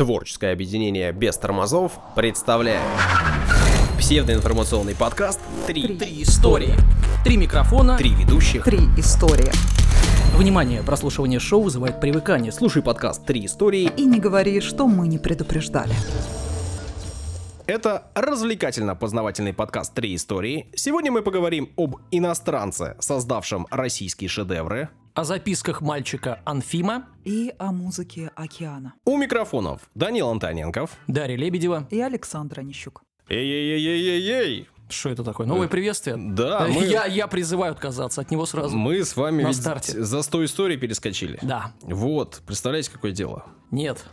Творческое 0.00 0.54
объединение 0.54 1.12
без 1.12 1.36
тормозов 1.36 1.92
представляет 2.16 2.80
псевдоинформационный 3.98 4.96
подкаст 4.96 5.38
«Три, 5.66 5.94
Три 5.94 6.22
истории. 6.22 6.72
Три 7.22 7.36
микрофона. 7.36 7.98
Три 7.98 8.14
ведущих». 8.14 8.64
Три 8.64 8.78
истории. 8.96 9.52
Внимание, 10.38 10.82
прослушивание 10.82 11.38
шоу 11.38 11.64
вызывает 11.64 12.00
привыкание. 12.00 12.50
Слушай 12.50 12.80
подкаст 12.80 13.26
Три 13.26 13.44
истории. 13.44 13.92
И 13.94 14.06
не 14.06 14.18
говори, 14.18 14.62
что 14.62 14.88
мы 14.88 15.06
не 15.06 15.18
предупреждали. 15.18 15.92
Это 17.66 18.04
развлекательно-познавательный 18.14 19.52
подкаст 19.52 19.92
«Три 19.92 20.14
истории». 20.14 20.70
Сегодня 20.74 21.12
мы 21.12 21.20
поговорим 21.20 21.74
об 21.76 21.96
иностранце, 22.10 22.96
создавшем 23.00 23.66
российские 23.70 24.30
шедевры. 24.30 24.88
О 25.14 25.24
записках 25.24 25.80
мальчика 25.80 26.40
Анфима, 26.44 27.06
И 27.24 27.52
о 27.58 27.72
музыке 27.72 28.30
океана. 28.36 28.94
У 29.04 29.16
микрофонов 29.18 29.82
Данил 29.94 30.28
Антоненков. 30.30 30.90
Дарья 31.06 31.36
Лебедева. 31.36 31.86
И 31.90 32.00
Александра 32.00 32.62
Нищук. 32.62 33.02
Эй-эй-эй-эй-эй! 33.28 34.68
Что 34.88 35.08
это 35.10 35.22
такое? 35.22 35.46
Новое 35.46 35.68
приветствие? 35.68 36.16
Да, 36.16 36.66
мы- 36.68 36.84
я, 36.84 37.04
я 37.04 37.28
призываю 37.28 37.72
отказаться 37.72 38.20
от 38.22 38.30
него 38.32 38.44
сразу. 38.44 38.76
Мы 38.76 39.04
с 39.04 39.14
вами 39.16 39.44
На 39.44 39.52
старте. 39.52 40.02
за 40.02 40.22
100 40.22 40.44
историй 40.46 40.76
перескочили. 40.76 41.38
Да. 41.42 41.72
Вот, 41.82 42.42
представляете, 42.46 42.90
какое 42.90 43.12
дело? 43.12 43.46
Нет. 43.70 44.04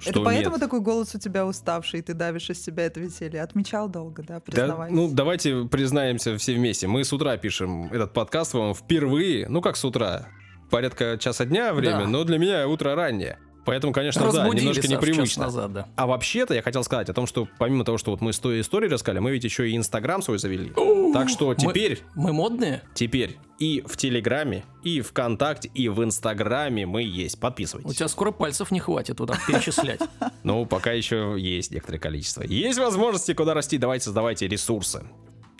Что 0.00 0.10
это 0.10 0.20
поэтому 0.24 0.56
нет? 0.56 0.60
такой 0.60 0.80
голос 0.80 1.14
у 1.14 1.18
тебя 1.18 1.46
уставший, 1.46 2.00
и 2.00 2.02
ты 2.02 2.12
давишь 2.12 2.50
из 2.50 2.62
себя 2.62 2.84
это 2.86 2.98
веселье. 3.00 3.40
Отмечал 3.42 3.88
долго, 3.88 4.22
да, 4.22 4.34
Да, 4.34 4.40
признавайся. 4.40 4.94
ну, 4.94 5.08
давайте 5.10 5.64
признаемся 5.70 6.36
все 6.38 6.54
вместе. 6.54 6.86
Мы 6.88 7.04
с 7.04 7.12
утра 7.12 7.36
пишем 7.36 7.84
этот 7.92 8.12
подкаст 8.12 8.52
вам 8.54 8.74
впервые. 8.74 9.48
Ну, 9.48 9.62
как 9.62 9.76
с 9.76 9.84
утра? 9.84 10.26
Порядка 10.70 11.16
часа 11.18 11.44
дня 11.44 11.72
время, 11.72 12.00
Да. 12.00 12.06
но 12.06 12.24
для 12.24 12.38
меня 12.38 12.66
утро 12.68 12.94
раннее. 12.94 13.38
Поэтому, 13.64 13.92
конечно, 13.92 14.20
да, 14.20 14.28
Разбудили, 14.28 14.60
немножко 14.60 14.82
Саш, 14.82 14.90
час 14.92 15.02
непривычно. 15.02 15.42
назад, 15.46 15.72
да. 15.72 15.88
А 15.96 16.06
вообще-то 16.06 16.54
я 16.54 16.62
хотел 16.62 16.84
сказать 16.84 17.08
о 17.10 17.12
том, 17.14 17.26
что 17.26 17.48
помимо 17.58 17.84
того, 17.84 17.98
что 17.98 18.12
вот 18.12 18.20
мы 18.20 18.32
100 18.32 18.60
историй 18.60 18.88
рассказали, 18.88 19.18
мы 19.18 19.32
ведь 19.32 19.42
еще 19.42 19.68
и 19.68 19.76
Инстаграм 19.76 20.22
свой 20.22 20.38
завели. 20.38 20.72
Так 21.12 21.28
что 21.28 21.48
Мы- 21.48 21.56
теперь, 21.56 22.00
Мы 22.14 22.32
модные? 22.32 22.82
теперь 22.94 23.38
и 23.58 23.82
в 23.84 23.96
Телеграме, 23.96 24.62
и 24.84 25.00
ВКонтакте, 25.00 25.68
и 25.74 25.88
в 25.88 26.00
Инстаграме 26.04 26.86
мы 26.86 27.02
есть. 27.02 27.38
У 27.38 27.40
Подписывайтесь. 27.40 27.96
тебя 27.96 28.06
скоро 28.06 28.30
пальцев 28.30 28.70
не 28.70 28.78
хватит 28.78 29.16
туда 29.16 29.36
перечислять. 29.48 30.00
Ну, 30.44 30.64
пока 30.64 30.92
еще 30.92 31.34
есть 31.36 31.72
некоторое 31.72 31.98
количество. 31.98 32.42
Есть 32.44 32.78
возможности, 32.78 33.34
куда 33.34 33.52
расти. 33.52 33.78
Давайте 33.78 34.04
создавайте 34.04 34.46
ресурсы. 34.46 35.02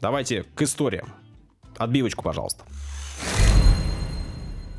Давайте 0.00 0.44
к 0.54 0.62
историям. 0.62 1.08
Отбивочку, 1.76 2.22
пожалуйста. 2.22 2.62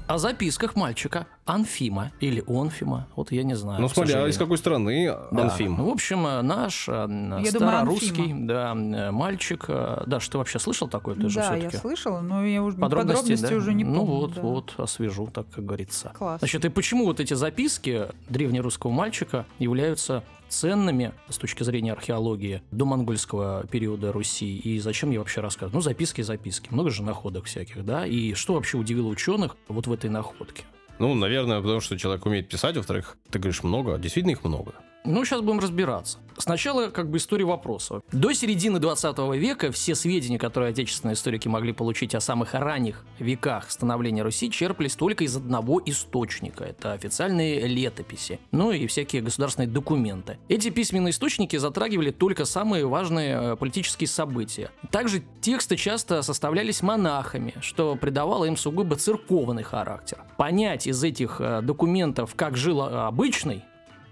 О 0.07 0.17
записках 0.19 0.77
мальчика 0.77 1.27
Анфима 1.45 2.11
или 2.21 2.41
Онфима, 2.47 3.07
вот 3.17 3.33
я 3.33 3.43
не 3.43 3.55
знаю. 3.55 3.81
ну, 3.81 3.89
смотря 3.89 4.05
сожалению. 4.07 4.31
из 4.33 4.37
какой 4.37 4.57
страны 4.57 5.13
Да. 5.31 5.43
Анфим. 5.43 5.75
Ну, 5.77 5.89
в 5.89 5.93
общем, 5.93 6.25
э, 6.25 6.41
наш 6.41 6.87
э, 6.87 7.07
думаю, 7.07 7.45
старорусский 7.45 8.21
Анфима. 8.31 8.47
да, 8.47 8.71
э, 8.71 9.11
мальчик. 9.11 9.65
э, 9.67 10.03
Даш, 10.07 10.29
ты 10.29 10.37
вообще 10.37 10.59
слышал 10.59 10.87
такое? 10.87 11.15
Ты 11.15 11.27
же 11.27 11.35
да, 11.35 11.55
я 11.55 11.59
все-таки 11.59 11.77
слышала, 11.77 12.21
но 12.21 12.45
я 12.45 12.63
уже 12.63 12.77
подробности, 12.77 13.17
подробности, 13.21 13.51
да? 13.51 13.57
уже 13.57 13.73
не 13.73 13.83
Ну 13.83 13.95
помню. 14.05 14.11
вот, 14.13 14.33
да. 14.35 14.41
вот, 14.41 14.73
освежу, 14.77 15.27
так 15.27 15.45
как 15.53 15.65
говорится. 15.65 16.13
Класс. 16.17 16.39
Значит, 16.39 16.63
и 16.63 16.69
почему 16.69 17.03
вот 17.05 17.19
эти 17.19 17.33
записки 17.33 18.03
древнерусского 18.29 18.91
мальчика 18.91 19.45
являются 19.59 20.23
ценными 20.49 21.13
с 21.29 21.37
точки 21.37 21.63
зрения 21.63 21.91
археологии 21.93 22.61
до 22.71 22.85
монгольского 22.85 23.65
периода 23.67 24.11
Руси, 24.11 24.57
и 24.57 24.79
зачем 24.79 25.11
я 25.11 25.19
вообще 25.19 25.41
рассказываю? 25.41 25.75
Ну, 25.75 25.81
записки, 25.81 26.21
записки, 26.21 26.69
много 26.71 26.89
же 26.89 27.03
находок 27.03 27.45
всяких, 27.45 27.85
да, 27.85 28.05
и 28.05 28.33
что 28.33 28.53
вообще 28.53 28.77
удивило 28.77 29.07
ученых 29.07 29.57
вот 29.67 29.87
в 29.87 29.93
этой 29.93 30.09
находке? 30.09 30.63
Ну, 30.99 31.13
наверное, 31.13 31.61
потому 31.61 31.79
что 31.79 31.97
человек 31.97 32.25
умеет 32.25 32.49
писать, 32.49 32.75
во-вторых, 32.75 33.17
ты 33.29 33.39
говоришь 33.39 33.63
много, 33.63 33.97
действительно 33.97 34.31
их 34.31 34.43
много. 34.43 34.73
Ну, 35.07 35.23
сейчас 35.23 35.39
будем 35.39 35.59
разбираться. 35.59 36.19
Сначала 36.37 36.89
как 36.89 37.09
бы 37.09 37.17
история 37.17 37.45
вопроса. 37.45 38.01
До 38.11 38.33
середины 38.33 38.79
20 38.79 39.17
века 39.35 39.71
все 39.71 39.95
сведения, 39.95 40.37
которые 40.37 40.71
отечественные 40.71 41.13
историки 41.13 41.47
могли 41.47 41.71
получить 41.71 42.13
о 42.13 42.19
самых 42.19 42.53
ранних 42.53 43.05
веках 43.17 43.71
становления 43.71 44.21
Руси, 44.21 44.51
черпались 44.51 44.97
только 44.97 45.23
из 45.23 45.35
одного 45.37 45.81
источника. 45.85 46.65
Это 46.65 46.91
официальные 46.91 47.67
летописи, 47.67 48.39
ну 48.51 48.71
и 48.71 48.85
всякие 48.85 49.21
государственные 49.21 49.69
документы. 49.69 50.37
Эти 50.49 50.69
письменные 50.69 51.11
источники 51.11 51.55
затрагивали 51.55 52.11
только 52.11 52.43
самые 52.43 52.85
важные 52.85 53.53
э, 53.53 53.55
политические 53.55 54.09
события. 54.09 54.71
Также 54.91 55.23
тексты 55.39 55.77
часто 55.77 56.21
составлялись 56.21 56.81
монахами, 56.81 57.53
что 57.61 57.95
придавало 57.95 58.43
им 58.43 58.57
сугубо 58.57 58.97
церковный 58.97 59.63
характер. 59.63 60.17
Понять 60.35 60.85
из 60.85 61.01
этих 61.01 61.37
э, 61.39 61.61
документов, 61.61 62.35
как 62.35 62.57
жил 62.57 62.81
э, 62.81 63.07
обычный 63.07 63.63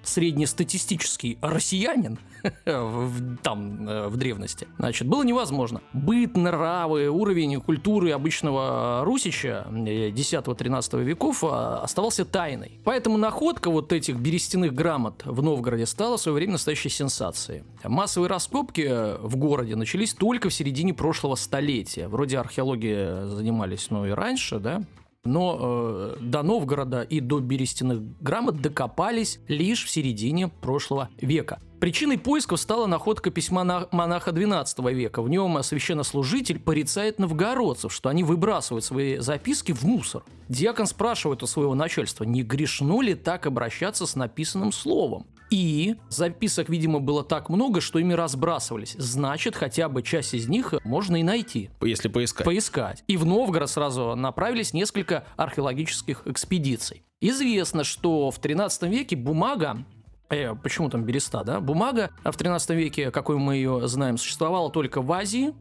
среднестатистический 0.05 1.37
россиянин 1.41 2.17
в- 2.65 3.37
там 3.37 3.87
э, 3.87 4.07
в 4.07 4.17
древности, 4.17 4.67
значит, 4.77 5.07
было 5.07 5.23
невозможно. 5.23 5.81
Быт, 5.93 6.37
нравы, 6.37 7.09
уровень 7.09 7.59
культуры 7.61 8.11
обычного 8.11 9.03
русича 9.03 9.65
э, 9.69 10.09
10-13 10.11 11.03
веков 11.03 11.43
э, 11.43 11.47
оставался 11.47 12.25
тайной. 12.25 12.79
Поэтому 12.83 13.17
находка 13.17 13.69
вот 13.69 13.91
этих 13.93 14.17
берестяных 14.17 14.73
грамот 14.73 15.23
в 15.25 15.41
Новгороде 15.41 15.85
стала 15.85 16.17
в 16.17 16.21
свое 16.21 16.35
время 16.35 16.53
настоящей 16.53 16.89
сенсацией. 16.89 17.63
Массовые 17.83 18.29
раскопки 18.29 18.85
э, 18.87 19.17
в 19.21 19.35
городе 19.37 19.75
начались 19.75 20.13
только 20.13 20.49
в 20.49 20.53
середине 20.53 20.93
прошлого 20.93 21.35
столетия. 21.35 22.07
Вроде 22.07 22.37
археологии 22.37 23.27
занимались, 23.29 23.87
ну 23.89 24.05
и 24.05 24.11
раньше, 24.11 24.59
да, 24.59 24.83
но 25.25 25.57
э, 25.59 26.17
до 26.21 26.43
Новгорода 26.43 27.01
и 27.01 27.19
до 27.19 27.39
берестяных 27.39 28.01
грамот 28.21 28.61
докопались 28.61 29.39
лишь 29.47 29.83
в 29.85 29.89
середине 29.89 30.47
прошлого 30.47 31.09
века. 31.19 31.59
Причиной 31.79 32.17
поисков 32.17 32.59
стала 32.59 32.87
находка 32.87 33.29
письма 33.31 33.63
на- 33.63 33.87
монаха 33.91 34.31
XII 34.31 34.93
века. 34.93 35.21
В 35.21 35.29
нем 35.29 35.61
священнослужитель 35.61 36.59
порицает 36.59 37.19
новгородцев, 37.19 37.91
что 37.91 38.09
они 38.09 38.23
выбрасывают 38.23 38.85
свои 38.85 39.17
записки 39.17 39.71
в 39.73 39.83
мусор. 39.83 40.23
Диакон 40.47 40.85
спрашивает 40.87 41.43
у 41.43 41.47
своего 41.47 41.75
начальства, 41.75 42.23
не 42.23 42.43
грешно 42.43 43.01
ли 43.01 43.13
так 43.13 43.45
обращаться 43.45 44.05
с 44.05 44.15
написанным 44.15 44.71
словом. 44.71 45.25
И 45.49 45.95
записок, 46.09 46.69
видимо, 46.69 46.99
было 46.99 47.23
так 47.23 47.49
много, 47.49 47.81
что 47.81 47.99
ими 47.99 48.13
разбрасывались. 48.13 48.95
Значит, 48.97 49.55
хотя 49.55 49.89
бы 49.89 50.01
часть 50.01 50.33
из 50.33 50.47
них 50.47 50.73
можно 50.83 51.17
и 51.17 51.23
найти 51.23 51.69
Если 51.81 52.07
поискать. 52.07 52.45
поискать. 52.45 53.03
И 53.07 53.17
в 53.17 53.25
Новгород 53.25 53.69
сразу 53.69 54.15
направились 54.15 54.73
несколько 54.73 55.25
археологических 55.37 56.23
экспедиций. 56.25 57.03
Известно, 57.21 57.83
что 57.83 58.31
в 58.31 58.39
13 58.39 58.83
веке 58.83 59.15
бумага 59.15 59.85
э, 60.29 60.55
почему 60.55 60.89
там 60.89 61.03
береста, 61.03 61.43
да? 61.43 61.59
Бумага 61.59 62.09
в 62.23 62.35
13 62.35 62.71
веке, 62.71 63.11
какой 63.11 63.37
мы 63.37 63.55
ее 63.55 63.87
знаем, 63.87 64.17
существовала 64.17 64.69
только 64.69 65.01
в 65.01 65.11
Азии, 65.11 65.53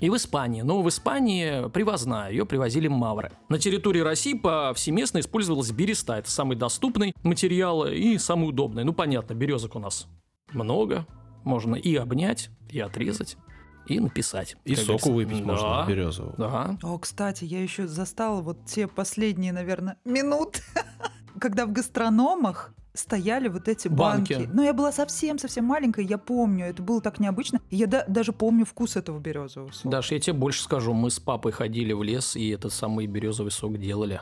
и 0.00 0.10
в 0.10 0.16
Испании. 0.16 0.62
Но 0.62 0.82
в 0.82 0.88
Испании 0.88 1.68
привозная, 1.70 2.30
ее 2.30 2.44
привозили 2.44 2.88
мавры. 2.88 3.32
На 3.48 3.58
территории 3.58 4.00
России 4.00 4.34
повсеместно 4.34 5.20
использовалась 5.20 5.70
береста. 5.70 6.14
Это 6.14 6.30
самый 6.30 6.56
доступный 6.56 7.14
материал 7.22 7.86
и 7.86 8.18
самый 8.18 8.48
удобный. 8.48 8.84
Ну, 8.84 8.92
понятно, 8.92 9.34
березок 9.34 9.76
у 9.76 9.78
нас 9.78 10.06
много. 10.52 11.06
Можно 11.44 11.76
и 11.76 11.94
обнять, 11.94 12.50
и 12.70 12.80
отрезать, 12.80 13.36
и 13.86 14.00
написать. 14.00 14.56
И 14.64 14.74
соку 14.74 15.10
говорится. 15.10 15.12
выпить 15.12 15.46
Да, 15.46 15.52
можно 15.52 15.84
березового. 15.88 16.34
Да. 16.36 16.76
О, 16.82 16.98
кстати, 16.98 17.44
я 17.44 17.62
еще 17.62 17.86
застала 17.86 18.42
вот 18.42 18.64
те 18.66 18.88
последние, 18.88 19.52
наверное, 19.52 19.96
минут, 20.04 20.60
когда 21.40 21.66
в 21.66 21.72
гастрономах 21.72 22.74
стояли 22.96 23.48
вот 23.48 23.68
эти 23.68 23.88
банки. 23.88 24.32
Банки. 24.34 24.50
Но 24.52 24.62
я 24.62 24.72
была 24.72 24.92
совсем-совсем 24.92 25.64
маленькая, 25.64 26.04
я 26.04 26.18
помню, 26.18 26.66
это 26.66 26.82
было 26.82 27.00
так 27.00 27.20
необычно. 27.20 27.60
Я 27.70 27.86
да- 27.86 28.04
даже 28.08 28.32
помню 28.32 28.64
вкус 28.64 28.96
этого 28.96 29.18
березового 29.18 29.70
сока. 29.72 29.88
Даш, 29.88 30.12
я 30.12 30.18
тебе 30.20 30.32
больше 30.32 30.62
скажу. 30.62 30.92
Мы 30.92 31.10
с 31.10 31.20
папой 31.20 31.52
ходили 31.52 31.92
в 31.92 32.02
лес 32.02 32.36
и 32.36 32.48
этот 32.50 32.72
самый 32.72 33.06
березовый 33.06 33.52
сок 33.52 33.78
делали. 33.78 34.20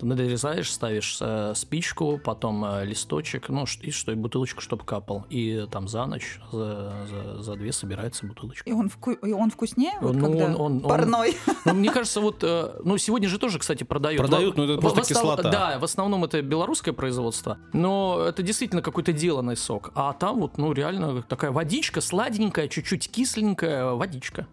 Ты 0.00 0.06
надрезаешь, 0.06 0.72
ставишь 0.72 1.18
э, 1.20 1.52
спичку, 1.54 2.18
потом 2.24 2.64
э, 2.64 2.86
листочек, 2.86 3.50
ну 3.50 3.64
и 3.82 3.90
что, 3.90 4.12
и 4.12 4.14
бутылочку, 4.14 4.62
чтобы 4.62 4.84
капал. 4.84 5.26
И 5.28 5.66
там 5.70 5.88
за 5.88 6.06
ночь, 6.06 6.40
за, 6.50 7.06
за, 7.08 7.42
за 7.42 7.54
две 7.56 7.70
собирается 7.72 8.24
бутылочка. 8.26 8.68
И 8.68 8.72
он, 8.72 8.86
вку- 8.88 9.18
и 9.28 9.32
он 9.32 9.50
вкуснее, 9.50 9.92
вот 10.00 10.14
Ну, 10.16 10.26
когда 10.26 10.44
он- 10.46 10.54
он- 10.54 10.60
он- 10.76 10.80
парной. 10.80 11.36
Ну, 11.66 11.74
мне 11.74 11.90
кажется, 11.92 12.20
вот, 12.22 12.42
э, 12.42 12.80
ну, 12.84 12.96
сегодня 12.96 13.28
же 13.28 13.38
тоже, 13.38 13.58
кстати, 13.58 13.84
продают. 13.84 14.18
Продают, 14.22 14.56
но 14.56 14.64
это 14.64 14.76
В- 14.78 14.80
просто 14.80 15.00
в 15.00 15.02
основ- 15.02 15.08
кислота. 15.36 15.50
Да, 15.50 15.78
в 15.78 15.84
основном 15.84 16.24
это 16.24 16.40
белорусское 16.40 16.94
производство, 16.94 17.58
но 17.74 18.24
это 18.26 18.42
действительно 18.42 18.80
какой-то 18.80 19.12
деланный 19.12 19.56
сок. 19.56 19.92
А 19.94 20.14
там 20.14 20.40
вот, 20.40 20.56
ну, 20.56 20.72
реально 20.72 21.22
такая 21.22 21.50
водичка, 21.50 22.00
сладенькая, 22.00 22.68
чуть-чуть 22.68 23.10
кисленькая 23.10 23.90
водичка. 23.92 24.46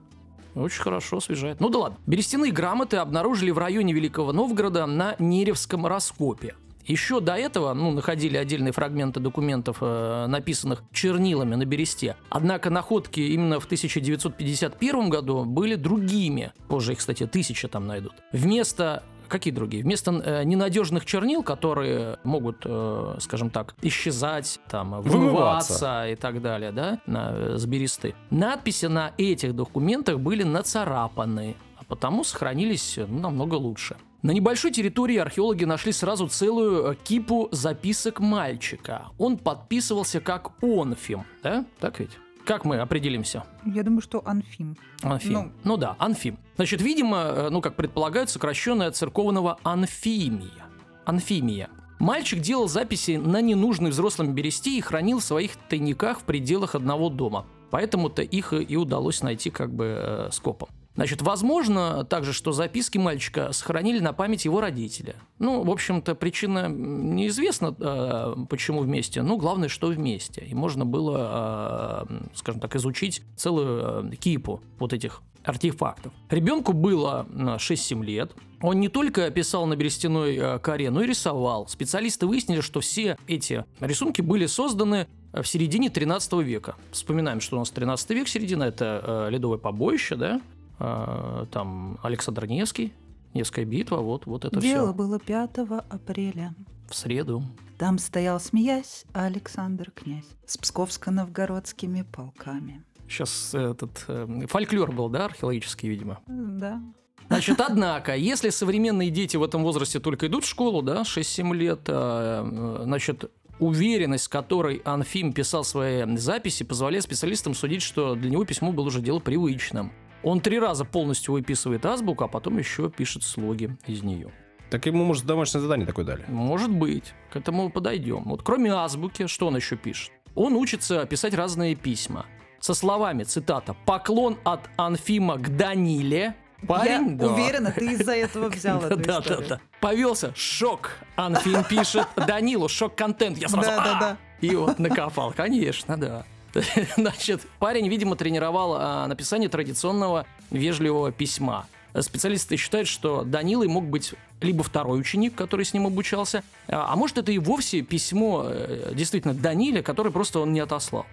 Очень 0.57 0.81
хорошо 0.81 1.18
освежает. 1.18 1.59
Ну 1.59 1.69
да 1.69 1.80
ладно. 1.80 1.98
Берестяные 2.07 2.51
грамоты 2.51 2.98
обнаружили 2.98 3.51
в 3.51 3.57
районе 3.57 3.94
Великого 3.94 4.33
Новгорода 4.33 4.86
на 4.86 5.15
Неревском 5.19 5.86
раскопе. 5.86 6.56
Еще 6.88 7.19
до 7.19 7.36
этого 7.36 7.74
ну, 7.74 7.92
находили 7.92 8.38
отдельные 8.38 8.71
фрагменты 8.71 9.19
документов, 9.19 9.77
э, 9.81 10.25
написанных 10.27 10.83
чернилами 10.94 11.56
на 11.56 11.65
бересте. 11.65 12.15
Однако 12.30 12.69
находки 12.69 13.19
именно 13.19 13.59
в 13.59 13.65
1951 13.65 15.09
году 15.09 15.44
были 15.44 15.75
другими. 15.75 16.54
Позже 16.69 16.94
их, 16.94 17.00
кстати, 17.00 17.27
тысяча 17.27 17.68
там 17.68 17.88
найдут. 17.88 18.13
Вместо 18.31 19.03
Какие 19.27 19.53
другие? 19.53 19.83
Вместо 19.83 20.12
э, 20.12 20.44
ненадежных 20.44 21.06
чернил, 21.06 21.44
которые 21.44 22.19
могут, 22.24 22.63
э, 22.65 23.15
скажем 23.19 23.50
так, 23.50 23.75
исчезать, 23.81 24.59
там, 24.69 25.01
Вымываться. 25.01 25.18
вымываться 25.18 26.07
и 26.09 26.15
так 26.15 26.41
далее, 26.41 26.71
да, 26.71 27.00
на, 27.06 27.31
э, 27.33 27.57
с 27.57 27.65
бересты, 27.65 28.15
надписи 28.29 28.85
на 28.85 29.13
этих 29.18 29.56
документах 29.56 30.19
были 30.19 30.44
нацарапаны, 30.44 31.56
а 31.77 31.83
потому 31.83 32.24
сохранились 32.24 32.97
ну, 32.97 33.19
намного 33.19 33.56
лучше. 33.56 33.97
На 34.24 34.31
небольшой 34.31 34.71
территории 34.71 35.18
археологи 35.18 35.63
нашли 35.63 35.91
сразу 35.91 36.27
целую 36.27 36.95
кипу 37.03 37.50
записок 37.51 38.19
мальчика. 38.19 39.06
Он 39.18 39.38
подписывался 39.38 40.19
как 40.19 40.51
Онфим, 40.62 41.24
да? 41.44 41.65
Так 41.79 42.00
ведь? 42.00 42.18
Как 42.47 42.63
мы 42.63 42.77
определимся? 42.77 43.44
Я 43.65 43.83
думаю, 43.83 44.01
что 44.01 44.23
Анфим. 44.25 44.77
Анфим. 45.03 45.33
Ну, 45.33 45.51
Ну. 45.65 45.77
да, 45.77 45.97
Анфим. 45.99 46.39
Значит, 46.55 46.81
видимо, 46.81 47.17
э, 47.17 47.49
ну, 47.49 47.59
как 47.59 47.75
предполагают, 47.75 48.29
сокращенное 48.29 48.88
от 48.88 48.95
церковного 48.95 49.57
Анфимия. 49.63 50.65
Анфимия. 51.03 51.69
Мальчик 51.99 52.39
делал 52.39 52.69
записи 52.69 53.17
на 53.17 53.41
ненужной 53.41 53.91
взрослым 53.91 54.33
бересте 54.33 54.77
и 54.77 54.81
хранил 54.81 55.19
в 55.19 55.25
своих 55.25 55.57
тайниках 55.67 56.21
в 56.21 56.23
пределах 56.23 56.73
одного 56.73 57.09
дома. 57.09 57.45
Поэтому-то 57.69 58.21
их 58.21 58.53
и 58.53 58.77
удалось 58.77 59.21
найти 59.23 59.50
как 59.50 59.73
бы 59.73 59.97
э, 60.00 60.29
скопом. 60.31 60.69
Значит, 60.97 61.21
возможно 61.21 62.03
также, 62.05 62.33
что 62.33 62.51
записки 62.51 62.97
мальчика 62.97 63.51
сохранили 63.51 63.99
на 63.99 64.13
память 64.13 64.45
его 64.45 64.59
родителя. 64.59 65.15
Ну, 65.38 65.63
в 65.63 65.69
общем-то, 65.69 66.15
причина 66.15 66.67
неизвестна, 66.69 67.75
э, 67.79 68.35
почему 68.49 68.81
вместе, 68.81 69.21
но 69.21 69.38
главное, 69.38 69.69
что 69.69 69.88
вместе. 69.88 70.44
И 70.44 70.55
можно 70.55 70.88
было, 70.88 72.07
э, 72.09 72.23
скажем 72.33 72.59
так, 72.59 72.75
изучить 72.77 73.21
целую 73.35 74.11
э, 74.11 74.15
кипу 74.15 74.59
вот 74.79 74.91
этих 74.91 75.21
артефактов. 75.44 76.11
Ребенку 76.31 76.73
было 76.73 77.27
э, 77.29 77.57
6-7 77.57 78.03
лет. 78.03 78.31
Он 78.61 78.79
не 78.79 78.89
только 78.89 79.29
писал 79.29 79.67
на 79.67 79.75
берестяной 79.75 80.59
коре, 80.61 80.89
но 80.89 81.03
и 81.03 81.07
рисовал. 81.07 81.67
Специалисты 81.67 82.25
выяснили, 82.25 82.61
что 82.61 82.79
все 82.79 83.17
эти 83.27 83.65
рисунки 83.79 84.21
были 84.21 84.47
созданы 84.47 85.05
в 85.31 85.43
середине 85.45 85.89
13 85.89 86.33
века. 86.41 86.75
Вспоминаем, 86.91 87.39
что 87.39 87.57
у 87.57 87.59
нас 87.59 87.69
13 87.69 88.09
век, 88.11 88.27
середина– 88.27 88.63
это 88.65 89.27
э, 89.27 89.31
ледовое 89.31 89.57
побоище, 89.59 90.15
да? 90.15 90.41
Э, 90.79 91.45
там 91.51 91.97
Александр 92.03 92.45
Невский, 92.45 92.94
Невская 93.33 93.65
битва, 93.65 93.97
вот, 93.97 94.25
вот 94.25 94.45
это 94.45 94.59
Дело 94.59 94.88
все. 94.88 94.94
было 94.94 95.19
5 95.19 95.57
апреля. 95.89 96.53
В 96.89 96.95
среду. 96.95 97.44
Там 97.77 97.97
стоял, 97.97 98.39
смеясь, 98.39 99.06
Александр 99.13 99.91
князь 99.91 100.25
с 100.45 100.57
псковско-новгородскими 100.57 102.03
полками. 102.03 102.83
Сейчас 103.07 103.53
этот 103.53 104.06
э, 104.07 104.45
фольклор 104.47 104.91
был, 104.91 105.09
да, 105.09 105.25
археологический, 105.25 105.89
видимо. 105.89 106.19
Да. 106.27 106.81
Значит, 107.27 107.59
однако, 107.65 108.15
если 108.15 108.50
современные 108.50 109.09
дети 109.09 109.38
в 109.38 109.44
этом 109.44 109.63
возрасте 109.63 110.00
только 110.00 110.27
идут 110.27 110.45
в 110.45 110.47
школу, 110.47 110.81
да, 110.81 111.01
6-7 111.01 111.56
лет, 111.56 111.81
а, 111.88 112.79
э, 112.79 112.83
значит, 112.83 113.31
уверенность, 113.59 114.25
с 114.25 114.27
которой 114.27 114.81
Анфим 114.85 115.33
писал 115.33 115.63
свои 115.63 116.18
записи, 116.18 116.63
позволяет 116.63 117.03
специалистам 117.03 117.53
судить, 117.53 117.81
что 117.81 118.15
для 118.15 118.29
него 118.29 118.45
письмо 118.45 118.71
было 118.71 118.88
уже 118.88 119.01
дело 119.01 119.19
привычным. 119.19 119.91
Он 120.23 120.41
три 120.41 120.59
раза 120.59 120.85
полностью 120.85 121.33
выписывает 121.33 121.85
азбуку, 121.85 122.23
а 122.23 122.27
потом 122.27 122.57
еще 122.57 122.89
пишет 122.89 123.23
слоги 123.23 123.71
из 123.85 124.03
нее. 124.03 124.31
Так 124.69 124.85
ему, 124.85 125.05
может, 125.05 125.25
домашнее 125.25 125.61
задание 125.61 125.87
такое 125.87 126.05
дали. 126.05 126.25
Может 126.27 126.71
быть, 126.71 127.13
к 127.31 127.37
этому 127.37 127.69
подойдем. 127.69 128.23
Вот 128.25 128.43
кроме 128.43 128.73
азбуки, 128.73 129.27
что 129.27 129.47
он 129.47 129.55
еще 129.55 129.77
пишет? 129.77 130.11
Он 130.35 130.53
учится 130.55 131.05
писать 131.05 131.33
разные 131.33 131.75
письма. 131.75 132.25
Со 132.59 132.73
словами, 132.73 133.23
цитата, 133.23 133.75
«Поклон 133.85 134.37
от 134.43 134.61
Анфима 134.77 135.37
к 135.37 135.55
Даниле». 135.55 136.35
Парень, 136.67 137.11
Я 137.11 137.17
да. 137.17 137.27
уверена, 137.27 137.71
ты 137.71 137.91
из-за 137.93 138.13
этого 138.15 138.49
взял 138.49 138.81
эту 138.81 138.97
Да, 138.97 139.21
да, 139.21 139.37
да. 139.47 139.59
Повелся. 139.79 140.33
Шок. 140.35 140.91
Анфим 141.15 141.63
пишет 141.63 142.07
Данилу. 142.15 142.67
Шок-контент. 142.67 143.37
Я 143.37 143.47
сразу... 143.47 143.69
Да, 143.69 143.83
да, 143.83 143.99
да. 143.99 144.17
И 144.41 144.55
вот 144.55 144.79
накопал. 144.79 145.33
Конечно, 145.33 145.97
да. 145.97 146.25
Значит, 146.97 147.41
парень, 147.59 147.88
видимо, 147.88 148.15
тренировал 148.15 148.75
а, 148.75 149.07
написание 149.07 149.49
традиционного 149.49 150.25
вежливого 150.51 151.11
письма. 151.11 151.67
Специалисты 151.99 152.57
считают, 152.57 152.88
что 152.88 153.23
Данилой 153.23 153.67
мог 153.67 153.85
быть 153.85 154.13
либо 154.41 154.63
второй 154.63 154.99
ученик, 154.99 155.35
который 155.35 155.65
с 155.65 155.73
ним 155.73 155.88
обучался, 155.88 156.44
а 156.67 156.94
а 156.94 156.95
может 156.95 157.17
это 157.17 157.31
и 157.31 157.39
вовсе 157.39 157.81
письмо 157.81 158.44
э, 158.45 158.91
действительно 158.94 159.33
Даниле, 159.33 159.81
который 159.81 160.11
просто 160.11 160.39
он 160.39 160.53
не 160.53 160.59
отослал. 160.59 161.05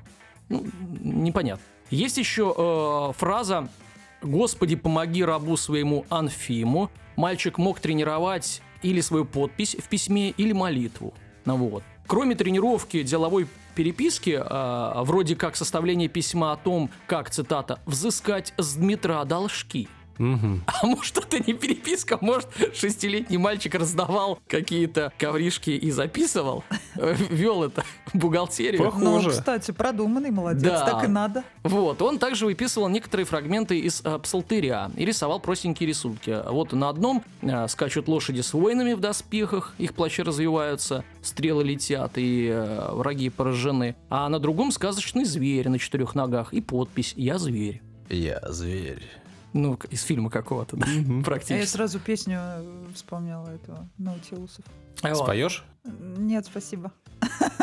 Ну, 0.48 0.66
непонятно. 1.00 1.64
Есть 1.90 2.18
еще 2.18 2.54
э, 2.56 3.12
фраза 3.16 3.68
«Господи, 4.22 4.76
помоги 4.76 5.24
рабу 5.24 5.56
своему 5.56 6.04
Анфиму». 6.10 6.90
Мальчик 7.16 7.58
мог 7.58 7.80
тренировать 7.80 8.60
или 8.82 9.00
свою 9.00 9.24
подпись 9.24 9.76
в 9.78 9.88
письме, 9.88 10.30
или 10.30 10.52
молитву. 10.52 11.14
Ну 11.44 11.56
вот. 11.56 11.82
Кроме 12.06 12.34
тренировки 12.34 13.02
деловой 13.02 13.46
переписки, 13.74 14.40
э, 14.40 15.02
вроде 15.02 15.36
как 15.36 15.56
составление 15.56 16.08
письма 16.08 16.52
о 16.52 16.56
том, 16.56 16.90
как, 17.06 17.30
цитата, 17.30 17.80
«взыскать 17.86 18.52
с 18.56 18.74
Дмитра 18.74 19.24
должки». 19.24 19.88
Мгм. 20.18 20.62
А 20.66 20.86
может, 20.86 21.16
это 21.18 21.38
не 21.46 21.54
переписка, 21.54 22.18
может, 22.20 22.48
шестилетний 22.74 23.36
мальчик 23.36 23.74
раздавал 23.74 24.38
какие-то 24.48 25.12
ковришки 25.18 25.70
и 25.70 25.90
записывал, 25.90 26.64
э, 26.96 27.14
вел 27.30 27.64
это 27.64 27.84
в 28.12 28.18
бухгалтерию. 28.18 28.80
Пох- 28.82 28.98
Ну, 28.98 29.28
кстати, 29.28 29.70
продуманный, 29.72 30.30
молодец, 30.30 30.62
Да. 30.62 30.84
так 30.84 31.04
и 31.04 31.08
надо. 31.08 31.44
Вот, 31.62 32.00
он 32.02 32.18
также 32.18 32.46
выписывал 32.46 32.88
некоторые 32.88 33.26
фрагменты 33.26 33.78
из 33.78 34.02
э, 34.04 34.18
псалтыря 34.18 34.90
и 34.96 35.04
рисовал 35.04 35.40
простенькие 35.40 35.88
рисунки. 35.88 36.36
Вот 36.50 36.72
на 36.72 36.88
одном 36.88 37.22
э, 37.42 37.66
скачут 37.68 38.08
лошади 38.08 38.40
с 38.40 38.52
воинами 38.52 38.92
в 38.92 39.00
доспехах, 39.00 39.74
их 39.78 39.94
плащи 39.94 40.22
развиваются, 40.22 41.04
стрелы 41.22 41.64
летят 41.64 42.12
и 42.16 42.48
э, 42.52 42.88
враги 42.92 43.30
поражены. 43.30 43.96
А 44.10 44.28
на 44.28 44.38
другом 44.38 44.70
сказочный 44.70 45.24
зверь 45.24 45.68
на 45.68 45.78
четырех 45.78 46.14
ногах 46.14 46.52
и 46.52 46.60
подпись 46.60 47.14
«Я 47.16 47.38
зверь». 47.38 47.82
Я 48.10 48.40
зверь. 48.50 49.02
Ну, 49.54 49.78
из 49.88 50.02
фильма 50.02 50.28
какого-то, 50.30 50.76
да, 50.76 50.86
А 50.86 50.90
я 50.90 51.22
практически. 51.22 51.64
сразу 51.66 51.98
песню 52.00 52.38
э, 52.40 52.84
вспомнила 52.94 53.48
этого 53.48 53.88
Наутилусов. 53.96 54.64
Вот. 55.02 55.16
Споешь? 55.16 55.64
Нет, 55.84 56.44
спасибо. 56.46 56.92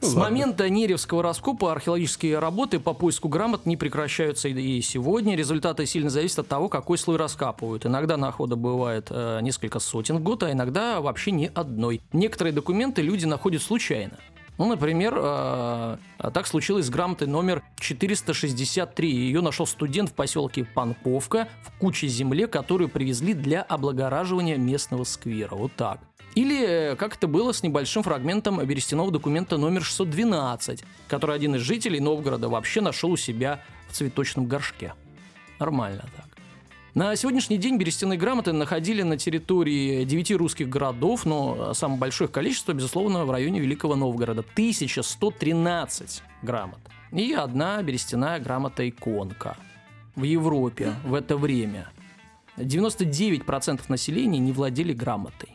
С 0.00 0.08
ладно. 0.14 0.20
момента 0.20 0.68
Неревского 0.68 1.22
раскопа 1.22 1.72
археологические 1.72 2.38
работы 2.38 2.78
по 2.78 2.92
поиску 2.92 3.28
грамот 3.28 3.66
не 3.66 3.76
прекращаются 3.76 4.48
и 4.48 4.80
сегодня. 4.80 5.36
Результаты 5.36 5.86
сильно 5.86 6.10
зависят 6.10 6.40
от 6.40 6.48
того, 6.48 6.68
какой 6.68 6.98
слой 6.98 7.16
раскапывают. 7.16 7.86
Иногда 7.86 8.16
находа 8.16 8.56
бывает 8.56 9.06
э, 9.10 9.40
несколько 9.42 9.78
сотен 9.78 10.18
в 10.18 10.22
год, 10.22 10.42
а 10.42 10.52
иногда 10.52 11.00
вообще 11.00 11.30
ни 11.30 11.50
одной. 11.54 12.02
Некоторые 12.12 12.52
документы 12.52 13.02
люди 13.02 13.24
находят 13.24 13.62
случайно. 13.62 14.18
Ну, 14.58 14.66
например, 14.66 15.14
э, 15.16 15.98
так 16.32 16.46
случилось 16.46 16.86
с 16.86 16.90
грамотой 16.90 17.28
номер 17.28 17.62
463. 17.78 19.10
Ее 19.10 19.40
нашел 19.42 19.66
студент 19.66 20.10
в 20.10 20.14
поселке 20.14 20.64
Панковка 20.64 21.48
в 21.62 21.78
куче 21.78 22.08
земли, 22.08 22.46
которую 22.46 22.88
привезли 22.88 23.34
для 23.34 23.62
облагораживания 23.62 24.56
местного 24.56 25.04
сквера. 25.04 25.54
Вот 25.54 25.72
так. 25.76 26.00
Или 26.34 26.66
э, 26.66 26.96
как 26.96 27.16
это 27.16 27.26
было 27.26 27.52
с 27.52 27.62
небольшим 27.62 28.02
фрагментом 28.02 28.64
берестяного 28.64 29.10
документа 29.10 29.56
номер 29.56 29.82
612, 29.82 30.84
который 31.08 31.36
один 31.36 31.54
из 31.56 31.60
жителей 31.62 32.00
Новгорода 32.00 32.48
вообще 32.48 32.80
нашел 32.80 33.10
у 33.10 33.16
себя 33.16 33.60
в 33.88 33.92
цветочном 33.92 34.46
горшке. 34.46 34.94
Нормально 35.58 36.04
так. 36.16 36.25
На 36.96 37.14
сегодняшний 37.14 37.58
день 37.58 37.76
берестяные 37.76 38.18
грамоты 38.18 38.54
находили 38.54 39.02
на 39.02 39.18
территории 39.18 40.04
девяти 40.04 40.34
русских 40.34 40.70
городов, 40.70 41.26
но 41.26 41.74
самое 41.74 42.00
большое 42.00 42.26
количество, 42.26 42.72
безусловно, 42.72 43.26
в 43.26 43.30
районе 43.30 43.60
Великого 43.60 43.96
Новгорода. 43.96 44.40
1113 44.40 46.22
грамот. 46.40 46.78
И 47.12 47.34
одна 47.34 47.82
берестяная 47.82 48.40
грамота-иконка. 48.40 49.58
В 50.14 50.22
Европе 50.22 50.94
в 51.04 51.12
это 51.12 51.36
время 51.36 51.90
99% 52.56 53.82
населения 53.88 54.38
не 54.38 54.52
владели 54.52 54.94
грамотой. 54.94 55.50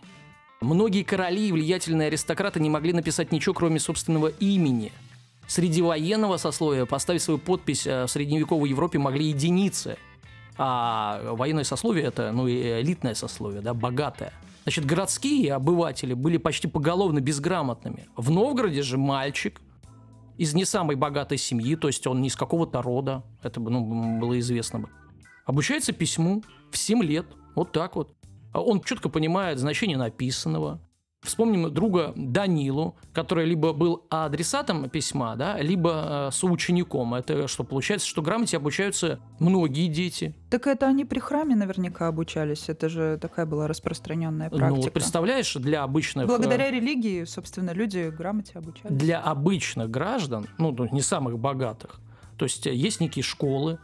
Многие 0.61 1.01
короли 1.01 1.47
и 1.47 1.51
влиятельные 1.51 2.09
аристократы 2.09 2.59
не 2.59 2.69
могли 2.69 2.93
написать 2.93 3.31
ничего, 3.31 3.55
кроме 3.55 3.79
собственного 3.79 4.27
имени. 4.27 4.91
Среди 5.47 5.81
военного 5.81 6.37
сословия 6.37 6.85
поставить 6.85 7.23
свою 7.23 7.39
подпись 7.39 7.87
э, 7.87 8.05
в 8.05 8.11
средневековой 8.11 8.69
Европе 8.69 8.99
могли 8.99 9.29
единицы. 9.29 9.97
А 10.63 11.33
военное 11.33 11.63
сословие 11.63 12.05
это, 12.05 12.31
ну, 12.31 12.47
элитное 12.47 13.15
сословие, 13.15 13.61
да, 13.61 13.73
богатое. 13.73 14.31
Значит, 14.61 14.85
городские 14.85 15.55
обыватели 15.55 16.13
были 16.13 16.37
почти 16.37 16.67
поголовно 16.67 17.19
безграмотными. 17.19 18.07
В 18.15 18.29
Новгороде 18.29 18.83
же 18.83 18.99
мальчик 18.99 19.59
из 20.37 20.53
не 20.53 20.65
самой 20.65 20.95
богатой 20.97 21.39
семьи, 21.39 21.75
то 21.75 21.87
есть 21.87 22.05
он 22.05 22.21
не 22.21 22.27
из 22.27 22.35
какого-то 22.35 22.83
рода, 22.83 23.23
это 23.41 23.59
бы, 23.59 23.71
ну, 23.71 24.19
было 24.19 24.37
известно 24.37 24.81
бы, 24.81 24.89
обучается 25.45 25.93
письму 25.93 26.43
в 26.69 26.77
7 26.77 27.01
лет, 27.01 27.25
вот 27.55 27.71
так 27.71 27.95
вот. 27.95 28.15
А 28.53 28.61
Он 28.61 28.81
четко 28.81 29.09
понимает 29.09 29.57
значение 29.57 29.97
написанного, 29.97 30.79
Вспомним 31.23 31.71
друга 31.71 32.13
Данилу, 32.15 32.95
который 33.13 33.45
либо 33.45 33.73
был 33.73 34.07
адресатом 34.09 34.89
письма, 34.89 35.35
да, 35.35 35.59
либо 35.59 36.29
э, 36.29 36.31
соучеником. 36.31 37.13
Это 37.13 37.47
что, 37.47 37.63
получается, 37.63 38.07
что 38.07 38.23
грамоте 38.23 38.57
обучаются 38.57 39.19
многие 39.39 39.87
дети. 39.87 40.33
Так 40.49 40.65
это 40.65 40.87
они 40.87 41.05
при 41.05 41.19
храме 41.19 41.55
наверняка 41.55 42.07
обучались. 42.07 42.69
Это 42.69 42.89
же 42.89 43.19
такая 43.21 43.45
была 43.45 43.67
распространенная 43.67 44.49
практика. 44.49 44.69
Ну, 44.75 44.81
вот 44.81 44.93
представляешь, 44.93 45.53
для 45.53 45.83
обычных... 45.83 46.25
э, 46.25 46.27
Благодаря 46.27 46.71
религии, 46.71 47.23
собственно, 47.25 47.69
люди 47.69 48.09
грамоте 48.09 48.53
обучались. 48.57 48.97
Для 48.97 49.19
обычных 49.19 49.91
граждан, 49.91 50.47
ну, 50.57 50.71
ну, 50.71 50.87
не 50.91 51.01
самых 51.01 51.37
богатых, 51.37 51.99
то 52.35 52.45
есть 52.45 52.65
э, 52.65 52.73
есть 52.73 52.99
некие 52.99 53.21
школы, 53.21 53.77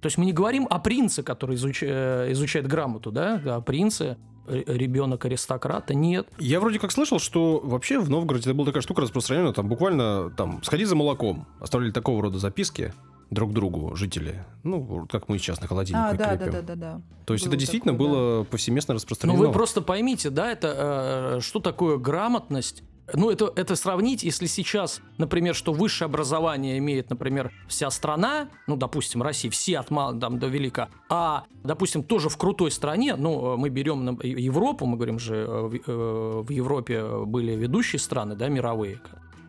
то 0.00 0.06
есть 0.06 0.18
мы 0.18 0.24
не 0.24 0.32
говорим 0.32 0.66
о 0.68 0.80
принце, 0.80 1.22
который 1.22 1.54
изуч... 1.54 1.84
э, 1.84 2.32
изучает 2.32 2.66
грамоту, 2.66 3.12
да, 3.12 3.40
о 3.44 3.60
принце, 3.60 4.16
ребенок 4.48 5.24
аристократа, 5.24 5.94
нет. 5.94 6.28
Я 6.38 6.60
вроде 6.60 6.78
как 6.78 6.92
слышал, 6.92 7.18
что 7.18 7.60
вообще 7.62 7.98
в 7.98 8.10
Новгороде 8.10 8.50
это 8.50 8.54
была 8.54 8.66
такая 8.66 8.82
штука 8.82 9.02
распространенная, 9.02 9.52
там 9.52 9.68
буквально 9.68 10.30
там 10.30 10.62
сходи 10.62 10.84
за 10.84 10.96
молоком. 10.96 11.46
Оставляли 11.60 11.90
такого 11.92 12.22
рода 12.22 12.38
записки 12.38 12.92
друг 13.30 13.52
другу 13.52 13.94
жители. 13.94 14.44
Ну, 14.64 15.06
как 15.08 15.28
мы 15.28 15.38
сейчас 15.38 15.60
на 15.60 15.68
холодильник 15.68 16.02
А, 16.02 16.14
да, 16.14 16.34
да, 16.36 16.46
да, 16.50 16.62
да, 16.62 16.74
да. 16.74 17.00
То 17.26 17.34
есть 17.34 17.44
Было 17.44 17.52
это 17.52 17.60
действительно 17.60 17.92
такое, 17.92 18.08
да. 18.08 18.14
было 18.14 18.44
повсеместно 18.44 18.92
Ну, 18.92 18.96
распространено. 18.96 19.38
вы 19.38 19.52
просто 19.52 19.82
поймите, 19.82 20.30
да, 20.30 20.50
это 20.50 21.36
э, 21.36 21.40
что 21.40 21.60
такое 21.60 21.96
грамотность? 21.96 22.82
Ну, 23.14 23.30
это, 23.30 23.52
это 23.56 23.76
сравнить, 23.76 24.22
если 24.22 24.46
сейчас, 24.46 25.00
например, 25.18 25.54
что 25.54 25.72
высшее 25.72 26.06
образование 26.06 26.78
имеет, 26.78 27.10
например, 27.10 27.52
вся 27.68 27.90
страна, 27.90 28.48
ну, 28.66 28.76
допустим, 28.76 29.22
Россия, 29.22 29.50
все 29.50 29.78
от 29.78 29.90
мала 29.90 30.18
там, 30.18 30.38
до 30.38 30.46
велика, 30.46 30.88
а, 31.08 31.44
допустим, 31.64 32.02
тоже 32.02 32.28
в 32.28 32.36
крутой 32.36 32.70
стране, 32.70 33.16
ну, 33.16 33.56
мы 33.56 33.68
берем 33.68 34.18
Европу, 34.22 34.86
мы 34.86 34.96
говорим 34.96 35.18
же, 35.18 35.36
э, 35.36 35.62
в, 35.66 35.74
э, 35.74 36.42
в 36.42 36.50
Европе 36.50 37.04
были 37.24 37.52
ведущие 37.52 37.98
страны, 37.98 38.36
да, 38.36 38.48
мировые, 38.48 39.00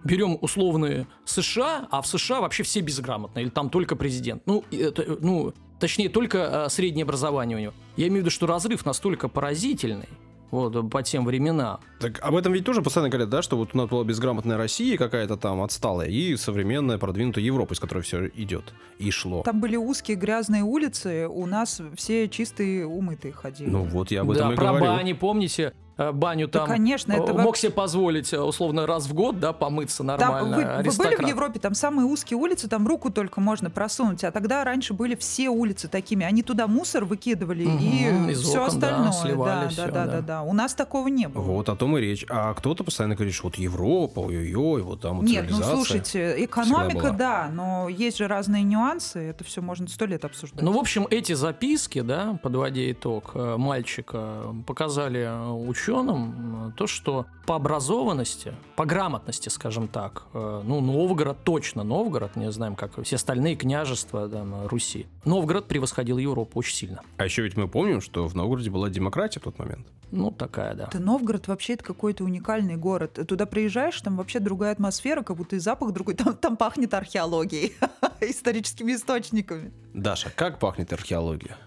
берем 0.03 0.37
условные 0.41 1.07
США, 1.25 1.87
а 1.91 2.01
в 2.01 2.07
США 2.07 2.41
вообще 2.41 2.63
все 2.63 2.81
безграмотные, 2.81 3.43
или 3.43 3.49
там 3.49 3.69
только 3.69 3.95
президент. 3.95 4.43
Ну, 4.45 4.63
это, 4.71 5.17
ну 5.21 5.53
точнее, 5.79 6.09
только 6.09 6.37
э, 6.37 6.69
среднее 6.69 7.03
образование 7.03 7.57
у 7.57 7.59
него. 7.59 7.73
Я 7.97 8.07
имею 8.07 8.21
в 8.21 8.25
виду, 8.25 8.31
что 8.31 8.47
разрыв 8.47 8.85
настолько 8.85 9.27
поразительный, 9.27 10.09
вот, 10.51 10.89
по 10.89 11.01
тем 11.01 11.25
временам. 11.25 11.79
Так 11.99 12.19
об 12.21 12.35
этом 12.35 12.53
ведь 12.53 12.65
тоже 12.65 12.81
постоянно 12.81 13.09
говорят, 13.09 13.29
да, 13.29 13.41
что 13.41 13.57
вот 13.57 13.69
у 13.73 13.77
нас 13.77 13.89
была 13.89 14.03
безграмотная 14.03 14.57
Россия 14.57 14.97
какая-то 14.97 15.37
там 15.37 15.61
отсталая 15.61 16.09
и 16.09 16.35
современная 16.35 16.97
продвинутая 16.97 17.43
Европа, 17.43 17.73
из 17.73 17.79
которой 17.79 18.03
все 18.03 18.27
идет 18.27 18.73
и 18.99 19.09
шло. 19.11 19.43
Там 19.43 19.59
были 19.59 19.75
узкие 19.75 20.17
грязные 20.17 20.63
улицы, 20.63 21.27
у 21.27 21.45
нас 21.45 21.81
все 21.95 22.27
чистые 22.27 22.85
умытые 22.85 23.33
ходили. 23.33 23.69
Ну 23.69 23.83
вот 23.83 24.11
я 24.11 24.21
об 24.21 24.31
этом 24.31 24.49
да, 24.49 24.53
и 24.53 24.57
про 24.57 24.67
говорю. 24.67 24.85
бани, 24.85 25.13
помните, 25.13 25.73
э, 26.01 26.11
баню 26.11 26.47
Да, 26.47 26.59
там 26.59 26.67
конечно, 26.69 27.13
это 27.13 27.31
э, 27.31 27.33
во- 27.33 27.41
мог 27.43 27.57
себе 27.57 27.71
позволить, 27.71 28.33
э, 28.33 28.39
условно, 28.39 28.85
раз 28.85 29.05
в 29.07 29.13
год, 29.13 29.39
да, 29.39 29.53
помыться 29.53 29.97
Там, 29.99 30.07
нормально, 30.07 30.57
вы, 30.83 30.89
вы 30.91 30.97
были 30.97 31.15
в. 31.15 31.27
Европе, 31.27 31.59
там 31.59 31.73
самые 31.73 32.05
узкие 32.05 32.37
улицы, 32.37 32.67
там 32.67 32.87
руку 32.87 33.09
только 33.09 33.39
можно 33.41 33.69
просунуть, 33.69 34.23
а 34.23 34.31
тогда 34.31 34.63
раньше 34.63 34.93
были 34.93 35.15
все 35.15 35.49
улицы 35.49 35.87
такими, 35.87 36.25
они 36.25 36.43
туда 36.43 36.67
мусор 36.67 37.05
выкидывали 37.05 37.65
Мгм, 37.65 38.29
и 38.29 38.31
из 38.31 38.41
все 38.41 38.63
окон, 38.63 38.79
да, 38.79 38.87
остальное. 38.87 39.11
сливали 39.11 39.63
да, 39.65 39.69
всё, 39.69 39.85
да, 39.85 39.91
да, 39.91 40.05
да. 40.05 40.11
да, 40.11 40.21
да. 40.21 40.41
У 40.43 40.53
нас 40.53 40.73
такого 40.73 41.07
не 41.07 41.27
было. 41.27 41.41
Вот 41.41 41.69
о 41.69 41.75
том 41.75 41.97
и 41.97 42.01
речь. 42.01 42.25
А 42.29 42.53
кто-то 42.53 42.83
постоянно 42.83 43.15
говорит, 43.15 43.33
что 43.33 43.45
вот 43.45 43.55
Европа, 43.55 44.19
ой-ой-ой, 44.19 44.81
вот 44.81 45.01
там 45.01 45.17
вот 45.17 45.25
Нет, 45.25 45.45
ну 45.49 45.57
слушайте, 45.61 46.43
экономика, 46.43 47.11
да, 47.11 47.49
но 47.53 47.87
есть 47.89 48.17
же 48.17 48.27
разные 48.27 48.63
нюансы, 48.63 49.19
это 49.19 49.43
все 49.43 49.61
можно 49.61 49.87
сто 49.87 50.05
лет 50.05 50.25
обсуждать. 50.25 50.61
Ну, 50.61 50.71
в 50.71 50.77
общем, 50.77 51.07
эти 51.09 51.33
записки, 51.33 52.01
да, 52.01 52.37
подводя 52.41 52.91
итог, 52.91 53.35
мальчика 53.35 54.53
показали 54.65 55.21
э, 55.21 55.49
ученым 55.91 56.69
э, 56.69 56.71
то, 56.75 56.87
что 56.87 57.25
по 57.45 57.55
образованности, 57.55 58.53
по 58.75 58.85
грамотности, 58.85 59.49
скажем 59.49 59.87
так, 59.87 60.23
э, 60.33 60.61
ну, 60.65 60.81
Новгород, 60.81 61.43
точно 61.43 61.83
Новгород, 61.83 62.35
не 62.35 62.51
знаем, 62.51 62.75
как 62.75 63.01
все 63.03 63.15
остальные 63.15 63.55
княжества 63.55 64.27
там, 64.29 64.67
Руси, 64.67 65.07
Новгород 65.25 65.67
превосходил 65.67 66.17
Европу 66.17 66.59
очень 66.59 66.75
сильно. 66.75 67.01
А 67.17 67.25
еще 67.25 67.43
ведь 67.43 67.57
мы 67.57 67.67
помним, 67.67 68.01
что 68.01 68.27
в 68.27 68.35
Новгороде 68.35 68.69
была 68.69 68.89
демократия 68.89 69.39
в 69.39 69.43
тот 69.43 69.59
момент. 69.59 69.87
Ну, 70.11 70.31
такая, 70.31 70.73
да. 70.75 70.85
Это 70.85 70.99
Новгород 70.99 71.47
вообще 71.47 71.73
это 71.73 71.83
какой-то 71.83 72.23
уникальный 72.23 72.75
город. 72.75 73.19
Туда 73.27 73.45
приезжаешь, 73.45 73.99
там 74.01 74.17
вообще 74.17 74.39
другая 74.39 74.73
атмосфера, 74.73 75.23
как 75.23 75.37
будто 75.37 75.55
и 75.55 75.59
запах 75.59 75.93
другой. 75.93 76.15
Там, 76.15 76.35
там 76.35 76.57
пахнет 76.57 76.93
археологией, 76.93 77.73
историческими 78.21 78.93
источниками. 78.93 79.71
Даша, 79.93 80.29
как 80.35 80.59
пахнет 80.59 80.91
археология? 80.93 81.57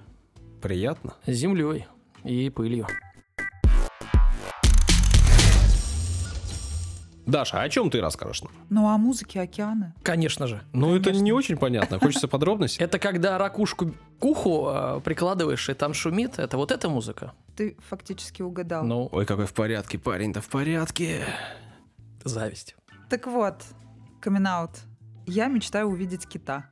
Приятно? 0.60 1.14
Землей 1.26 1.86
и 2.22 2.50
пылью. 2.50 2.86
Даша, 7.26 7.62
о 7.62 7.68
чем 7.68 7.90
ты 7.90 8.00
расскажешь 8.00 8.42
нам? 8.42 8.52
Ну 8.70 8.88
а 8.88 8.98
музыки 8.98 9.38
океана? 9.38 9.94
Конечно 10.02 10.46
же. 10.46 10.62
Ну, 10.72 10.94
это 10.94 11.12
не 11.12 11.32
очень 11.32 11.56
понятно. 11.56 11.98
Хочется 11.98 12.28
подробностей. 12.28 12.84
Это 12.84 12.98
когда 12.98 13.38
ракушку 13.38 13.94
к 14.18 14.24
уху 14.24 14.68
э, 14.68 15.00
прикладываешь, 15.02 15.68
и 15.68 15.74
там 15.74 15.94
шумит. 15.94 16.38
Это 16.38 16.56
вот 16.56 16.70
эта 16.70 16.88
музыка? 16.88 17.32
Ты 17.56 17.76
фактически 17.88 18.42
угадал. 18.42 18.84
Ну, 18.84 19.08
Ой, 19.10 19.24
какой 19.26 19.46
в 19.46 19.54
порядке, 19.54 19.98
парень-то 19.98 20.40
в 20.40 20.48
порядке. 20.48 21.24
зависть. 22.24 22.76
Так 23.08 23.26
вот, 23.26 23.62
камин 24.20 24.46
Я 25.26 25.46
мечтаю 25.46 25.86
увидеть 25.86 26.26
кита. 26.26 26.70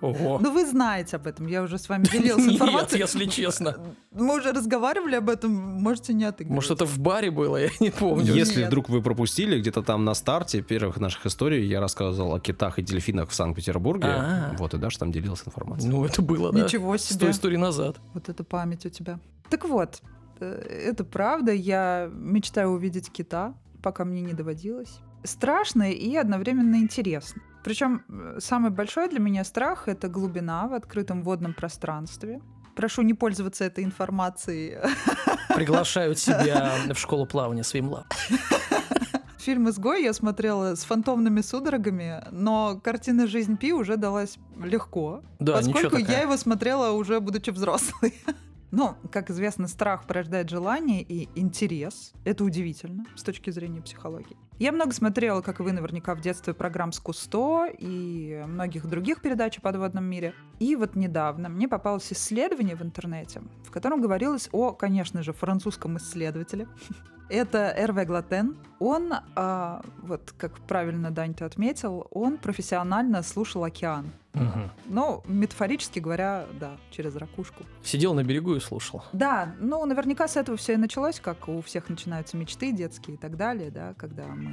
Ого. 0.00 0.38
Ну 0.40 0.50
вы 0.50 0.64
знаете 0.64 1.16
об 1.16 1.26
этом, 1.26 1.46
я 1.46 1.62
уже 1.62 1.76
с 1.76 1.88
вами 1.88 2.04
делилась 2.04 2.42
Нет, 2.46 2.54
информацией. 2.54 3.00
если 3.02 3.26
честно. 3.26 3.76
Мы 4.12 4.38
уже 4.38 4.52
разговаривали 4.52 5.16
об 5.16 5.28
этом, 5.28 5.52
можете 5.52 6.14
не 6.14 6.24
отыгрывать. 6.24 6.54
Может, 6.54 6.70
это 6.70 6.86
в 6.86 6.98
баре 6.98 7.30
было, 7.30 7.58
я 7.58 7.68
не 7.80 7.90
помню. 7.90 8.32
Если 8.32 8.60
Нет. 8.60 8.68
вдруг 8.68 8.88
вы 8.88 9.02
пропустили, 9.02 9.60
где-то 9.60 9.82
там 9.82 10.04
на 10.06 10.14
старте 10.14 10.62
первых 10.62 10.98
наших 10.98 11.26
историй 11.26 11.66
я 11.66 11.80
рассказывал 11.80 12.34
о 12.34 12.40
китах 12.40 12.78
и 12.78 12.82
дельфинах 12.82 13.28
в 13.28 13.34
Санкт-Петербурге. 13.34 14.08
А. 14.08 14.54
Вот, 14.58 14.72
и 14.72 14.78
Даша 14.78 15.00
там 15.00 15.12
делилась 15.12 15.42
информацией. 15.46 15.90
Ну, 15.92 16.04
это 16.06 16.22
было, 16.22 16.50
да. 16.50 16.64
Ничего 16.64 16.96
Сто 16.96 17.14
себе. 17.14 17.30
историй 17.30 17.58
назад. 17.58 17.96
Вот 18.14 18.28
это 18.30 18.42
память 18.42 18.86
у 18.86 18.88
тебя. 18.88 19.18
Так 19.50 19.66
вот, 19.66 20.00
э, 20.40 20.46
это 20.88 21.04
правда, 21.04 21.52
я 21.52 22.08
мечтаю 22.10 22.70
увидеть 22.70 23.10
кита, 23.10 23.52
пока 23.82 24.06
мне 24.06 24.22
не 24.22 24.32
доводилось. 24.32 25.00
Страшно 25.24 25.90
и 25.92 26.16
одновременно 26.16 26.76
интересно. 26.76 27.42
Причем 27.62 28.02
э, 28.08 28.38
самый 28.40 28.70
большой 28.70 29.08
для 29.08 29.20
меня 29.20 29.44
страх— 29.44 29.84
это 29.88 30.08
глубина 30.08 30.66
в 30.66 30.74
открытом 30.74 31.22
водном 31.22 31.54
пространстве. 31.54 32.40
Прошу 32.74 33.02
не 33.02 33.14
пользоваться 33.14 33.64
этой 33.64 33.84
информацией. 33.84 34.78
Приглашают 35.54 36.18
себя 36.18 36.72
в 36.88 36.98
школу 36.98 37.26
плавания 37.26 37.64
своим 37.64 37.90
лап. 37.90 38.06
Фильм 39.38 39.70
«Изгой» 39.70 40.02
я 40.02 40.12
смотрела 40.12 40.74
с 40.74 40.84
фантомными 40.84 41.40
судорогами, 41.40 42.22
но 42.30 42.78
картина 42.84 43.26
«Жизнь 43.26 43.56
Пи» 43.56 43.72
уже 43.72 43.96
далась 43.96 44.36
легко, 44.62 45.22
Да, 45.38 45.54
поскольку 45.54 45.96
я 45.96 46.20
его 46.20 46.36
смотрела 46.36 46.92
уже 46.92 47.20
будучи 47.20 47.50
взрослой. 47.50 48.14
Ну, 48.72 48.94
как 49.10 49.30
известно, 49.30 49.66
страх 49.66 50.06
порождает 50.06 50.48
желание 50.48 51.02
и 51.02 51.28
интерес. 51.34 52.12
Это 52.24 52.44
удивительно 52.44 53.04
с 53.16 53.24
точки 53.24 53.50
зрения 53.50 53.82
психологии. 53.82 54.36
Я 54.60 54.72
много 54.72 54.92
смотрела, 54.92 55.40
как 55.40 55.60
и 55.60 55.62
вы 55.62 55.72
наверняка 55.72 56.14
в 56.14 56.20
детстве, 56.20 56.52
программ 56.52 56.92
с 56.92 57.00
Кусто 57.00 57.66
и 57.78 58.44
многих 58.46 58.86
других 58.86 59.22
передач 59.22 59.56
о 59.56 59.62
подводном 59.62 60.04
мире. 60.04 60.34
И 60.58 60.76
вот 60.76 60.96
недавно 60.96 61.48
мне 61.48 61.66
попалось 61.66 62.12
исследование 62.12 62.76
в 62.76 62.82
интернете, 62.82 63.40
в 63.64 63.70
котором 63.70 64.02
говорилось 64.02 64.50
о, 64.52 64.72
конечно 64.72 65.22
же, 65.22 65.32
французском 65.32 65.96
исследователе. 65.96 66.68
Это 67.30 67.72
Эрве 67.74 68.04
Глатен. 68.04 68.54
Он, 68.80 69.14
а, 69.34 69.82
вот 70.02 70.34
как 70.36 70.58
правильно 70.66 71.10
Дань 71.10 71.32
ты 71.32 71.44
отметил, 71.44 72.06
он 72.10 72.36
профессионально 72.36 73.22
слушал 73.22 73.64
океан. 73.64 74.12
Мгм. 74.34 74.70
Ну, 74.86 75.22
метафорически 75.26 75.98
говоря, 75.98 76.46
да, 76.58 76.76
через 76.90 77.16
ракушку. 77.16 77.64
Сидел 77.82 78.14
на 78.14 78.22
берегу 78.22 78.54
и 78.54 78.60
слушал. 78.60 79.02
Да, 79.12 79.54
ну, 79.58 79.84
наверняка 79.86 80.28
с 80.28 80.36
этого 80.36 80.56
все 80.56 80.74
и 80.74 80.76
началось, 80.76 81.20
как 81.20 81.48
у 81.48 81.60
всех 81.62 81.88
начинаются 81.88 82.36
мечты 82.36 82.72
детские 82.72 83.16
и 83.16 83.18
так 83.18 83.36
далее, 83.36 83.70
да, 83.70 83.94
когда 83.94 84.26
мы 84.26 84.49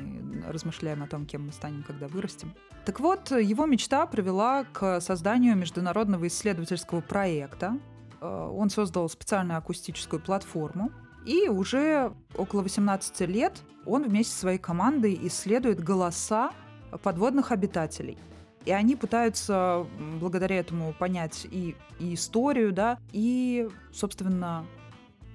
размышляем 0.48 1.04
о 1.04 1.08
том, 1.08 1.26
кем 1.26 1.48
мы 1.48 1.52
станем, 1.52 1.84
когда 1.84 2.08
вырастем. 2.08 2.54
Так 2.86 3.00
вот, 3.00 3.32
его 3.32 3.66
мечта 3.66 4.06
привела 4.06 4.64
к 4.66 5.02
созданию 5.02 5.56
международного 5.56 6.28
исследовательского 6.28 7.02
проекта. 7.02 7.78
Э, 8.22 8.50
Он 8.52 8.70
создал 8.70 9.10
специальную 9.10 9.58
акустическую 9.58 10.22
платформу, 10.22 10.92
и 11.26 11.50
уже 11.50 12.14
около 12.36 12.62
18 12.62 13.20
лет 13.28 13.62
он 13.86 14.04
вместе 14.04 14.34
со 14.34 14.40
своей 14.40 14.58
командой 14.58 15.20
исследует 15.24 15.84
голоса 15.84 16.52
подводных 17.04 17.52
обитателей. 17.52 18.18
И 18.66 18.72
они 18.72 18.96
пытаются 18.96 19.86
благодаря 20.20 20.58
этому 20.58 20.94
понять 20.94 21.46
и, 21.50 21.76
и 22.00 22.14
историю, 22.14 22.74
да, 22.74 22.98
и, 23.12 23.70
собственно, 23.94 24.66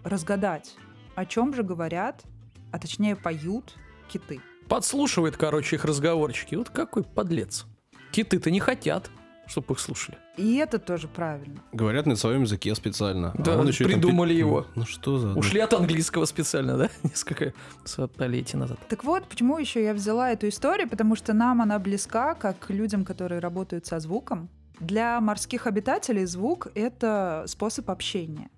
разгадать, 0.05 0.77
о 1.15 1.25
чем 1.25 1.55
же 1.55 1.63
говорят, 1.63 2.25
а 2.73 2.79
точнее 2.79 3.17
поют 3.17 3.75
киты. 4.09 4.41
Подслушивает, 4.73 5.37
короче, 5.37 5.77
их 5.77 5.85
разговорчики. 5.85 6.55
Вот 6.55 6.71
какой 6.71 7.03
подлец. 7.03 7.67
Киты-то 8.11 8.51
не 8.51 8.59
хотят, 8.59 9.11
чтобы 9.47 9.75
их 9.75 9.81
слушали. 9.81 10.17
И 10.39 10.57
это 10.57 10.79
тоже 10.79 11.09
правильно. 11.09 11.63
Говорят 11.75 12.07
на 12.07 12.17
своем 12.17 12.45
языке 12.45 12.75
специально. 12.75 13.35
Да, 13.37 13.57
а 13.57 13.59
он 13.59 13.69
еще 13.69 13.85
там 13.85 13.93
придумали 13.93 14.33
пи- 14.33 14.39
его. 14.39 14.67
Ну 14.75 14.87
что 14.87 15.19
за... 15.19 15.35
Ушли 15.35 15.61
от 15.61 15.75
английского 15.75 16.25
специально, 16.25 16.79
да? 16.79 16.89
Несколько 17.03 17.53
столетий 17.85 18.57
назад. 18.57 18.79
Так 18.89 19.05
вот, 19.05 19.29
почему 19.29 19.59
еще 19.59 19.85
я 19.85 19.93
взяла 19.93 20.31
эту 20.31 20.49
историю, 20.49 20.89
потому 20.89 21.17
что 21.17 21.35
нам 21.35 21.61
она 21.61 21.79
близка, 21.79 22.33
как 22.33 22.71
людям, 22.71 23.05
которые 23.05 23.41
работают 23.41 23.85
со 23.85 24.01
звуком. 24.01 24.49
Для 24.81 25.21
морских 25.21 25.67
обитателей 25.67 26.25
звук— 26.25 26.69
это 26.75 27.45
способ 27.47 27.91
общения. 27.91 28.49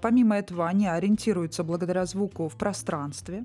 Помимо 0.00 0.38
этого, 0.38 0.66
они 0.66 0.88
ориентируются 0.88 1.62
благодаря 1.62 2.06
звуку 2.06 2.48
в 2.48 2.56
пространстве 2.56 3.44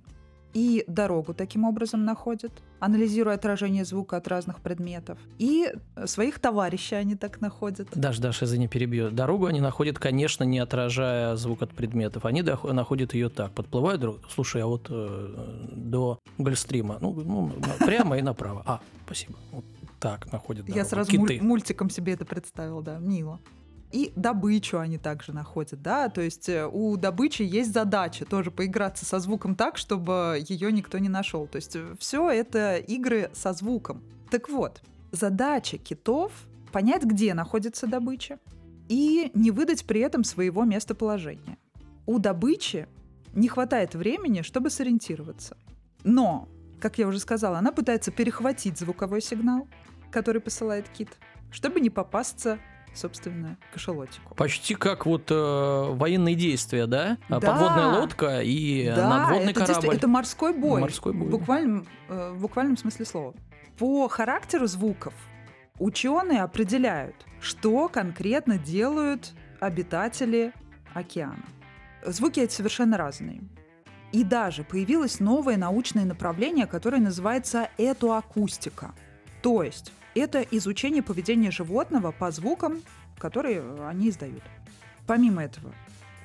и 0.54 0.84
дорогу 0.88 1.34
таким 1.34 1.66
образом 1.66 2.06
находят, 2.06 2.52
анализируя 2.80 3.36
отражение 3.36 3.86
звука 3.86 4.18
от 4.18 4.28
разных 4.28 4.60
предметов. 4.62 5.18
И 5.40 5.72
своих 6.06 6.40
товарищей 6.40 6.96
они 6.96 7.16
так 7.16 7.42
находят. 7.42 7.88
Даш, 7.96 8.20
Даша, 8.20 8.46
извини, 8.46 8.68
перебью. 8.68 9.10
Дорогу 9.12 9.46
они 9.48 9.62
находят, 9.62 10.00
конечно, 10.00 10.44
не 10.44 10.60
отражая 10.60 11.36
звук 11.36 11.62
от 11.64 11.72
предметов. 11.72 12.26
Они 12.26 12.42
находят 12.44 13.14
ее 13.14 13.30
так, 13.30 13.52
подплывают 13.54 14.02
друг... 14.02 14.20
Слушай, 14.30 14.62
а 14.64 14.68
вот 14.68 14.88
э, 14.90 15.68
до 15.76 16.20
Гольфстрима, 16.38 16.98
ну, 17.02 17.14
ну, 17.14 17.52
прямо 17.80 18.18
и 18.18 18.22
направо. 18.22 18.64
А, 18.66 18.80
спасибо. 19.06 19.36
Вот 19.52 19.66
так 20.00 20.32
находят 20.32 20.68
Я 20.68 20.74
дорогу. 20.74 20.90
сразу 20.90 21.12
муль- 21.18 21.30
Киты. 21.30 21.44
мультиком 21.46 21.90
себе 21.90 22.14
это 22.14 22.26
представила, 22.26 22.82
да, 22.84 22.98
мило. 23.00 23.40
И 23.94 24.12
добычу 24.16 24.80
они 24.80 24.98
также 24.98 25.34
находят, 25.34 25.84
да, 25.84 26.10
то 26.10 26.20
есть 26.20 26.50
э, 26.50 26.66
у 26.66 26.98
добычи 26.98 27.44
есть 27.44 27.72
задача 27.72 28.26
тоже 28.26 28.50
поиграться 28.50 29.06
со 29.06 29.20
звуком 29.20 29.54
так, 29.54 29.78
чтобы 29.78 30.44
ее 30.50 30.72
никто 30.72 30.98
не 30.98 31.10
нашел. 31.10 31.46
То 31.46 31.58
есть 31.58 31.78
все 32.00 32.32
это 32.32 32.78
игры 32.78 33.30
со 33.34 33.54
звуком. 33.54 34.02
Так 34.32 34.50
вот, 34.50 34.82
задача 35.12 35.78
китов 35.78 36.32
понять, 36.72 37.04
где 37.04 37.36
находится 37.36 37.86
добыча, 37.86 38.40
и 38.90 39.30
не 39.36 39.52
выдать 39.52 39.86
при 39.86 40.02
этом 40.02 40.24
своего 40.24 40.64
местоположения. 40.64 41.60
У 42.08 42.18
добычи 42.18 42.88
не 43.36 43.48
хватает 43.48 43.94
времени, 43.94 44.42
чтобы 44.42 44.72
сориентироваться. 44.72 45.56
Но, 46.04 46.50
как 46.80 46.98
я 46.98 47.08
уже 47.08 47.20
сказала, 47.20 47.60
она 47.60 47.72
пытается 47.72 48.10
перехватить 48.10 48.80
звуковой 48.80 49.22
сигнал, 49.22 49.68
который 50.10 50.42
посылает 50.42 50.90
кит, 50.90 51.10
чтобы 51.52 51.80
не 51.80 51.92
попасться, 51.92 52.58
собственно, 52.94 53.58
кашалотику. 53.74 54.36
Почти 54.36 54.76
как 54.76 55.06
вот 55.06 55.30
э, 55.32 55.36
военные 55.92 56.36
действия, 56.36 56.86
да? 56.86 57.18
А 57.30 57.40
Да. 57.40 57.52
Подводная 57.52 57.88
лодка 58.00 58.42
и 58.42 58.86
э, 58.86 58.96
надводный 58.96 59.52
это, 59.52 59.66
корабль. 59.66 59.96
это 59.96 60.08
морской 60.08 60.54
бой. 60.54 60.82
Морской 60.82 61.14
бой. 61.14 61.28
В 61.28 61.32
буквальном, 61.32 61.88
э, 62.10 62.32
в 62.34 62.42
буквальном 62.42 62.78
смысле 62.78 63.06
слова. 63.06 63.34
По 63.78 64.08
характеру 64.08 64.68
звуков 64.68 65.14
ученые 65.80 66.42
определяют, 66.44 67.16
что 67.42 67.90
конкретно 67.90 68.58
делают 68.58 69.34
обитатели 69.60 70.54
океана. 70.94 71.46
Звуки 72.06 72.40
эти 72.40 72.54
совершенно 72.54 72.98
разные. 72.98 73.42
И 74.12 74.24
даже 74.24 74.64
появилось 74.64 75.20
новое 75.20 75.58
научное 75.58 76.06
направление, 76.06 76.68
которое 76.68 77.02
называется 77.02 77.70
этоакустика. 77.80 78.94
То 79.42 79.64
есть 79.64 79.92
это 80.16 80.42
изучение 80.42 81.04
поведения 81.04 81.52
животного 81.52 82.12
по 82.12 82.32
звукам, 82.32 82.82
которые 83.18 83.64
они 83.88 84.10
издают. 84.10 84.44
Помимо 85.06 85.44
этого, 85.44 85.74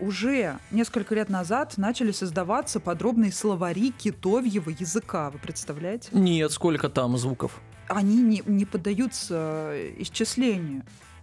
уже 0.00 0.58
несколько 0.70 1.14
лет 1.14 1.28
назад 1.28 1.76
начали 1.76 2.12
создаваться 2.12 2.80
подробные 2.80 3.32
словари 3.32 3.90
китовьего 3.90 4.70
языка. 4.70 5.30
Вы 5.30 5.38
представляете? 5.38 6.10
Нет, 6.12 6.52
сколько 6.52 6.88
там 6.88 7.16
звуков? 7.18 7.60
Они 7.88 8.16
не, 8.16 8.42
не 8.46 8.64
поддаются 8.64 9.70
э, 9.72 9.94
исчислению. 9.98 10.82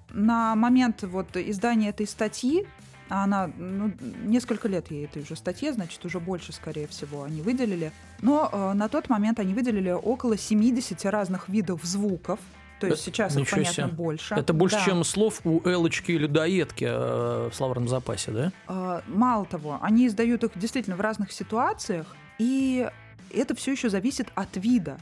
На 0.09 0.55
момент 0.55 1.03
вот 1.03 1.35
издания 1.37 1.89
этой 1.89 2.07
статьи, 2.07 2.67
а 3.09 3.23
она 3.23 3.49
ну, 3.57 3.91
несколько 4.23 4.67
лет 4.67 4.89
ей 4.91 5.05
этой 5.05 5.21
уже 5.21 5.35
статье, 5.35 5.73
значит, 5.73 6.03
уже 6.05 6.19
больше, 6.19 6.51
скорее 6.53 6.87
всего, 6.87 7.23
они 7.23 7.41
выделили. 7.41 7.91
Но 8.21 8.49
э, 8.51 8.73
на 8.73 8.89
тот 8.89 9.09
момент 9.09 9.39
они 9.39 9.53
выделили 9.53 9.91
около 9.91 10.37
70 10.37 11.03
разных 11.05 11.49
видов 11.49 11.81
звуков. 11.83 12.39
То 12.79 12.87
есть 12.87 13.01
Э, 13.01 13.05
сейчас 13.05 13.33
их, 13.33 13.41
ничего 13.41 13.57
понятно, 13.57 13.73
себе. 13.83 13.87
больше. 13.93 14.33
Это 14.35 14.53
больше, 14.53 14.75
Да. 14.77 14.85
чем 14.85 15.03
слов 15.03 15.41
у 15.45 15.61
Элочки 15.63 16.11
и 16.11 16.17
людоедки 16.17 16.85
э, 16.87 17.49
в 17.49 17.55
словарном 17.55 17.87
запасе, 17.87 18.31
да? 18.31 18.51
А, 18.67 19.01
Мало 19.07 19.45
того, 19.45 19.79
они 19.81 20.07
издают 20.07 20.43
их 20.43 20.51
действительно 20.55 20.95
в 20.95 21.01
разных 21.01 21.31
ситуациях, 21.31 22.15
и 22.37 22.89
это 23.33 23.55
все 23.55 23.71
еще 23.71 23.89
зависит 23.89 24.27
от 24.35 24.57
вида. 24.57 24.97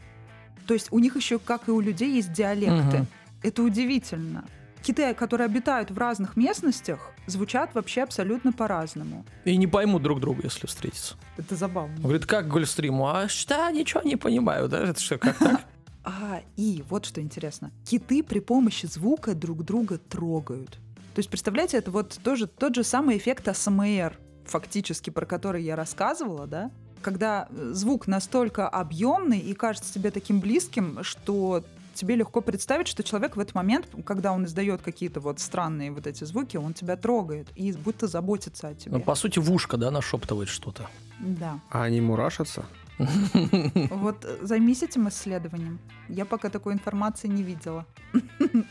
То 0.67 0.73
есть 0.73 0.87
у 0.91 0.99
них 0.99 1.15
еще, 1.15 1.39
как 1.39 1.67
и 1.67 1.71
у 1.71 1.79
людей, 1.79 2.15
есть 2.15 2.31
диалекты. 2.31 2.97
Мгм. 2.99 3.07
Это 3.41 3.63
удивительно. 3.63 4.45
Киты, 4.83 5.13
которые 5.13 5.45
обитают 5.45 5.91
в 5.91 5.97
разных 5.97 6.35
местностях, 6.35 6.99
звучат 7.25 7.73
вообще 7.73 8.03
абсолютно 8.03 8.51
по-разному. 8.51 9.25
И 9.45 9.55
не 9.55 9.65
поймут 9.65 10.03
друг 10.03 10.19
друга, 10.19 10.41
если 10.43 10.67
встретятся. 10.67 11.15
Это 11.37 11.55
забавно. 11.55 11.95
Он 11.95 12.03
говорит, 12.03 12.25
как 12.25 12.49
Гольфстриму? 12.49 13.07
А 13.07 13.29
что, 13.29 13.69
ничего 13.69 14.01
не 14.01 14.17
понимаю, 14.17 14.67
да? 14.67 14.79
Это 14.83 14.99
что, 14.99 15.17
как 15.17 15.37
так? 15.37 15.61
А, 16.05 16.41
и 16.57 16.83
вот 16.89 17.05
что 17.05 17.21
интересно. 17.21 17.71
Киты 17.85 18.23
при 18.23 18.39
помощи 18.39 18.87
звука 18.87 19.33
друг 19.33 19.63
друга 19.63 19.97
трогают. 19.97 20.71
То 21.15 21.19
есть, 21.19 21.29
представляете, 21.29 21.77
это 21.77 21.91
вот 21.91 22.19
тоже 22.21 22.45
тот 22.45 22.75
же 22.75 22.83
самый 22.83 23.15
эффект 23.15 23.47
АСМР, 23.47 24.19
фактически, 24.45 25.11
про 25.11 25.25
который 25.25 25.63
я 25.63 25.77
рассказывала, 25.77 26.45
да? 26.45 26.71
Когда 27.01 27.47
э, 27.49 27.71
звук 27.71 28.07
настолько 28.07 28.67
объемный 28.67 29.39
и 29.39 29.53
кажется 29.53 29.93
тебе 29.93 30.11
таким 30.11 30.41
близким, 30.41 30.99
что 31.03 31.63
тебе 31.93 32.15
легко 32.15 32.41
представить, 32.41 32.87
что 32.87 33.03
человек 33.03 33.35
в 33.35 33.39
этот 33.39 33.55
момент, 33.55 33.87
когда 34.05 34.31
он 34.31 34.45
издает 34.45 34.81
какие-то 34.81 35.19
вот 35.19 35.39
странные 35.39 35.91
вот 35.91 36.07
эти 36.07 36.23
звуки, 36.23 36.57
он 36.57 36.73
тебя 36.73 36.95
трогает 36.97 37.47
и 37.55 37.71
будто 37.73 38.07
заботится 38.07 38.69
о 38.69 38.73
тебе. 38.75 38.97
Ну, 38.97 39.01
по 39.01 39.15
сути, 39.15 39.39
в 39.39 39.51
ушко, 39.51 39.77
да, 39.77 39.91
нашептывает 39.91 40.49
что-то. 40.49 40.89
Да. 41.19 41.59
А 41.69 41.83
они 41.83 42.01
мурашатся? 42.01 42.65
Вот 43.89 44.25
займись 44.41 44.83
этим 44.83 45.09
исследованием. 45.09 45.79
Я 46.09 46.25
пока 46.25 46.49
такой 46.49 46.73
информации 46.73 47.27
не 47.27 47.43
видела. 47.43 47.85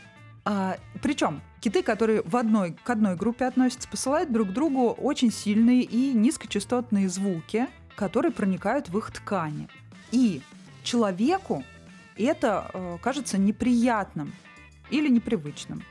А, 0.45 0.77
причем 1.01 1.41
киты, 1.61 1.83
которые 1.83 2.21
в 2.23 2.35
одной, 2.35 2.73
к 2.83 2.89
одной 2.89 3.15
группе 3.15 3.45
относятся, 3.45 3.87
посылают 3.87 4.29
друг 4.29 4.51
другу 4.51 4.89
очень 4.89 5.31
сильные 5.31 5.83
и 5.83 6.13
низкочастотные 6.13 7.07
звуки, 7.07 7.67
которые 7.95 8.33
проникают 8.33 8.89
в 8.89 8.97
их 8.97 9.09
ткани. 9.11 9.69
И 10.11 10.41
человеку 10.83 11.63
это 12.21 12.69
э, 12.73 12.97
кажется 13.01 13.37
неприятным 13.37 14.33
или 14.89 15.09
непривычным. 15.09 15.83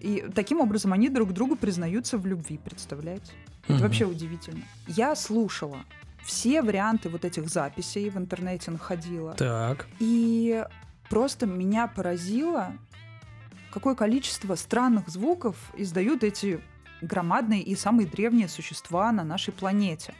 И 0.00 0.24
таким 0.34 0.60
образом 0.60 0.92
они 0.92 1.08
друг 1.08 1.32
другу 1.32 1.56
признаются 1.56 2.18
в 2.18 2.26
любви, 2.26 2.58
представляете? 2.58 3.32
Это 3.64 3.74
Мгм. 3.74 3.82
вообще 3.82 4.04
удивительно. 4.04 4.62
Я 4.86 5.14
слушала 5.16 5.78
все 6.24 6.62
варианты 6.62 7.08
вот 7.08 7.24
этих 7.24 7.48
записей 7.48 8.08
в 8.10 8.16
интернете 8.16 8.70
находила. 8.70 9.34
Так. 9.34 9.86
И 9.98 10.64
просто 11.10 11.46
меня 11.46 11.86
поразило, 11.86 12.72
какое 13.72 13.94
количество 13.94 14.54
странных 14.54 15.08
звуков 15.08 15.56
издают 15.76 16.22
эти 16.22 16.60
громадные 17.00 17.62
и 17.62 17.74
самые 17.76 18.08
древние 18.08 18.48
существа 18.48 19.10
на 19.12 19.24
нашей 19.24 19.52
планете. 19.52 20.14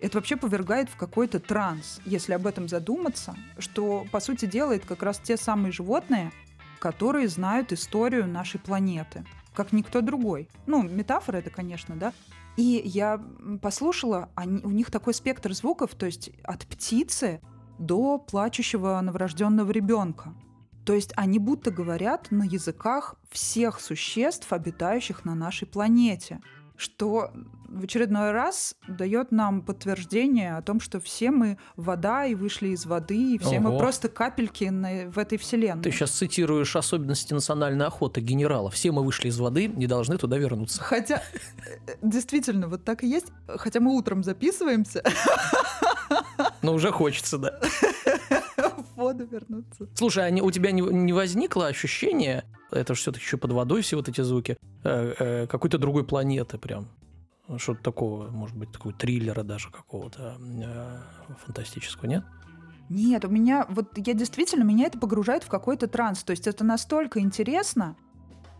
Это 0.00 0.18
вообще 0.18 0.36
повергает 0.36 0.88
в 0.88 0.96
какой-то 0.96 1.40
транс, 1.40 2.00
если 2.04 2.32
об 2.32 2.46
этом 2.46 2.68
задуматься, 2.68 3.34
что, 3.58 4.06
по 4.12 4.20
сути, 4.20 4.46
делает 4.46 4.84
как 4.84 5.02
раз 5.02 5.18
те 5.18 5.36
самые 5.36 5.72
животные, 5.72 6.32
которые 6.78 7.28
знают 7.28 7.72
историю 7.72 8.28
нашей 8.28 8.60
планеты, 8.60 9.24
как 9.54 9.72
никто 9.72 10.00
другой. 10.00 10.48
Ну, 10.66 10.82
метафора 10.82 11.38
это, 11.38 11.50
конечно, 11.50 11.96
да. 11.96 12.12
И 12.56 12.80
я 12.84 13.20
послушала, 13.60 14.30
они, 14.34 14.60
у 14.62 14.70
них 14.70 14.90
такой 14.90 15.14
спектр 15.14 15.52
звуков, 15.52 15.94
то 15.94 16.06
есть 16.06 16.30
от 16.44 16.66
птицы 16.66 17.40
до 17.78 18.18
плачущего 18.18 19.00
новорожденного 19.00 19.70
ребенка. 19.70 20.34
То 20.84 20.94
есть 20.94 21.12
они 21.16 21.38
будто 21.38 21.70
говорят 21.70 22.30
на 22.30 22.44
языках 22.44 23.16
всех 23.30 23.80
существ, 23.80 24.52
обитающих 24.52 25.24
на 25.24 25.34
нашей 25.34 25.66
планете. 25.66 26.40
Что 26.76 27.30
в 27.68 27.84
очередной 27.84 28.32
раз 28.32 28.74
дает 28.88 29.30
нам 29.30 29.62
подтверждение 29.62 30.56
о 30.56 30.62
том, 30.62 30.80
что 30.80 31.00
все 31.00 31.30
мы 31.30 31.58
вода 31.76 32.24
и 32.26 32.34
вышли 32.34 32.68
из 32.68 32.86
воды, 32.86 33.34
и 33.34 33.38
все 33.38 33.60
мы 33.60 33.70
Ого. 33.70 33.78
просто 33.78 34.08
капельки 34.08 34.64
на- 34.64 35.10
в 35.10 35.18
этой 35.18 35.38
вселенной. 35.38 35.82
Ты 35.82 35.90
сейчас 35.90 36.10
цитируешь 36.12 36.74
особенности 36.76 37.34
национальной 37.34 37.86
охоты 37.86 38.20
генерала. 38.20 38.70
Все 38.70 38.90
мы 38.92 39.04
вышли 39.04 39.28
из 39.28 39.38
воды 39.38 39.64
и 39.66 39.86
должны 39.86 40.16
туда 40.18 40.38
вернуться. 40.38 40.82
Хотя, 40.82 41.22
э, 41.86 41.92
действительно, 42.02 42.68
вот 42.68 42.84
так 42.84 43.04
и 43.04 43.06
есть. 43.08 43.26
Хотя 43.46 43.80
мы 43.80 43.94
утром 43.96 44.24
записываемся, 44.24 45.02
Но 46.62 46.72
уже 46.74 46.90
хочется, 46.90 47.38
да. 47.38 47.60
в 47.62 48.96
воду 48.96 49.26
вернуться. 49.26 49.86
Слушай, 49.94 50.26
а 50.26 50.30
не- 50.30 50.42
у 50.42 50.50
тебя 50.50 50.70
не, 50.72 50.80
не 50.82 51.12
возникло 51.12 51.66
ощущение, 51.66 52.44
это 52.70 52.94
же 52.94 53.00
все-таки 53.00 53.24
еще 53.24 53.36
под 53.36 53.52
водой 53.52 53.82
все 53.82 53.96
вот 53.96 54.08
эти 54.08 54.20
звуки, 54.22 54.56
э, 54.84 55.14
э, 55.18 55.46
какой-то 55.46 55.78
другой 55.78 56.04
планеты 56.04 56.58
прям? 56.58 56.88
Что-то 57.56 57.82
такого, 57.82 58.30
может 58.30 58.56
быть, 58.56 58.70
такого 58.70 58.94
триллера 58.94 59.42
даже 59.42 59.70
какого-то 59.70 60.38
э, 60.38 61.34
фантастического, 61.44 62.06
нет? 62.06 62.24
Нет, 62.90 63.24
у 63.24 63.28
меня, 63.28 63.66
вот 63.68 63.96
я 63.96 64.14
действительно, 64.14 64.64
меня 64.64 64.86
это 64.86 64.98
погружает 64.98 65.44
в 65.44 65.48
какой-то 65.48 65.88
транс. 65.88 66.22
То 66.24 66.32
есть 66.32 66.46
это 66.46 66.64
настолько 66.64 67.20
интересно, 67.20 67.96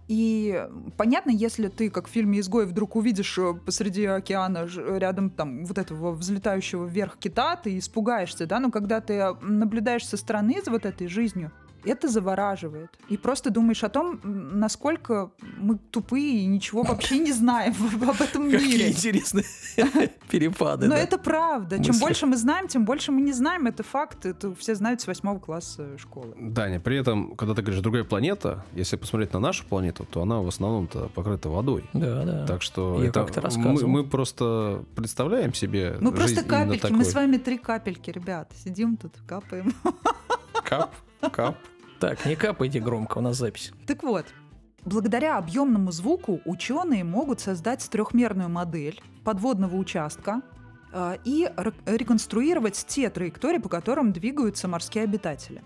И 0.08 0.66
понятно, 0.96 1.30
если 1.30 1.68
ты, 1.68 1.90
как 1.90 2.08
в 2.08 2.10
фильме 2.10 2.40
«Изгой», 2.40 2.64
вдруг 2.64 2.96
увидишь 2.96 3.38
э, 3.38 3.52
посреди 3.52 4.06
океана 4.06 4.66
рядом 4.98 5.28
там 5.28 5.66
вот 5.66 5.76
этого 5.76 6.12
взлетающего 6.12 6.86
вверх 6.86 7.18
кита, 7.18 7.56
ты 7.56 7.76
испугаешься, 7.76 8.46
да, 8.46 8.58
но 8.58 8.70
когда 8.70 9.02
ты 9.02 9.34
наблюдаешь 9.42 10.06
со 10.06 10.16
стороны 10.16 10.62
за 10.64 10.70
вот 10.70 10.86
этой 10.86 11.08
жизнью, 11.08 11.52
это 11.84 12.08
завораживает. 12.08 12.90
И 13.08 13.16
просто 13.16 13.50
думаешь 13.50 13.84
о 13.84 13.88
том, 13.88 14.20
насколько 14.22 15.30
мы 15.56 15.78
тупые 15.90 16.40
и 16.40 16.46
ничего 16.46 16.82
вообще 16.82 17.18
не 17.18 17.32
знаем 17.32 17.74
об 18.08 18.20
этом 18.20 18.48
мире. 18.48 18.58
Какие 18.58 18.88
интересные 18.90 19.44
перепады. 20.30 20.86
Но 20.88 20.94
это 20.94 21.18
правда. 21.18 21.82
Чем 21.82 21.98
больше 21.98 22.26
мы 22.26 22.36
знаем, 22.36 22.68
тем 22.68 22.84
больше 22.84 23.12
мы 23.12 23.20
не 23.20 23.32
знаем. 23.32 23.66
Это 23.66 23.82
факт. 23.82 24.26
Это 24.26 24.54
все 24.54 24.74
знают 24.74 25.00
с 25.00 25.06
восьмого 25.06 25.38
класса 25.38 25.96
школы. 25.98 26.34
Даня, 26.38 26.80
при 26.80 26.98
этом, 26.98 27.34
когда 27.36 27.54
ты 27.54 27.62
говоришь 27.62 27.82
другая 27.82 28.04
планета, 28.04 28.64
если 28.74 28.96
посмотреть 28.96 29.32
на 29.32 29.40
нашу 29.40 29.64
планету, 29.64 30.04
то 30.04 30.22
она 30.22 30.40
в 30.40 30.48
основном-то 30.48 31.08
покрыта 31.14 31.48
водой. 31.48 31.84
Да, 31.92 32.24
да. 32.24 32.46
Так 32.46 32.62
что 32.62 33.02
это 33.02 33.26
мы, 33.56 33.86
мы 33.86 34.04
просто 34.04 34.84
представляем 34.94 35.54
себе. 35.54 35.96
Мы 36.00 36.12
просто 36.12 36.42
капельки. 36.42 36.92
Мы 36.92 37.04
с 37.04 37.14
вами 37.14 37.36
три 37.36 37.58
капельки, 37.58 38.10
ребят. 38.10 38.52
Сидим 38.64 38.96
тут, 38.96 39.12
капаем. 39.26 39.74
Кап, 40.64 40.94
кап. 41.20 41.56
Так, 42.00 42.24
не 42.26 42.36
капайте 42.36 42.80
громко, 42.80 43.18
у 43.18 43.20
нас 43.20 43.36
запись. 43.36 43.72
Так 43.86 44.02
вот, 44.02 44.26
Благодаря 44.84 45.36
объемному 45.36 45.92
звуку 45.92 46.40
ученые 46.44 47.04
могут 47.04 47.40
создать 47.40 47.86
трехмерную 47.90 48.48
модель 48.48 49.00
подводного 49.24 49.76
участка 49.76 50.40
э, 50.92 51.16
и 51.24 51.50
реконструировать 51.84 52.86
те 52.88 53.10
траектории, 53.10 53.58
по 53.58 53.68
которым 53.68 54.12
двигаются 54.12 54.68
морские 54.68 55.04
обитатели. 55.04 55.62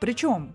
Причем 0.00 0.54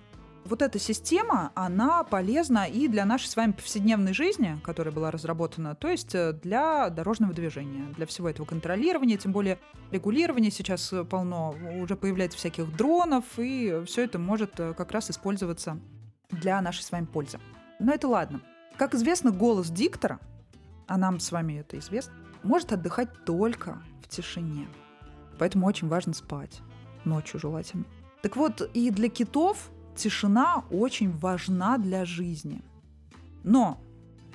вот 0.50 0.62
эта 0.62 0.80
система, 0.80 1.52
она 1.56 2.04
полезна 2.04 2.66
и 2.66 2.88
для 2.88 3.06
нашей 3.06 3.28
с 3.28 3.36
вами 3.36 3.52
повседневной 3.52 4.14
жизни, 4.14 4.60
которая 4.64 4.94
была 4.94 5.12
разработана, 5.12 5.76
то 5.76 5.88
есть 5.88 6.16
э, 6.16 6.34
для 6.34 6.90
дорожного 6.90 7.34
движения, 7.34 7.86
для 7.96 8.06
всего 8.06 8.30
этого 8.30 8.46
контролирования, 8.46 9.18
тем 9.18 9.32
более 9.32 9.60
регулирования 9.92 10.52
сейчас 10.52 10.94
полно, 11.10 11.56
уже 11.82 11.96
появляется 11.96 12.38
всяких 12.38 12.76
дронов, 12.76 13.24
и 13.38 13.84
все 13.86 14.04
это 14.04 14.18
может 14.18 14.60
э, 14.60 14.74
как 14.74 14.92
раз 14.92 15.12
использоваться 15.12 15.80
для 16.32 16.60
нашей 16.62 16.82
с 16.82 16.92
вами 16.92 17.06
пользы. 17.06 17.40
Но 17.80 17.94
это 17.94 18.08
ладно. 18.08 18.42
Как 18.78 18.96
известно, 18.96 19.32
голос 19.32 19.70
диктора, 19.70 20.20
а 20.88 20.98
нам 20.98 21.20
с 21.20 21.32
вами 21.32 21.60
это 21.60 21.78
известно, 21.78 22.14
может 22.44 22.74
отдыхать 22.74 23.26
только 23.26 23.82
в 24.04 24.08
тишине. 24.08 24.68
Поэтому 25.38 25.68
очень 25.68 25.88
важно 25.88 26.14
спать. 26.14 26.62
Ночью 27.06 27.40
желательно. 27.40 27.86
Так 28.22 28.36
вот, 28.36 28.62
и 28.74 28.90
для 28.90 29.10
китов 29.10 29.70
тишина 30.00 30.64
очень 30.72 31.12
важна 31.12 31.78
для 31.78 32.06
жизни. 32.06 32.62
Но 33.44 33.78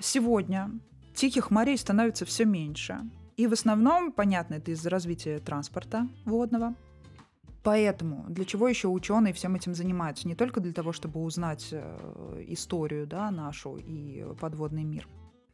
сегодня 0.01 0.71
тихих 1.15 1.51
морей 1.51 1.79
становится 1.79 2.25
все 2.25 2.45
меньше. 2.45 3.01
И 3.37 3.47
в 3.47 3.53
основном, 3.53 4.13
понятно, 4.13 4.55
это 4.55 4.71
из-за 4.71 4.91
развития 4.91 5.39
транспорта 5.39 6.09
водного. 6.25 6.75
Поэтому 7.63 8.27
для 8.29 8.45
чего 8.45 8.69
еще 8.69 8.89
ученые 8.89 9.33
всем 9.33 9.55
этим 9.55 9.75
занимаются? 9.75 10.29
Не 10.29 10.35
только 10.35 10.61
для 10.61 10.73
того, 10.73 10.93
чтобы 10.93 11.23
узнать 11.23 11.69
э, 11.73 12.45
историю 12.49 13.07
да, 13.07 13.31
нашу 13.31 13.77
и 13.77 14.23
подводный 14.39 14.85
мир. 14.85 15.09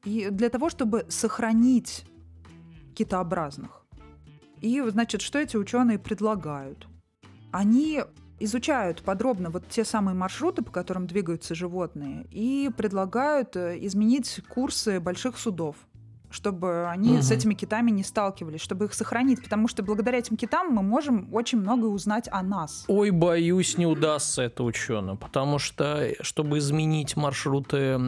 И 0.04 0.28
для 0.30 0.48
того, 0.48 0.70
чтобы 0.70 1.06
сохранить 1.08 2.04
китообразных. 2.94 3.86
И, 4.60 4.82
значит, 4.88 5.20
что 5.20 5.38
эти 5.38 5.56
ученые 5.56 5.98
предлагают? 5.98 6.88
Они 7.52 8.02
изучают 8.40 9.02
подробно 9.02 9.50
вот 9.50 9.68
те 9.68 9.84
самые 9.84 10.14
маршруты, 10.14 10.62
по 10.62 10.72
которым 10.72 11.06
двигаются 11.06 11.54
животные, 11.54 12.26
и 12.30 12.70
предлагают 12.76 13.56
э, 13.56 13.78
изменить 13.80 14.40
курсы 14.48 15.00
больших 15.00 15.38
судов 15.38 15.76
чтобы 16.30 16.88
они 16.88 17.14
угу. 17.14 17.22
с 17.22 17.30
этими 17.30 17.54
китами 17.54 17.90
не 17.90 18.04
сталкивались, 18.04 18.60
чтобы 18.60 18.84
их 18.84 18.94
сохранить, 18.94 19.42
потому 19.42 19.68
что 19.68 19.82
благодаря 19.82 20.18
этим 20.18 20.36
китам 20.36 20.72
мы 20.72 20.82
можем 20.82 21.28
очень 21.32 21.58
много 21.58 21.86
узнать 21.86 22.28
о 22.30 22.42
нас. 22.42 22.84
Ой, 22.86 23.10
боюсь, 23.10 23.76
не 23.76 23.86
удастся 23.86 24.42
это 24.42 24.62
ученым, 24.62 25.18
потому 25.18 25.58
что, 25.58 26.10
чтобы 26.20 26.58
изменить 26.58 27.16
маршруты 27.16 27.98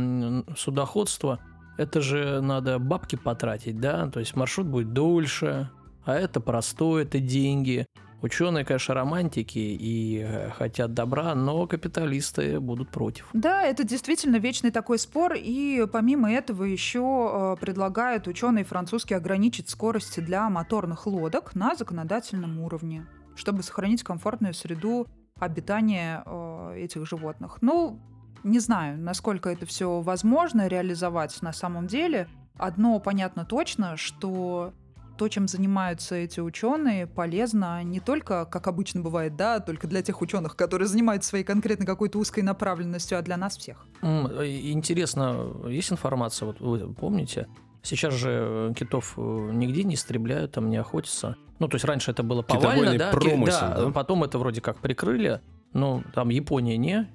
судоходства, 0.56 1.40
это 1.76 2.00
же 2.00 2.40
надо 2.40 2.78
бабки 2.78 3.16
потратить, 3.16 3.80
да, 3.80 4.08
то 4.08 4.20
есть 4.20 4.36
маршрут 4.36 4.68
будет 4.68 4.92
дольше, 4.92 5.70
а 6.04 6.14
это 6.14 6.40
простое, 6.40 7.04
это 7.04 7.18
деньги. 7.18 7.86
Ученые, 8.22 8.64
конечно, 8.64 8.94
романтики 8.94 9.58
и 9.58 10.24
э, 10.24 10.50
хотят 10.50 10.94
добра, 10.94 11.34
но 11.34 11.66
капиталисты 11.66 12.60
будут 12.60 12.88
против. 12.88 13.28
Да, 13.32 13.62
это 13.62 13.82
действительно 13.82 14.36
вечный 14.36 14.70
такой 14.70 15.00
спор, 15.00 15.34
и 15.36 15.86
помимо 15.92 16.32
этого 16.32 16.62
еще 16.62 17.56
э, 17.58 17.60
предлагают 17.60 18.28
ученые 18.28 18.64
французские 18.64 19.16
ограничить 19.16 19.68
скорость 19.68 20.22
для 20.24 20.48
моторных 20.48 21.06
лодок 21.08 21.56
на 21.56 21.74
законодательном 21.74 22.60
уровне, 22.60 23.06
чтобы 23.34 23.64
сохранить 23.64 24.04
комфортную 24.04 24.54
среду 24.54 25.08
обитания 25.40 26.22
э, 26.24 26.74
этих 26.78 27.08
животных. 27.08 27.58
Ну, 27.60 27.98
не 28.44 28.60
знаю, 28.60 28.98
насколько 28.98 29.50
это 29.50 29.66
все 29.66 30.00
возможно 30.00 30.68
реализовать 30.68 31.42
на 31.42 31.52
самом 31.52 31.88
деле. 31.88 32.28
Одно 32.56 33.00
понятно 33.00 33.44
точно, 33.44 33.96
что 33.96 34.74
то, 35.22 35.28
чем 35.28 35.46
занимаются 35.46 36.16
эти 36.16 36.40
ученые, 36.40 37.06
полезно 37.06 37.80
не 37.84 38.00
только, 38.00 38.44
как 38.44 38.66
обычно 38.66 39.02
бывает, 39.02 39.36
да, 39.36 39.60
только 39.60 39.86
для 39.86 40.02
тех 40.02 40.20
ученых, 40.20 40.56
которые 40.56 40.88
занимаются 40.88 41.28
своей 41.28 41.44
конкретно 41.44 41.86
какой-то 41.86 42.18
узкой 42.18 42.40
направленностью, 42.42 43.16
а 43.16 43.22
для 43.22 43.36
нас 43.36 43.56
всех. 43.56 43.86
Интересно, 44.02 45.46
есть 45.68 45.92
информация, 45.92 46.46
вот 46.46 46.60
вы 46.60 46.92
помните, 46.92 47.46
Сейчас 47.84 48.14
же 48.14 48.72
китов 48.76 49.14
э, 49.16 49.50
нигде 49.52 49.82
не 49.82 49.96
истребляют, 49.96 50.52
там 50.52 50.70
не 50.70 50.76
охотятся. 50.76 51.34
Ну, 51.58 51.66
то 51.66 51.74
есть 51.74 51.84
раньше 51.84 52.12
это 52.12 52.22
было 52.22 52.42
повально, 52.42 52.96
да? 52.96 53.10
Промысел, 53.10 53.58
да, 53.60 53.74
да, 53.86 53.90
потом 53.90 54.22
это 54.22 54.38
вроде 54.38 54.60
как 54.60 54.78
прикрыли. 54.78 55.40
Ну, 55.72 56.04
там 56.14 56.28
Япония 56.28 56.76
не, 56.76 57.08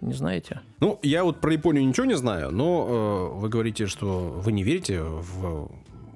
не 0.00 0.12
знаете? 0.12 0.62
Ну, 0.80 0.98
я 1.02 1.22
вот 1.22 1.40
про 1.40 1.52
Японию 1.52 1.86
ничего 1.86 2.06
не 2.06 2.16
знаю, 2.16 2.50
но 2.50 2.86
э, 2.88 3.38
вы 3.38 3.48
говорите, 3.48 3.86
что 3.86 4.34
вы 4.36 4.50
не 4.50 4.64
верите 4.64 5.00
в 5.00 5.70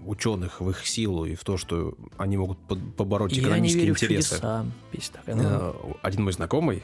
ученых, 0.08 0.60
в 0.60 0.70
их 0.70 0.86
силу 0.86 1.24
и 1.26 1.34
в 1.34 1.44
то, 1.44 1.56
что 1.56 1.94
они 2.16 2.36
могут 2.36 2.58
побороть 2.96 3.38
экономические 3.38 3.56
Я 3.56 3.60
не 3.60 3.74
верю 3.74 3.92
интересы. 3.92 4.28
В 4.28 4.38
чудеса. 4.38 4.66
Песня 4.90 5.14
такая, 5.14 5.34
ну. 5.36 5.96
Один 6.02 6.24
мой 6.24 6.32
знакомый. 6.32 6.82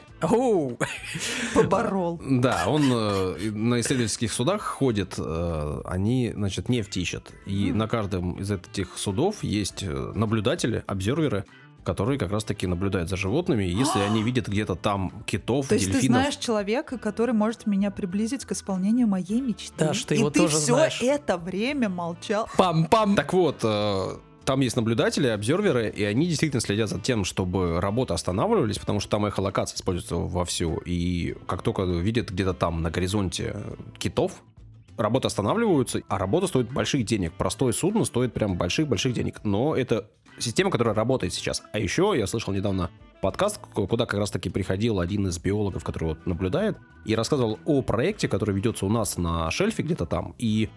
Поборол. 1.53 2.21
Да, 2.23 2.65
он 2.67 2.83
э, 2.91 3.51
на 3.51 3.79
исследовательских 3.79 4.31
судах 4.31 4.61
ходит, 4.61 5.15
э, 5.17 5.81
они, 5.85 6.31
значит, 6.35 6.69
нефть 6.69 6.97
ищут. 6.97 7.31
И 7.45 7.71
на 7.71 7.87
каждом 7.87 8.33
из 8.39 8.51
этих 8.51 8.97
судов 8.97 9.43
есть 9.43 9.83
э, 9.83 10.11
наблюдатели, 10.15 10.83
обзерверы, 10.85 11.45
которые 11.85 12.19
как 12.19 12.31
раз-таки 12.31 12.67
наблюдают 12.67 13.09
за 13.09 13.15
животными, 13.15 13.63
и 13.63 13.69
если 13.69 13.99
они 13.99 14.23
видят 14.23 14.47
где-то 14.47 14.75
там 14.75 15.23
китов, 15.25 15.67
То 15.67 15.75
есть 15.75 15.91
ты 15.91 16.01
знаешь 16.01 16.35
человека, 16.35 16.97
который 16.97 17.33
может 17.33 17.65
меня 17.65 17.91
приблизить 17.91 18.43
к 18.43 18.51
исполнению 18.51 19.07
моей 19.07 19.39
мечты. 19.39 19.73
Да, 19.77 19.93
что 19.93 20.13
и 20.13 20.17
его 20.17 20.29
ты 20.29 20.39
тоже 20.39 20.57
все 20.57 20.73
знаешь. 20.73 21.01
это 21.01 21.37
время 21.37 21.87
молчал. 21.87 22.49
Пам-пам. 22.57 23.15
Так 23.15 23.31
вот, 23.33 23.59
э, 23.63 24.17
там 24.45 24.61
есть 24.61 24.75
наблюдатели, 24.75 25.27
обзерверы, 25.27 25.89
и 25.89 26.03
они 26.03 26.27
действительно 26.27 26.61
следят 26.61 26.89
за 26.89 26.99
тем, 26.99 27.23
чтобы 27.23 27.79
работы 27.79 28.13
останавливались, 28.13 28.77
потому 28.77 28.99
что 28.99 29.09
там 29.09 29.25
эхолокация 29.25 29.77
используется 29.77 30.15
вовсю. 30.15 30.77
И 30.85 31.35
как 31.47 31.61
только 31.61 31.83
видят 31.83 32.29
где-то 32.31 32.53
там 32.53 32.81
на 32.81 32.91
горизонте 32.91 33.57
китов, 33.97 34.43
работы 34.97 35.27
останавливаются, 35.27 36.01
а 36.07 36.17
работа 36.17 36.47
стоит 36.47 36.71
больших 36.71 37.05
денег. 37.05 37.33
Простое 37.33 37.73
судно 37.73 38.05
стоит 38.05 38.33
прям 38.33 38.57
больших-больших 38.57 39.13
денег. 39.13 39.41
Но 39.43 39.75
это 39.75 40.09
система, 40.39 40.71
которая 40.71 40.93
работает 40.93 41.33
сейчас. 41.33 41.63
А 41.71 41.79
еще 41.79 42.13
я 42.15 42.27
слышал 42.27 42.53
недавно 42.53 42.89
подкаст, 43.21 43.59
куда 43.73 44.05
как 44.05 44.19
раз-таки 44.19 44.49
приходил 44.49 44.99
один 44.99 45.27
из 45.27 45.39
биологов, 45.39 45.83
который 45.83 46.09
вот 46.09 46.25
наблюдает, 46.25 46.77
и 47.05 47.15
рассказывал 47.15 47.59
о 47.65 47.81
проекте, 47.81 48.27
который 48.27 48.53
ведется 48.53 48.85
у 48.85 48.89
нас 48.89 49.17
на 49.17 49.49
шельфе 49.51 49.83
где-то 49.83 50.05
там. 50.05 50.35
И 50.37 50.69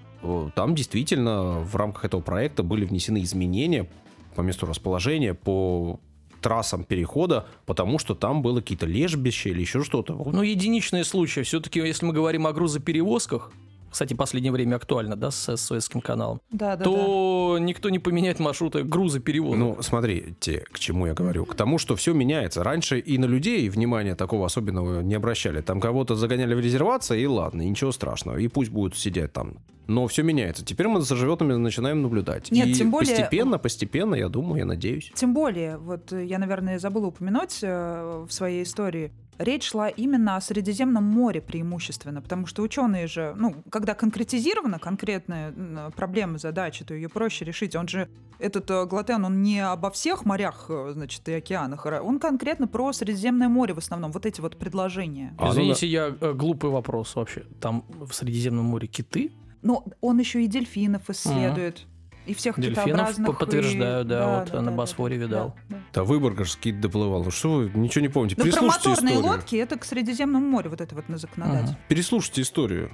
там 0.55 0.75
действительно 0.75 1.61
в 1.61 1.77
рамках 1.77 2.05
этого 2.05 2.21
проекта 2.21 2.63
были 2.63 2.85
внесены 2.85 3.23
изменения 3.23 3.89
по 4.35 4.41
месту 4.41 4.67
расположения, 4.67 5.35
по 5.35 6.01
трассам 6.41 6.85
перехода, 6.85 7.47
потому 7.67 7.99
что 7.99 8.15
там 8.15 8.43
было 8.43 8.61
какие-то 8.61 8.87
лежбища 8.87 9.49
или 9.49 9.61
еще 9.61 9.83
что-то. 9.83 10.15
Ну, 10.15 10.43
единичные 10.43 11.03
случаи. 11.05 11.41
Все-таки, 11.41 11.81
если 11.81 12.07
мы 12.07 12.13
говорим 12.13 12.47
о 12.47 12.53
грузоперевозках, 12.53 13.51
кстати, 13.91 14.15
в 14.15 14.17
последнее 14.17 14.53
время 14.53 14.77
актуально, 14.77 15.17
да, 15.17 15.31
с 15.31 15.57
Суэцким 15.57 16.01
каналом, 16.01 16.41
да, 16.51 16.77
да, 16.77 16.85
то 16.85 17.57
да. 17.59 17.65
никто 17.65 17.91
не 17.91 17.99
поменяет 17.99 18.39
маршруты 18.39 18.83
груза 18.83 19.21
перевоза. 19.21 19.57
Ну, 19.57 19.79
смотрите, 19.81 20.65
к 20.71 20.79
чему 20.79 21.07
я 21.07 21.15
говорю. 21.15 21.45
К 21.45 21.55
тому, 21.55 21.79
что 21.79 21.97
все 21.97 22.13
меняется. 22.13 22.63
Раньше 22.63 22.99
и 22.99 23.19
на 23.19 23.25
людей 23.25 23.69
внимания 23.69 24.15
такого 24.15 24.47
особенного 24.47 25.01
не 25.01 25.15
обращали. 25.15 25.61
Там 25.61 25.81
кого-то 25.81 26.15
загоняли 26.15 26.55
в 26.55 26.61
резервации, 26.61 27.21
и 27.21 27.27
ладно, 27.27 27.63
ничего 27.63 27.93
страшного. 27.93 28.39
И 28.39 28.49
пусть 28.49 28.71
будут 28.71 28.97
сидеть 28.97 29.33
там. 29.33 29.59
Но 29.87 30.07
все 30.07 30.23
меняется. 30.23 30.65
Теперь 30.65 30.87
мы 30.87 31.01
за 31.01 31.17
животными 31.17 31.55
начинаем 31.55 32.03
наблюдать. 32.03 32.51
Нет, 32.51 32.69
и 32.69 32.75
тем 32.75 32.91
более... 32.91 33.09
постепенно, 33.09 33.59
постепенно, 33.59 34.15
я 34.15 34.29
думаю, 34.29 34.59
я 34.59 34.65
надеюсь. 34.67 35.11
Тем 35.15 35.33
более, 35.33 35.79
вот 35.79 36.13
я, 36.13 36.39
наверное, 36.39 36.79
забыла 36.79 37.07
упомянуть 37.07 37.61
э, 37.63 38.27
в 38.29 38.31
своей 38.31 38.65
истории, 38.65 39.13
речь 39.39 39.71
шла 39.71 39.89
именно 39.89 40.37
о 40.37 40.41
Средиземном 40.41 41.05
море 41.05 41.41
преимущественно, 41.41 42.21
потому 42.21 42.47
что 42.47 42.63
ученые 42.63 43.07
же, 43.07 43.35
ну, 43.37 43.57
когда 43.71 43.95
конкретизирована 43.95 44.79
конкретная 44.79 45.55
проблема, 45.97 46.39
задача, 46.39 46.85
то 46.85 46.95
ее 46.95 47.09
проще 47.09 47.45
решить. 47.45 47.75
Он 47.77 47.89
же, 47.89 48.09
этот 48.39 48.71
э, 48.71 48.87
Глотен, 48.87 49.25
он 49.25 49.43
не 49.43 49.61
обо 49.61 49.91
всех 49.91 50.25
морях, 50.25 50.67
э, 50.69 50.91
значит, 50.93 51.29
и 51.29 51.33
океанах, 51.33 51.87
он 51.87 52.19
конкретно 52.19 52.69
про 52.69 52.93
Средиземное 52.93 53.49
море 53.49 53.75
в 53.75 53.79
основном, 53.79 54.13
вот 54.13 54.27
эти 54.27 54.41
вот 54.41 54.57
предложения. 54.57 55.35
А, 55.39 55.47
ну 55.47 55.53
Извините, 55.53 55.87
я 55.87 56.15
э, 56.21 56.33
глупый 56.33 56.71
вопрос 56.71 57.15
вообще. 57.17 57.45
Там 57.61 57.85
в 57.89 58.13
Средиземном 58.13 58.65
море 58.65 58.89
киты? 58.89 59.33
Но 59.63 59.85
он 60.01 60.19
еще 60.19 60.43
и 60.45 60.47
дельфинов 60.47 61.11
исследует. 61.11 61.87
И 62.29 62.35
всех 62.35 62.61
Дельфинов 62.61 63.17
подтверждаю, 63.39 64.05
и- 64.05 64.09
да, 64.09 64.41
вот 64.41 64.53
на 64.63 64.71
Босфоре 64.71 65.17
да, 65.19 65.25
видал. 65.25 65.57
да, 65.69 65.77
да. 65.77 65.83
Да 65.95 66.05
Выборг 66.05 66.45
же 66.45 66.51
скид 66.53 66.81
доплывал. 66.81 67.25
Ну 67.25 67.31
что 67.31 67.53
вы, 67.55 67.71
ничего 67.75 68.03
не 68.03 68.09
помните? 68.09 68.35
Ну, 68.37 68.45
про 68.45 68.51
Переслушайте 68.51 68.89
моторные 68.91 69.15
историю. 69.15 69.33
лодки 69.33 69.57
это 69.57 69.79
к 69.79 69.85
Средиземному 69.85 70.47
морю, 70.47 70.71
вот 70.71 70.81
это 70.81 70.95
вот 70.95 71.09
на 71.09 71.17
законодательство. 71.17 71.73
Мгм. 71.79 71.83
Переслушайте 71.89 72.43
историю. 72.43 72.91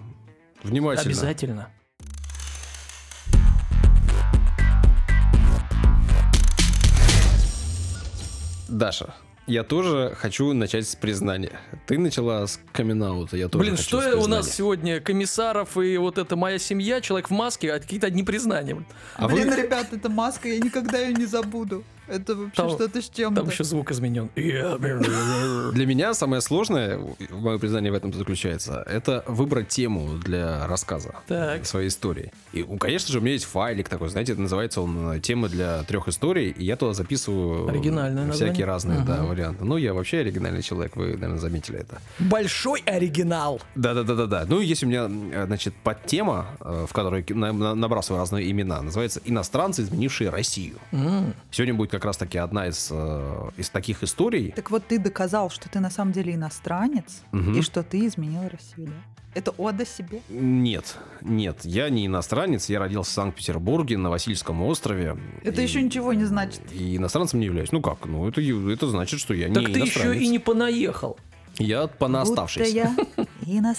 Внимательно. 0.63 1.07
Обязательно. 1.11 1.69
Даша, 8.69 9.15
я 9.47 9.63
тоже 9.63 10.15
хочу 10.19 10.53
начать 10.53 10.89
с 10.89 10.97
признания. 10.97 11.61
Ты 11.87 11.99
начала 11.99 12.47
с 12.47 12.59
камин 12.73 13.03
я 13.03 13.49
тоже 13.49 13.65
Блин, 13.65 13.77
хочу 13.77 13.89
что 13.89 14.01
с 14.01 14.25
у 14.25 14.27
нас 14.27 14.51
сегодня? 14.51 15.01
Комиссаров 15.01 15.77
и 15.77 15.97
вот 15.99 16.19
это 16.19 16.37
моя 16.37 16.59
семья, 16.59 17.01
человек 17.01 17.29
в 17.29 17.33
маске, 17.33 17.73
а 17.73 17.79
какие-то 17.79 18.07
одни 18.07 18.23
признания. 18.23 18.85
А 19.17 19.29
Блин, 19.29 19.51
вы- 19.51 19.57
ребят, 19.63 19.93
это 19.93 20.09
маска, 20.09 20.49
я 20.49 20.59
никогда 20.59 20.99
ее 20.99 21.13
не 21.15 21.27
забуду. 21.27 21.85
Это 22.09 22.35
вообще 22.35 22.57
Там- 22.57 22.71
что-то 22.71 23.01
с 23.03 23.09
чем-то. 23.09 23.41
Там 23.43 23.51
еще 23.51 23.65
звук 23.65 23.91
изменен. 23.91 24.29
Для 24.35 25.87
меня 25.87 26.15
самое 26.15 26.41
сложное, 26.43 27.01
мое 27.31 27.59
признание 27.59 27.91
в 27.93 27.95
этом 27.95 28.13
заключается, 28.13 28.83
это 28.87 29.25
выбрать 29.27 29.69
тему 29.69 30.19
для 30.19 30.67
рассказа 30.67 31.15
Так. 31.27 31.67
своей 31.67 31.89
истории. 31.89 32.33
И, 32.53 32.63
конечно 32.79 33.13
же, 33.13 33.19
у 33.19 33.23
меня 33.23 33.33
есть 33.33 33.45
файлик 33.45 33.89
такой, 33.89 34.09
знаете, 34.09 34.35
называется 34.35 34.81
он 34.81 35.13
э, 35.13 35.21
«Темы 35.21 35.49
для 35.49 35.83
трех 35.85 36.09
историй», 36.09 36.51
и 36.51 36.65
я 36.65 36.77
туда 36.77 36.93
записываю 36.95 37.69
Оригинальное 37.69 38.31
всякие 38.33 38.67
название. 38.67 38.67
разные 38.67 39.01
да, 39.05 39.23
варианты. 39.25 39.65
Ну, 39.65 39.77
я 39.77 39.95
вообще 39.95 40.19
оригинальный 40.19 40.63
человек, 40.63 40.97
вы, 40.97 41.13
наверное, 41.15 41.39
заметили 41.39 41.79
это. 41.81 42.01
Большой 42.19 42.83
оригинал. 42.87 43.61
Да-да-да-да-да. 43.75 44.45
Ну, 44.49 44.61
есть 44.61 44.83
у 44.85 44.87
меня, 44.87 45.09
э, 45.33 45.47
значит, 45.47 45.75
подтема, 45.83 46.47
э, 46.61 46.87
в 46.89 46.93
которой 46.93 47.25
на- 47.29 47.53
на- 47.53 47.75
набрасываю 47.75 48.21
разные 48.21 48.51
имена, 48.51 48.83
называется 48.83 49.21
«Иностранцы, 49.25 49.83
изменившие 49.83 50.31
Россию». 50.31 50.77
Сегодня 51.51 51.75
будет 51.75 51.91
как 51.95 52.05
раз-таки 52.05 52.39
одна 52.39 52.67
из, 52.69 52.89
э, 52.91 53.51
из 53.57 53.71
таких 53.71 54.03
историй. 54.03 54.53
Так 54.53 54.71
вот 54.71 54.87
ты 54.87 54.99
доказал, 54.99 55.51
что 55.51 55.69
ты 55.69 55.81
на 55.81 55.91
самом 55.91 56.13
деле 56.13 56.35
иностранец, 56.35 57.23
Мгм. 57.33 57.59
и 57.59 57.63
что 57.63 57.83
ты 57.83 58.07
изменил 58.07 58.43
Россию, 58.51 58.89
да? 58.89 58.95
Это 59.35 59.51
ода 59.53 59.85
себе. 59.85 60.21
Нет, 60.29 60.97
нет, 61.21 61.61
я 61.65 61.89
не 61.89 62.07
иностранец, 62.07 62.69
я 62.69 62.79
родился 62.79 63.11
в 63.11 63.15
Санкт-Петербурге 63.15 63.99
на 63.99 64.09
Васильевском 64.11 64.63
острове. 64.63 65.17
Это 65.43 65.61
И- 65.61 65.65
еще 65.65 65.83
ничего 65.83 66.13
не 66.13 66.25
значит. 66.25 66.61
И 66.73 66.97
иностранцем 66.97 67.41
не 67.41 67.47
являюсь. 67.47 67.73
Ну 67.73 67.81
как? 67.81 68.07
Ну 68.07 68.29
это, 68.29 68.41
это 68.41 68.87
значит, 68.89 69.19
что 69.21 69.35
я 69.35 69.47
Так 69.53 69.57
не 69.67 69.75
ты 69.75 69.81
еще 69.81 69.83
иностранец. 70.01 70.23
и 70.23 70.29
не 70.29 70.39
понаехал. 70.39 71.17
Я 71.59 71.87
понаоставшийся. 71.89 72.65
Будто 72.73 72.77
я 72.77 72.85
иностранец. 72.95 73.29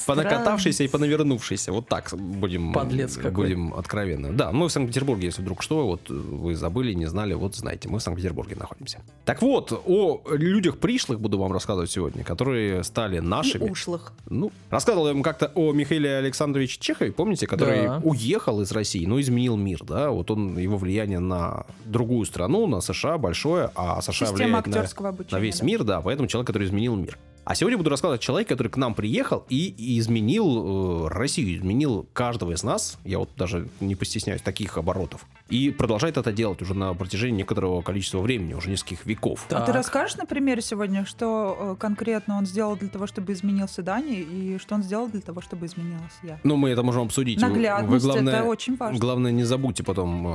Понакатавшийся 0.06 0.84
и 0.84 0.88
понавернувшийся. 0.88 1.72
Вот 1.72 1.88
так 1.88 2.12
будем, 2.18 2.74
Подлец 2.74 3.18
какой. 3.18 3.32
будем 3.32 3.74
откровенны. 3.74 4.32
Да, 4.34 4.52
мы 4.52 4.68
в 4.68 4.72
Санкт-Петербурге, 4.72 5.28
если 5.28 5.42
вдруг 5.42 5.62
что, 5.62 5.86
вот 5.88 6.10
вы 6.10 6.56
забыли, 6.56 6.94
не 6.94 7.06
знали, 7.06 7.34
вот 7.34 7.56
знаете, 7.56 7.90
мы 7.90 8.00
в 8.00 8.04
Санкт-Петербурге 8.04 8.56
находимся. 8.56 9.00
Так 9.26 9.42
вот, 9.42 9.72
о 9.86 10.22
людях 10.32 10.78
пришлых 10.78 11.20
буду 11.20 11.38
вам 11.38 11.52
рассказывать 11.52 11.92
сегодня, 11.92 12.24
которые 12.24 12.84
стали 12.84 13.18
И 13.18 13.22
нашими. 13.22 13.70
ушлых. 13.70 14.14
Ну, 14.30 14.52
рассказывал 14.70 15.08
я 15.08 15.14
вам 15.14 15.24
как-то 15.24 15.52
о 15.56 15.72
Михаиле 15.74 16.18
Александровиче 16.18 16.80
Чехове, 16.80 17.12
помните, 17.12 17.48
который 17.48 17.84
Да. 17.88 18.02
уехал 18.04 18.62
из 18.62 18.72
России, 18.72 19.06
но 19.06 19.20
изменил 19.20 19.56
мир, 19.58 19.84
да? 19.84 20.10
Вот 20.12 20.32
он, 20.32 20.58
его 20.58 20.78
влияние 20.78 21.20
на 21.20 21.66
другую 21.86 22.26
страну, 22.26 22.68
на 22.68 22.82
США 22.82 23.18
большое, 23.18 23.72
а 23.76 24.02
США 24.02 24.28
Система 24.28 24.62
влияет 24.62 25.00
на, 25.00 25.12
на 25.32 25.40
весь 25.40 25.60
да. 25.60 25.66
мир, 25.66 25.84
да, 25.84 26.02
поэтому 26.02 26.28
человек, 26.28 26.48
который 26.48 26.68
изменил 26.68 26.96
мир. 26.96 27.18
А 27.46 27.54
сегодня 27.54 27.78
буду 27.78 27.92
рассказывать 27.92 28.22
о 28.22 28.24
человеке, 28.24 28.50
который 28.50 28.70
к 28.70 28.78
нам 28.78 28.96
приехал 28.96 29.46
и, 29.50 29.68
и 29.68 30.00
изменил 30.00 31.06
э, 31.06 31.08
Россию, 31.10 31.56
изменил 31.60 32.08
каждого 32.12 32.54
из 32.54 32.64
нас, 32.64 32.98
я 33.04 33.20
вот 33.20 33.30
даже 33.38 33.68
не 33.80 33.94
постесняюсь 33.96 34.42
таких 34.42 34.80
оборотов, 34.80 35.24
и 35.50 35.70
продолжает 35.70 36.18
это 36.18 36.32
делать 36.34 36.64
уже 36.64 36.74
на 36.74 36.92
протяжении 36.96 37.38
некоторого 37.38 37.84
количества 37.84 38.18
времени, 38.20 38.56
уже 38.56 38.72
нескольких 38.72 39.06
веков. 39.06 39.46
А 39.52 39.60
ты 39.62 39.68
Так. 39.68 39.76
расскажешь 39.76 40.18
на 40.18 40.26
примере 40.26 40.64
сегодня, 40.64 41.06
что 41.06 41.56
э, 41.60 41.76
конкретно 41.80 42.40
он 42.40 42.48
сделал 42.48 42.78
для 42.78 42.90
того, 42.90 43.06
чтобы 43.06 43.34
изменился 43.34 43.84
Дани, 43.84 44.22
и 44.22 44.58
что 44.58 44.74
он 44.74 44.82
сделал 44.82 45.08
для 45.08 45.22
того, 45.22 45.42
чтобы 45.42 45.68
изменилась 45.68 46.18
я? 46.24 46.40
Ну, 46.44 46.56
мы 46.56 46.72
это 46.72 46.82
можем 46.82 47.04
обсудить. 47.04 47.40
Наглядность, 47.40 48.04
вы, 48.04 48.12
главное, 48.12 48.34
это 48.34 48.44
очень 48.46 48.76
важно. 48.76 48.98
Главное, 49.00 49.32
не 49.32 49.44
забудьте 49.44 49.84
потом 49.84 50.28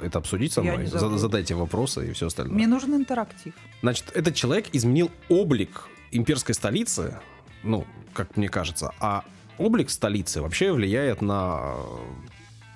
э, 0.00 0.06
это 0.06 0.18
обсудить 0.18 0.54
со 0.54 0.62
Я 0.62 0.72
мной. 0.72 0.86
задайте 0.86 1.54
вопросы 1.56 2.08
и 2.08 2.12
все 2.14 2.28
остальное. 2.28 2.54
Мне 2.54 2.66
нужен 2.66 2.94
интерактив. 2.94 3.52
Значит, 3.82 4.10
этот 4.14 4.34
человек 4.34 4.68
изменил 4.72 5.10
облик 5.28 5.88
имперской 6.16 6.54
столицы, 6.54 7.18
ну, 7.62 7.84
как 8.12 8.36
мне 8.36 8.48
кажется, 8.48 8.92
а 9.00 9.24
облик 9.58 9.90
столицы 9.90 10.40
вообще 10.42 10.72
влияет 10.72 11.20
на 11.22 11.74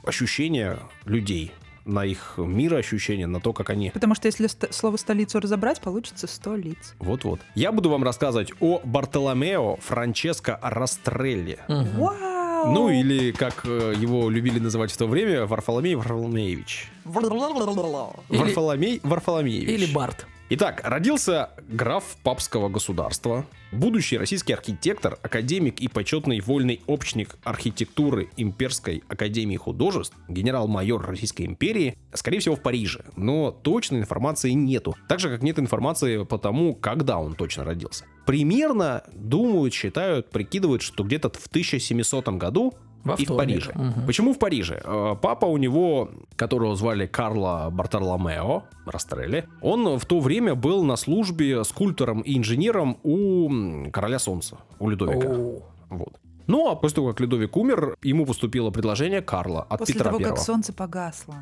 э, 0.04 0.08
ощущения 0.08 0.78
людей, 1.04 1.52
на 1.84 2.04
их 2.04 2.34
мироощущения, 2.36 3.26
на 3.26 3.40
то, 3.40 3.52
как 3.54 3.70
они 3.70 3.90
Потому 3.90 4.14
что 4.14 4.26
если 4.28 4.46
ст- 4.46 4.72
слово 4.74 4.96
столицу 4.98 5.40
разобрать, 5.40 5.80
получится 5.80 6.26
сто 6.26 6.54
лиц. 6.54 6.94
вот-вот. 6.98 7.40
Я 7.54 7.72
буду 7.72 7.88
вам 7.90 8.04
рассказывать 8.04 8.52
о 8.60 8.80
Бартоломео 8.84 9.76
Франческо 9.76 10.58
Растрелли. 10.62 11.58
Вау! 11.68 12.72
Ну, 12.74 12.90
или, 12.90 13.30
как 13.30 13.62
э, 13.64 13.94
его 13.96 14.28
любили 14.28 14.58
называть 14.58 14.90
в 14.90 14.96
то 14.96 15.06
время, 15.06 15.46
Варфоломей 15.46 15.94
Варфоломеевич. 15.94 16.88
Или- 18.28 18.38
Варфоломей 18.38 19.00
Варфоломеевич. 19.02 19.68
Или 19.70 19.92
Барт. 19.92 20.26
Итак, 20.50 20.80
родился 20.82 21.50
граф 21.68 22.16
папского 22.22 22.70
государства, 22.70 23.44
будущий 23.70 24.16
российский 24.16 24.54
архитектор, 24.54 25.18
академик 25.22 25.78
и 25.78 25.88
почетный 25.88 26.40
вольный 26.40 26.80
общник 26.86 27.36
архитектуры 27.44 28.30
Имперской 28.38 29.04
академии 29.08 29.58
художеств, 29.58 30.16
генерал-майор 30.26 31.04
Российской 31.04 31.42
империи, 31.42 31.98
скорее 32.14 32.38
всего, 32.38 32.56
в 32.56 32.62
Париже. 32.62 33.04
Но 33.14 33.50
точной 33.50 33.98
информации 33.98 34.52
нету. 34.52 34.96
Так 35.06 35.20
же, 35.20 35.28
как 35.28 35.42
нет 35.42 35.58
информации 35.58 36.24
по 36.24 36.38
тому, 36.38 36.74
когда 36.74 37.18
он 37.18 37.34
точно 37.34 37.64
родился. 37.64 38.06
Примерно 38.24 39.04
думают, 39.12 39.74
считают, 39.74 40.30
прикидывают, 40.30 40.80
что 40.80 41.04
где-то 41.04 41.28
в 41.28 41.46
1700 41.48 42.26
году 42.38 42.72
Во 43.04 43.14
и 43.14 43.24
в. 43.24 43.36
Париже. 43.36 43.72
Мгм. 43.74 44.06
Почему 44.06 44.32
в 44.34 44.38
Париже? 44.38 44.80
Э, 44.84 45.16
Папа 45.20 45.46
у 45.46 45.56
него, 45.56 46.10
которого 46.36 46.76
звали 46.76 47.06
Карло 47.06 47.68
Бартоломео 47.70 48.64
Растрелли, 48.86 49.44
он 49.62 49.98
в 49.98 50.04
то 50.04 50.20
время 50.20 50.54
был 50.54 50.84
на 50.84 50.96
службе 50.96 51.64
скульптором 51.64 52.20
и 52.20 52.36
инженером 52.36 52.98
у 53.02 53.90
короля 53.92 54.18
солнца, 54.18 54.58
у 54.78 54.88
Людовика. 54.88 55.28
О. 55.28 55.62
Вот. 55.90 56.18
Ну, 56.46 56.70
а 56.70 56.76
после 56.76 56.96
того, 56.96 57.08
как 57.08 57.20
Людовик 57.20 57.56
умер, 57.56 57.96
ему 58.02 58.24
поступило 58.24 58.70
предложение 58.70 59.20
Карла 59.20 59.66
от 59.68 59.80
После 59.80 59.94
Петра 59.94 60.06
того, 60.06 60.18
Первого. 60.18 60.36
как 60.36 60.44
солнце 60.44 60.72
погасло. 60.72 61.34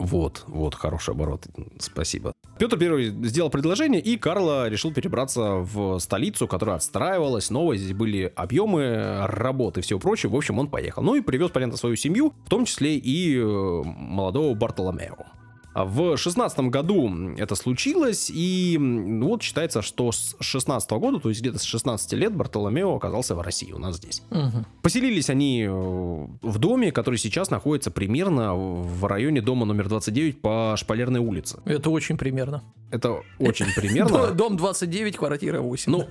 Вот, 0.00 0.44
вот, 0.46 0.74
хороший 0.74 1.12
оборот, 1.12 1.46
спасибо. 1.78 2.32
Петр 2.58 2.78
Первый 2.78 3.10
сделал 3.26 3.50
предложение, 3.50 4.00
и 4.00 4.16
Карло 4.16 4.66
решил 4.66 4.94
перебраться 4.94 5.56
в 5.56 5.98
столицу, 5.98 6.48
которая 6.48 6.76
отстраивалась, 6.76 7.50
новая, 7.50 7.76
здесь 7.76 7.92
были 7.92 8.32
объемы 8.34 9.26
работы 9.26 9.80
и 9.80 9.82
всего 9.82 10.00
прочего. 10.00 10.32
В 10.32 10.36
общем, 10.36 10.58
он 10.58 10.68
поехал. 10.68 11.02
Ну 11.02 11.16
и 11.16 11.20
привез, 11.20 11.50
понятно, 11.50 11.76
свою 11.76 11.96
семью, 11.96 12.32
в 12.46 12.48
том 12.48 12.64
числе 12.64 12.96
и 12.96 13.36
э, 13.36 13.42
молодого 13.42 14.54
Бартоломео. 14.54 15.39
А 15.72 15.84
В 15.84 16.16
шестнадцатом 16.16 16.70
году 16.70 17.34
это 17.36 17.54
случилось, 17.54 18.30
и 18.32 18.76
вот 19.22 19.42
считается, 19.42 19.82
что 19.82 20.10
с 20.10 20.36
16 20.40 20.90
года, 20.92 21.20
то 21.20 21.28
есть 21.28 21.40
где-то 21.40 21.58
с 21.58 21.62
16 21.62 22.12
лет, 22.14 22.34
Бартоломео 22.34 22.96
оказался 22.96 23.34
в 23.34 23.40
России, 23.40 23.72
у 23.72 23.78
нас 23.78 23.96
здесь. 23.96 24.22
Мгм. 24.30 24.66
Поселились 24.82 25.30
они 25.30 25.62
э, 25.62 25.70
в 25.70 26.58
доме, 26.58 26.90
который 26.90 27.18
сейчас 27.18 27.50
находится 27.50 27.90
примерно 27.90 28.54
в 28.54 29.04
районе 29.06 29.42
дома 29.42 29.64
номер 29.64 29.88
29 29.88 30.40
по 30.40 30.74
Шпалерной 30.76 31.20
улице. 31.20 31.60
Это 31.64 31.90
очень 31.90 32.16
примерно. 32.16 32.64
Это 32.90 33.22
очень 33.38 33.66
примерно. 33.74 34.30
Дом 34.34 34.56
29, 34.56 35.16
квартира 35.16 35.60
8. 35.60 35.92
Ну, 35.92 36.08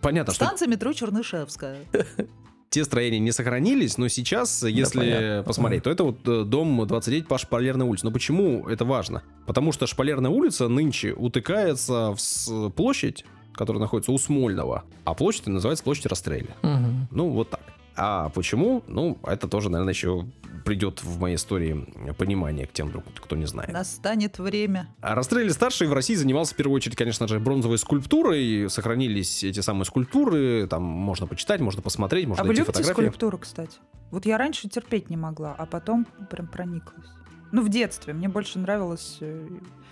понятно, 0.00 0.32
что 0.32 0.46
Станция 0.46 0.68
метро 0.68 0.92
Чернышевская. 0.92 1.80
те 2.72 2.84
строения 2.84 3.18
не 3.18 3.32
сохранились, 3.32 3.98
но 3.98 4.08
сейчас, 4.08 4.62
если 4.62 4.98
понятно. 4.98 5.42
посмотреть, 5.46 5.82
то 5.82 5.90
это 5.90 6.04
вот 6.04 6.26
э, 6.26 6.44
дом 6.44 6.86
29 6.86 7.28
по 7.28 7.36
Шпалерной 7.36 7.86
улице. 7.86 8.06
Но 8.06 8.10
почему 8.10 8.66
это 8.66 8.84
важно? 8.84 9.22
Потому 9.46 9.72
что 9.72 9.86
Шпалерная 9.86 10.30
улица 10.30 10.68
нынче 10.68 11.12
утыкается 11.12 12.14
в 12.16 12.70
площадь, 12.70 13.24
которая 13.52 13.80
находится 13.80 14.10
у 14.10 14.18
Смольного, 14.18 14.84
а 15.04 15.14
площадь 15.14 15.46
называется 15.46 15.84
площадь 15.84 16.06
Растрелли. 16.06 16.50
Мгм. 16.62 17.08
Ну, 17.10 17.28
вот 17.28 17.50
так. 17.50 17.60
А 17.96 18.30
почему? 18.30 18.82
Ну, 18.86 19.18
это 19.24 19.48
тоже, 19.48 19.70
наверное, 19.70 19.92
еще 19.92 20.26
придет 20.64 21.02
в 21.02 21.18
моей 21.20 21.36
истории 21.36 21.86
понимание 22.16 22.66
к 22.66 22.72
тем, 22.72 22.88
вдруг, 22.88 23.04
кто 23.16 23.36
не 23.36 23.46
знает. 23.46 23.72
Настанет 23.72 24.38
время. 24.38 24.88
А 25.00 25.14
Растрелли 25.14 25.50
старший 25.50 25.88
в 25.88 25.92
России 25.92 26.14
занимался 26.14 26.54
в 26.54 26.56
первую 26.56 26.76
очередь, 26.76 26.96
конечно 26.96 27.26
же, 27.28 27.40
бронзовой 27.40 27.78
скульптурой. 27.78 28.70
Сохранились 28.70 29.44
эти 29.44 29.60
самые 29.60 29.84
скульптуры. 29.84 30.66
Там 30.68 30.82
можно 30.82 31.26
почитать, 31.26 31.60
можно 31.60 31.82
посмотреть, 31.82 32.26
можно 32.26 32.42
а 32.42 32.46
найти 32.46 32.60
любите 32.60 32.72
фотографии. 32.78 33.08
скульптуру, 33.08 33.38
кстати? 33.38 33.78
Вот 34.10 34.26
я 34.26 34.38
раньше 34.38 34.68
терпеть 34.68 35.10
не 35.10 35.16
могла, 35.16 35.54
а 35.56 35.66
потом 35.66 36.06
прям 36.30 36.46
прониклась. 36.46 37.06
Ну, 37.50 37.62
в 37.62 37.68
детстве. 37.68 38.12
Мне 38.14 38.28
больше 38.28 38.58
нравилось... 38.58 39.18
э, 39.20 39.48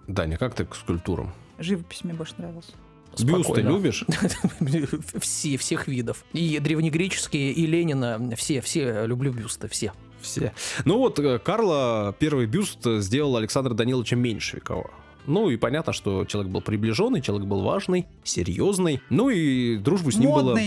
Даня, 0.06 0.38
как 0.38 0.54
ты 0.54 0.64
к 0.64 0.74
скульптурам? 0.74 1.32
Живопись 1.58 2.04
мне 2.04 2.14
больше 2.14 2.34
нравилась. 2.38 2.72
Бюсты 3.18 3.42
Спокойно. 3.42 3.68
любишь? 3.68 4.04
Все, 5.20 5.56
всех 5.56 5.88
видов. 5.88 6.24
И 6.32 6.58
древнегреческие, 6.58 7.52
и 7.52 7.66
Ленина. 7.66 8.34
Все, 8.36 8.60
все 8.60 9.06
люблю 9.06 9.32
бюсты, 9.32 9.68
все. 9.68 9.92
Все. 10.20 10.52
Ну 10.84 10.98
вот, 10.98 11.18
э, 11.18 11.38
Карла 11.38 12.14
первый 12.18 12.46
бюст 12.46 12.80
сделал 12.84 13.36
Александра 13.36 13.74
Даниловича 13.74 14.16
Меньшевикова. 14.16 14.90
Ну 15.26 15.50
и 15.50 15.56
понятно, 15.56 15.92
что 15.92 16.24
человек 16.24 16.52
был 16.52 16.60
приближенный, 16.60 17.20
человек 17.20 17.46
был 17.46 17.62
важный, 17.62 18.06
серьезный. 18.24 19.00
Ну 19.10 19.30
и 19.30 19.76
дружбу 19.76 20.10
с 20.10 20.16
ним 20.16 20.32
было... 20.32 20.58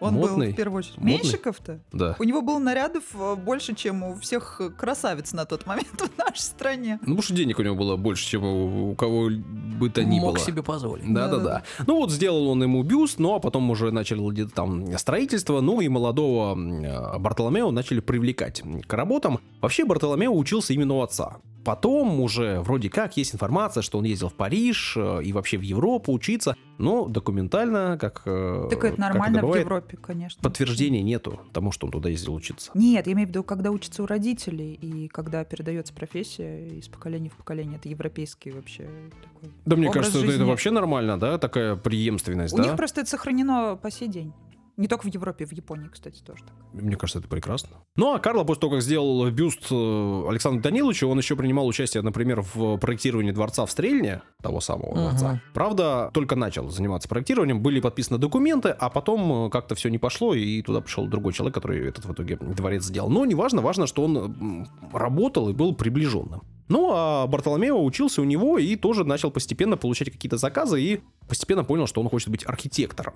Модный. 0.00 0.20
Он 0.22 0.28
Модный? 0.30 0.46
был 0.46 0.52
в 0.52 0.56
первую 0.56 0.78
очередь. 0.78 0.96
Модный? 0.98 1.12
Меньшиков-то? 1.14 1.80
Да. 1.92 2.16
У 2.18 2.24
него 2.24 2.42
было 2.42 2.58
нарядов 2.58 3.02
э, 3.14 3.34
больше, 3.36 3.74
чем 3.74 4.02
у 4.02 4.14
всех 4.18 4.60
э, 4.60 4.70
красавиц 4.70 5.32
на 5.32 5.44
тот 5.44 5.66
момент 5.66 5.88
в 6.14 6.18
нашей 6.18 6.40
стране. 6.40 6.94
Ну, 7.00 7.06
потому 7.16 7.22
что 7.22 7.34
денег 7.34 7.58
у 7.58 7.62
него 7.62 7.74
было 7.74 7.96
больше, 7.96 8.26
чем 8.26 8.44
у, 8.44 8.90
у 8.92 8.94
кого 8.94 9.28
бы 9.30 9.90
то 9.90 10.04
ни 10.04 10.20
Мог 10.20 10.36
было. 10.36 10.44
себе 10.44 10.62
позволить. 10.62 11.12
Да-да-да. 11.12 11.62
Ну 11.86 11.96
вот 11.96 12.10
сделал 12.12 12.48
он 12.48 12.62
ему 12.62 12.82
бюст, 12.82 13.18
ну 13.18 13.34
а 13.34 13.40
потом 13.40 13.70
уже 13.70 13.90
начал 13.90 14.30
где-то 14.30 14.52
там 14.52 14.96
строительство, 14.98 15.60
ну 15.60 15.80
и 15.80 15.88
молодого 15.88 16.52
м, 16.52 17.20
Бартоломео 17.22 17.70
начали 17.70 18.00
привлекать 18.00 18.62
к 18.86 18.92
работам. 18.92 19.40
Вообще 19.60 19.84
Бартоломео 19.84 20.32
учился 20.36 20.72
именно 20.74 20.94
у 20.94 21.02
отца. 21.02 21.38
Потом 21.64 22.20
уже 22.20 22.60
вроде 22.60 22.88
как 22.88 23.16
есть 23.16 23.34
информация, 23.34 23.82
что 23.82 23.98
он 23.98 24.04
ездил 24.04 24.28
в 24.30 24.34
Париж 24.34 24.94
э, 24.96 25.22
и 25.24 25.32
вообще 25.32 25.58
в 25.58 25.62
Европу 25.62 26.12
учиться, 26.12 26.56
но 26.78 27.06
документально, 27.06 27.98
как 28.00 28.22
э, 28.24 28.68
Так 28.70 28.84
это 28.84 29.00
нормально 29.00 29.38
в 29.38 29.42
бывает, 29.42 29.64
Европе, 29.64 29.96
конечно. 29.96 30.40
подтверждения 30.42 31.02
нету 31.02 31.40
тому, 31.52 31.72
что 31.72 31.86
он 31.86 31.92
туда 31.92 32.08
ездил 32.08 32.34
учиться. 32.34 32.70
Нет, 32.74 33.06
я 33.06 33.12
имею 33.12 33.26
в 33.26 33.30
виду, 33.30 33.42
когда 33.42 33.70
учатся 33.70 34.02
у 34.02 34.06
родителей 34.06 34.74
и 34.74 35.08
когда 35.08 35.44
передается 35.44 35.92
профессия 35.92 36.68
из 36.68 36.88
поколения 36.88 37.30
в 37.30 37.36
поколение. 37.36 37.76
Это 37.78 37.88
европейский 37.88 38.50
вообще 38.52 38.88
такой. 39.22 39.50
Да 39.66 39.76
мне 39.76 39.90
кажется, 39.90 40.18
это, 40.18 40.26
это 40.26 40.32
жизни. 40.32 40.48
вообще 40.48 40.70
нормально, 40.70 41.18
да, 41.18 41.38
такая 41.38 41.76
преемственность, 41.76 42.54
У 42.54 42.58
да? 42.58 42.64
них 42.64 42.76
просто 42.76 43.00
это 43.02 43.10
сохранено 43.10 43.76
по 43.76 43.90
сей 43.90 44.08
день. 44.08 44.32
Не 44.78 44.86
только 44.86 45.02
в 45.02 45.12
Европе, 45.12 45.44
в 45.44 45.52
Японии, 45.52 45.88
кстати, 45.92 46.22
тоже 46.22 46.44
так. 46.44 46.54
Мне 46.72 46.94
кажется, 46.96 47.18
это 47.18 47.26
прекрасно. 47.28 47.78
Ну, 47.96 48.14
а 48.14 48.20
Карло, 48.20 48.44
после 48.44 48.60
того, 48.60 48.72
как 48.74 48.82
сделал 48.82 49.28
бюст 49.30 49.66
э, 49.72 50.24
Александру 50.28 50.62
Даниловичу, 50.62 51.08
он 51.08 51.18
еще 51.18 51.34
принимал 51.34 51.66
участие, 51.66 52.02
например, 52.02 52.42
в 52.54 52.76
проектировании 52.78 53.32
дворца 53.32 53.66
в 53.66 53.70
Стрельне, 53.72 54.22
того 54.40 54.60
самого 54.60 54.92
Мгм. 54.94 55.08
дворца. 55.08 55.42
Правда, 55.52 56.10
только 56.14 56.36
начал 56.36 56.70
заниматься 56.70 57.08
проектированием, 57.08 57.60
были 57.60 57.80
подписаны 57.80 58.18
документы, 58.18 58.68
а 58.68 58.88
потом 58.88 59.46
э, 59.46 59.50
как-то 59.50 59.74
все 59.74 59.88
не 59.90 59.98
пошло, 59.98 60.32
и 60.32 60.62
туда 60.62 60.80
пришел 60.80 61.08
другой 61.08 61.32
человек, 61.32 61.54
который 61.54 61.88
этот 61.88 62.04
в 62.04 62.12
итоге 62.12 62.36
дворец 62.36 62.84
сделал. 62.84 63.10
Но 63.10 63.26
неважно, 63.26 63.60
важно, 63.60 63.88
что 63.88 64.04
он 64.04 64.66
работал 64.92 65.48
и 65.48 65.52
был 65.52 65.74
приближенным. 65.74 66.42
Ну, 66.68 66.90
а 66.94 67.26
Бартоломео 67.26 67.82
учился 67.82 68.20
у 68.20 68.24
него 68.24 68.58
и 68.58 68.76
тоже 68.76 69.04
начал 69.04 69.30
постепенно 69.30 69.76
получать 69.76 70.10
какие-то 70.12 70.36
заказы 70.36 70.80
и 70.80 71.00
постепенно 71.26 71.64
понял, 71.64 71.86
что 71.86 72.00
он 72.00 72.08
хочет 72.10 72.28
быть 72.28 72.46
архитектором. 72.46 73.14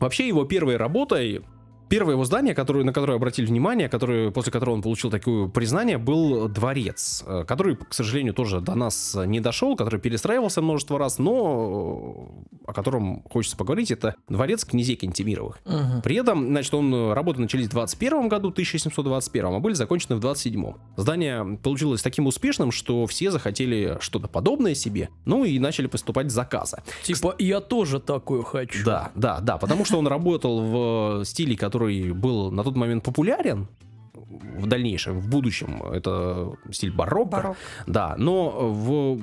Вообще 0.00 0.28
его 0.28 0.44
первой 0.44 0.76
работой 0.76 1.42
Первое 1.88 2.14
его 2.14 2.24
здание, 2.24 2.54
которое, 2.54 2.84
на 2.84 2.92
которое 2.92 3.14
обратили 3.14 3.46
внимание, 3.46 3.88
которое, 3.88 4.30
после 4.30 4.52
которого 4.52 4.74
он 4.74 4.82
получил 4.82 5.10
такое 5.10 5.48
признание, 5.48 5.98
был 5.98 6.48
дворец, 6.48 7.24
э, 7.26 7.44
который, 7.46 7.76
к 7.76 7.94
сожалению, 7.94 8.34
тоже 8.34 8.60
до 8.60 8.74
нас 8.74 9.16
не 9.26 9.40
дошел, 9.40 9.76
который 9.76 10.00
перестраивался 10.00 10.60
множество 10.60 10.98
раз, 10.98 11.18
но 11.18 12.28
э, 12.42 12.68
о 12.68 12.72
котором 12.72 13.22
хочется 13.30 13.56
поговорить, 13.56 13.90
это 13.90 14.16
дворец 14.28 14.64
князей 14.64 14.96
Кентемировых. 14.96 15.60
Мгм. 15.64 16.02
При 16.02 16.16
этом, 16.16 16.48
значит, 16.48 16.74
он, 16.74 16.92
э, 16.94 17.12
работы 17.14 17.40
начались 17.40 17.66
в 17.66 17.70
21 17.70 18.28
году, 18.28 18.50
1721, 18.50 19.46
а 19.46 19.60
были 19.60 19.74
закончены 19.74 20.16
в 20.16 20.20
27 20.20 20.74
Здание 20.96 21.58
получилось 21.62 22.02
таким 22.02 22.26
успешным, 22.26 22.72
что 22.72 23.06
все 23.06 23.30
захотели 23.30 23.96
что-то 24.00 24.28
подобное 24.28 24.74
себе, 24.74 25.08
ну 25.24 25.44
и 25.44 25.58
начали 25.58 25.86
поступать 25.86 26.30
заказы. 26.30 26.78
Типа, 27.02 27.34
я 27.38 27.60
тоже 27.60 28.00
такую 28.00 28.42
хочу. 28.42 28.84
Да, 28.84 29.10
да, 29.14 29.40
да, 29.40 29.56
потому 29.58 29.84
что 29.84 29.98
он 29.98 30.06
работал 30.06 30.60
в 30.60 31.24
стиле, 31.24 31.56
который 31.56 31.77
был 31.78 32.50
на 32.50 32.62
тот 32.64 32.76
момент 32.76 33.04
популярен 33.04 33.68
в 34.58 34.66
дальнейшем, 34.66 35.20
в 35.20 35.28
будущем. 35.28 35.82
Это 35.82 36.52
стиль 36.70 36.92
барокко. 36.92 37.36
Барокко. 37.36 37.58
Да, 37.86 38.14
но 38.18 38.50
в 38.50 39.22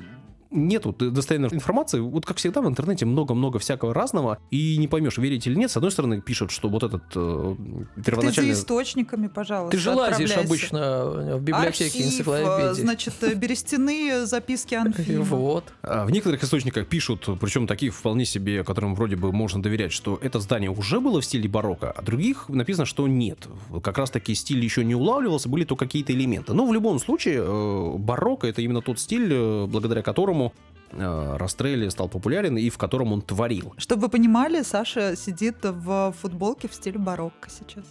нету 0.55 0.93
достоверной 0.93 1.49
информации. 1.53 1.99
Вот 1.99 2.25
как 2.25 2.37
всегда 2.37 2.61
в 2.61 2.67
интернете 2.67 3.05
много-много 3.05 3.59
всякого 3.59 3.93
разного, 3.93 4.39
и 4.51 4.77
не 4.77 4.87
поймешь, 4.87 5.17
верить 5.17 5.45
или 5.47 5.55
нет. 5.55 5.71
С 5.71 5.77
одной 5.77 5.91
стороны, 5.91 6.21
пишут, 6.21 6.51
что 6.51 6.69
вот 6.69 6.83
этот 6.83 7.03
э, 7.15 7.55
Ты 7.95 8.01
первоначальный... 8.03 8.53
за 8.53 8.61
источниками, 8.61 9.27
пожалуйста, 9.27 9.77
Ты 9.77 9.81
же 9.81 9.91
лазишь 9.91 10.35
обычно 10.37 11.37
в 11.37 11.41
библиотеке 11.41 11.85
Архив, 11.85 12.05
энциклопедии. 12.05 12.81
значит, 12.81 13.13
э, 13.21 13.33
берестяные 13.33 14.25
записки 14.25 14.75
Анфима. 14.75 15.23
Вот. 15.23 15.65
А 15.83 16.05
В 16.05 16.11
некоторых 16.11 16.43
источниках 16.43 16.87
пишут, 16.87 17.27
причем 17.39 17.67
таких 17.67 17.93
вполне 17.93 18.25
себе, 18.25 18.63
которым 18.63 18.95
вроде 18.95 19.15
бы 19.15 19.31
можно 19.31 19.61
доверять, 19.61 19.91
что 19.91 20.17
это 20.21 20.39
здание 20.39 20.69
уже 20.69 20.99
было 20.99 21.21
в 21.21 21.25
стиле 21.25 21.49
барокко, 21.49 21.91
а 21.91 22.01
других 22.01 22.49
написано, 22.49 22.85
что 22.85 23.07
нет. 23.07 23.47
Как 23.83 23.97
раз 23.97 24.09
таки 24.09 24.33
стиль 24.35 24.63
еще 24.63 24.83
не 24.83 24.95
улавливался, 24.95 25.49
были 25.49 25.63
то 25.65 25.75
какие-то 25.75 26.13
элементы. 26.13 26.53
Но 26.53 26.65
в 26.65 26.73
любом 26.73 26.99
случае, 26.99 27.41
э, 27.41 27.97
барокко 27.97 28.47
это 28.47 28.61
именно 28.61 28.81
тот 28.81 28.99
стиль, 28.99 29.31
э, 29.31 29.65
благодаря 29.65 30.01
которому 30.01 30.44
э, 30.91 31.37
Растрелли 31.37 31.89
стал 31.89 32.09
популярен 32.09 32.57
и 32.57 32.69
в 32.69 32.77
котором 32.77 33.13
он 33.13 33.21
творил. 33.21 33.73
Чтобы 33.77 34.03
вы 34.03 34.09
понимали, 34.09 34.61
Саша 34.63 35.15
сидит 35.15 35.57
в 35.63 36.13
футболке 36.21 36.67
в 36.67 36.73
стиле 36.73 36.99
барокко 36.99 37.49
сейчас. 37.49 37.85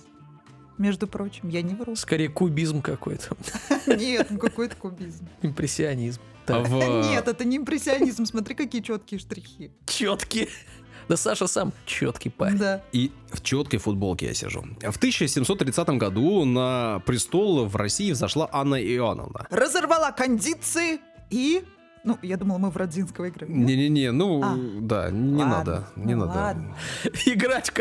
Между 0.78 1.06
прочим, 1.06 1.48
я 1.48 1.62
не 1.62 1.74
вру. 1.74 1.94
Скорее 1.94 2.28
кубизм 2.28 2.82
какой-то. 2.82 3.36
Нет, 3.86 4.26
ну 4.30 4.38
какой-то 4.38 4.74
кубизм. 4.76 5.28
Импрессионизм. 5.42 6.20
А 6.48 6.58
в- 6.60 7.08
Нет, 7.10 7.26
это 7.28 7.44
не 7.44 7.56
импрессионизм. 7.58 8.26
Смотри, 8.26 8.54
какие 8.54 8.82
четкие 8.82 9.18
штрихи. 9.20 9.70
четкий. 9.86 10.48
Да 11.08 11.16
Саша 11.16 11.46
сам 11.46 11.72
четкий 11.86 12.30
парень. 12.30 12.58
Да. 12.58 12.82
И 12.92 13.12
в 13.30 13.42
четкой 13.42 13.78
футболке 13.78 14.26
я 14.26 14.34
сижу. 14.34 14.62
В 14.80 14.96
1730 14.96 15.88
году 15.90 16.44
на 16.44 17.00
престол 17.06 17.66
в 17.66 17.76
России 17.76 18.10
взошла 18.12 18.48
Анна 18.52 18.76
Иоанновна. 18.82 19.46
Разорвала 19.50 20.10
кондиции 20.12 20.98
и... 21.30 21.62
Ну, 22.04 22.18
я 22.20 22.36
думала, 22.36 22.58
мы 22.58 22.70
в 22.70 22.76
Родзинского 22.76 23.30
играем. 23.30 23.64
Не-не-не, 23.64 24.12
ну, 24.12 24.42
А. 24.42 24.56
да, 24.80 25.10
не 25.10 25.42
Ладно, 25.42 25.56
надо, 25.56 25.88
не 25.96 26.14
ну 26.14 26.26
надо. 26.26 26.38
ладно. 26.38 26.76
Играть 27.26 27.72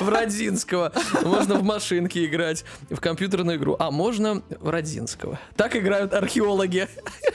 в 0.00 0.08
Родзинского. 0.08 0.92
Можно 1.24 1.56
в 1.56 1.64
машинке 1.64 2.24
играть, 2.24 2.64
в 2.90 3.00
компьютерную 3.00 3.56
игру. 3.58 3.74
А 3.80 3.90
можно 3.90 4.42
в 4.60 4.68
Родзинского. 4.70 5.40
Так 5.56 5.74
играют 5.74 6.14
археологи 6.14 6.86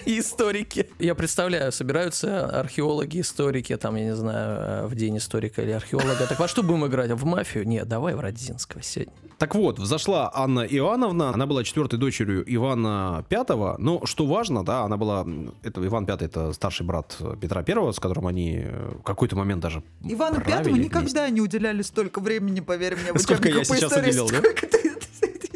и 0.06 0.20
историки. 0.20 0.90
Я 1.00 1.16
представляю, 1.16 1.74
собираются 1.74 2.46
археологи, 2.46 3.20
историки, 3.20 3.76
там, 3.76 3.96
я 3.98 4.06
не 4.06 4.16
знаю, 4.16 4.60
э, 4.60 4.88
в 4.88 4.96
день 4.96 5.18
историка 5.18 5.62
или 5.62 5.72
археолога. 5.72 6.26
Так 6.30 6.40
во 6.40 6.48
что 6.48 6.64
будем 6.64 6.86
играть? 6.88 7.12
В 7.12 7.26
мафию? 7.26 7.68
Нет, 7.68 7.90
давай 7.90 8.16
в 8.16 8.22
Родзинского 8.22 8.82
сегодня. 8.82 9.14
Так 9.38 9.54
вот, 9.54 9.78
взошла 9.78 10.32
Анна 10.34 10.62
Иоанновна, 10.62 11.30
она 11.30 11.46
была 11.46 11.64
четвертой 11.64 12.00
дочерью 12.00 12.44
Ивана 12.56 13.24
Пятого, 13.30 13.76
но 13.78 14.04
что 14.06 14.26
важно, 14.26 14.66
да, 14.66 14.82
она 14.82 14.98
была, 14.98 15.28
это 15.62 15.86
Иван 15.86 16.08
Пятый, 16.08 16.28
это 16.38 16.54
старший 16.54 16.86
брат 16.86 17.18
Петра 17.42 17.64
Первого, 17.64 17.92
с 17.92 18.00
которым 18.00 18.28
они 18.28 18.62
э, 18.64 18.92
в 19.00 19.04
какой-то 19.04 19.36
момент 19.36 19.62
даже 19.62 19.84
Ивану 20.04 20.42
Пятому 20.42 20.76
вместе. 20.76 20.84
никогда 20.86 21.30
не 21.30 21.42
уделяли 21.42 21.82
столько 21.82 22.20
времени, 22.20 22.60
поверь 22.60 22.96
мне, 22.96 23.14
в 23.14 23.18
Сколько 23.20 23.50
я 23.50 23.60
по 23.60 23.66
сейчас 23.66 23.84
истории. 23.92 24.10
уделил, 24.10 24.30
да? 24.30 24.38
Сколько 24.40 24.68
ты- 24.68 24.94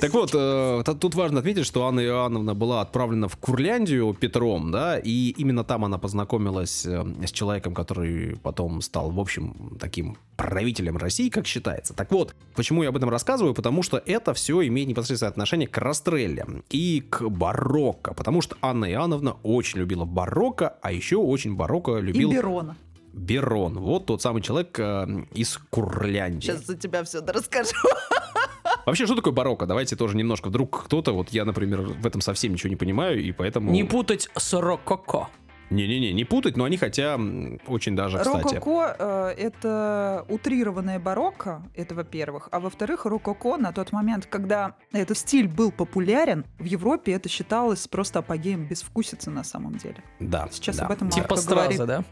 Так 0.01 0.13
вот, 0.15 0.31
э, 0.33 0.83
тут 0.99 1.13
важно 1.13 1.41
отметить, 1.41 1.63
что 1.63 1.85
Анна 1.85 1.99
Иоанновна 1.99 2.55
была 2.55 2.81
отправлена 2.81 3.27
в 3.27 3.37
Курляндию 3.37 4.15
Петром, 4.15 4.71
да, 4.71 4.97
и 4.97 5.29
именно 5.37 5.63
там 5.63 5.85
она 5.85 5.99
познакомилась 5.99 6.87
э, 6.87 7.05
с 7.23 7.31
человеком, 7.31 7.75
который 7.75 8.35
потом 8.41 8.81
стал, 8.81 9.11
в 9.11 9.19
общем, 9.19 9.77
таким 9.79 10.17
правителем 10.37 10.97
России, 10.97 11.29
как 11.29 11.45
считается. 11.45 11.93
Так 11.93 12.09
вот, 12.09 12.33
почему 12.55 12.81
я 12.81 12.89
об 12.89 12.97
этом 12.97 13.11
рассказываю? 13.11 13.53
Потому 13.53 13.83
что 13.83 14.01
это 14.03 14.33
все 14.33 14.65
имеет 14.65 14.89
непосредственное 14.89 15.29
отношение 15.29 15.67
к 15.67 15.77
Растрелле 15.77 16.47
и 16.71 17.05
к 17.07 17.29
барокко, 17.29 18.15
потому 18.15 18.41
что 18.41 18.57
Анна 18.63 18.91
Иоанновна 18.91 19.35
очень 19.43 19.81
любила 19.81 20.05
барокко, 20.05 20.77
а 20.81 20.91
еще 20.91 21.17
очень 21.17 21.55
барокко 21.55 21.97
И 21.97 22.01
любил 22.01 22.31
Берона. 22.31 22.75
Берон. 23.13 23.77
Вот 23.77 24.07
тот 24.07 24.23
самый 24.23 24.41
человек 24.41 24.79
э, 24.79 25.25
из 25.35 25.59
Курляндии. 25.69 26.47
Сейчас 26.47 26.65
за 26.65 26.75
тебя 26.75 27.03
все 27.03 27.23
расскажу. 27.23 27.75
Вообще, 28.85 29.05
что 29.05 29.15
такое 29.15 29.33
барокко? 29.33 29.65
Давайте 29.65 29.95
тоже 29.95 30.17
немножко. 30.17 30.49
Вдруг 30.49 30.85
кто-то, 30.85 31.13
вот 31.13 31.29
я, 31.29 31.45
например, 31.45 31.81
в 31.81 32.05
этом 32.05 32.21
совсем 32.21 32.53
ничего 32.53 32.69
не 32.69 32.75
понимаю, 32.75 33.21
и 33.21 33.31
поэтому... 33.31 33.71
Не 33.71 33.83
путать 33.83 34.29
с 34.35 34.59
рококо. 34.59 35.27
Не-не-не, 35.71 36.11
не 36.11 36.25
путать, 36.25 36.57
но 36.57 36.65
они 36.65 36.77
хотя 36.77 37.17
очень 37.65 37.95
даже, 37.95 38.19
кстати. 38.19 38.55
Рококо 38.55 38.95
э, 38.99 39.33
это 39.37 40.25
утрированная 40.27 40.99
барокко, 40.99 41.63
это 41.75 41.95
во-первых. 41.95 42.49
А 42.51 42.59
во-вторых, 42.59 43.05
рококо 43.05 43.55
на 43.57 43.71
тот 43.71 43.93
момент, 43.93 44.25
когда 44.25 44.75
этот 44.91 45.17
стиль 45.17 45.47
был 45.47 45.71
популярен, 45.71 46.45
в 46.59 46.65
Европе 46.65 47.13
это 47.13 47.29
считалось 47.29 47.87
просто 47.87 48.19
апогеем 48.19 48.67
безвкусицы 48.67 49.29
на 49.29 49.45
самом 49.45 49.77
деле. 49.77 50.03
Да. 50.19 50.49
Сейчас 50.51 50.75
да, 50.75 50.85
об 50.85 50.91
этом 50.91 51.09
да. 51.09 51.15
мало 51.15 51.23
Типа 51.23 51.35
кто 51.41 51.55
говорит. 51.55 51.73
страза, 51.73 51.87
да? 51.87 52.03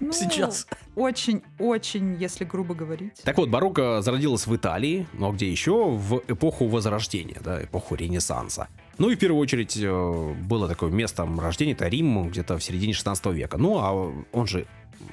Ну, 0.00 0.12
Сейчас. 0.12 0.66
Очень-очень, 0.96 2.16
если 2.16 2.44
грубо 2.44 2.74
говорить. 2.74 3.22
Так 3.22 3.36
вот, 3.38 3.48
барокко 3.48 4.02
зародилась 4.02 4.46
в 4.46 4.56
Италии, 4.56 5.06
но 5.12 5.32
где 5.32 5.50
еще? 5.50 5.90
В 5.90 6.22
эпоху 6.26 6.66
Возрождения, 6.66 7.38
да, 7.42 7.62
эпоху 7.62 7.94
Ренессанса. 7.94 8.68
Ну 9.00 9.08
и 9.08 9.16
в 9.16 9.18
первую 9.18 9.40
очередь 9.40 9.78
э, 9.78 10.34
было 10.42 10.68
такое 10.68 10.90
местом 10.90 11.40
рождения, 11.40 11.72
это 11.72 11.88
Рим, 11.88 12.28
где-то 12.28 12.58
в 12.58 12.62
середине 12.62 12.92
16 12.92 13.26
века. 13.28 13.56
Ну, 13.56 13.78
а 13.78 14.12
он 14.30 14.46
же 14.46 14.66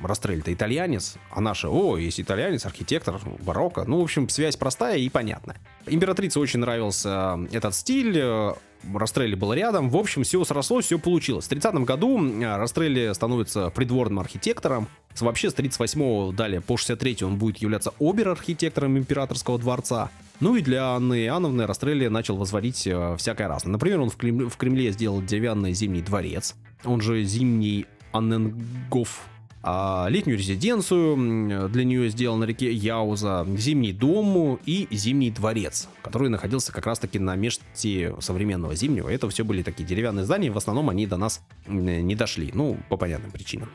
Растрелли-то 0.03 0.53
итальянец, 0.53 1.15
а 1.31 1.39
наши, 1.39 1.69
о, 1.69 1.95
есть 1.95 2.19
итальянец, 2.19 2.65
архитектор, 2.65 3.17
барокко. 3.39 3.85
Ну, 3.85 4.01
в 4.01 4.03
общем, 4.03 4.27
связь 4.27 4.57
простая 4.57 4.97
и 4.97 5.07
понятна. 5.07 5.55
Императрице 5.85 6.41
очень 6.41 6.59
нравился 6.59 7.39
этот 7.53 7.73
стиль, 7.73 8.17
э, 8.17 8.53
Растрелли 8.93 9.35
был 9.35 9.53
рядом. 9.53 9.89
В 9.89 9.95
общем, 9.95 10.23
все 10.23 10.43
срослось, 10.43 10.83
все 10.83 10.99
получилось. 10.99 11.45
В 11.45 11.47
30 11.47 11.75
году 11.75 12.21
э, 12.21 12.57
Растрелли 12.57 13.13
становится 13.13 13.69
придворным 13.69 14.19
архитектором. 14.19 14.89
Вообще, 15.17 15.49
с 15.49 15.53
38 15.53 16.35
далее 16.35 16.59
по 16.59 16.75
63 16.75 17.19
он 17.21 17.37
будет 17.37 17.59
являться 17.59 17.93
обер-архитектором 17.99 18.97
императорского 18.97 19.57
дворца. 19.57 20.11
Ну 20.39 20.55
и 20.55 20.61
для 20.61 20.95
Анны 20.95 21.25
Иоанновны 21.25 21.65
Растрелли 21.65 22.07
начал 22.07 22.37
возводить 22.37 22.85
э, 22.85 23.15
всякое 23.17 23.47
разное. 23.47 23.71
Например, 23.71 24.01
он 24.01 24.09
в 24.09 24.17
Кремле, 24.17 24.47
в 24.47 24.57
Кремле 24.57 24.91
сделал 24.91 25.21
деревянный 25.21 25.73
зимний 25.73 26.01
дворец, 26.01 26.55
он 26.83 27.01
же 27.01 27.23
зимний 27.23 27.85
Анненгоф 28.11 29.27
а 29.69 30.07
летнюю 30.09 30.37
резиденцию 30.37 31.67
для 31.67 31.83
нее 31.83 32.09
сделал 32.09 32.37
на 32.37 32.45
реке 32.45 32.71
Яуза, 32.71 33.45
зимний 33.57 33.91
дом 33.91 34.57
и 34.65 34.87
зимний 34.91 35.29
дворец, 35.29 35.89
который 36.01 36.29
находился 36.29 36.71
как 36.71 36.85
раз-таки 36.85 37.19
на 37.19 37.35
месте 37.35 38.15
современного 38.21 38.75
зимнего. 38.75 39.09
Это 39.09 39.27
все 39.29 39.43
были 39.43 39.63
такие 39.63 39.83
деревянные 39.85 40.23
здания, 40.23 40.51
в 40.51 40.57
основном 40.57 40.89
они 40.89 41.05
до 41.05 41.17
нас 41.17 41.41
не 41.67 42.15
дошли, 42.15 42.51
ну, 42.53 42.77
по 42.87 42.95
понятным 42.95 43.31
причинам. 43.31 43.69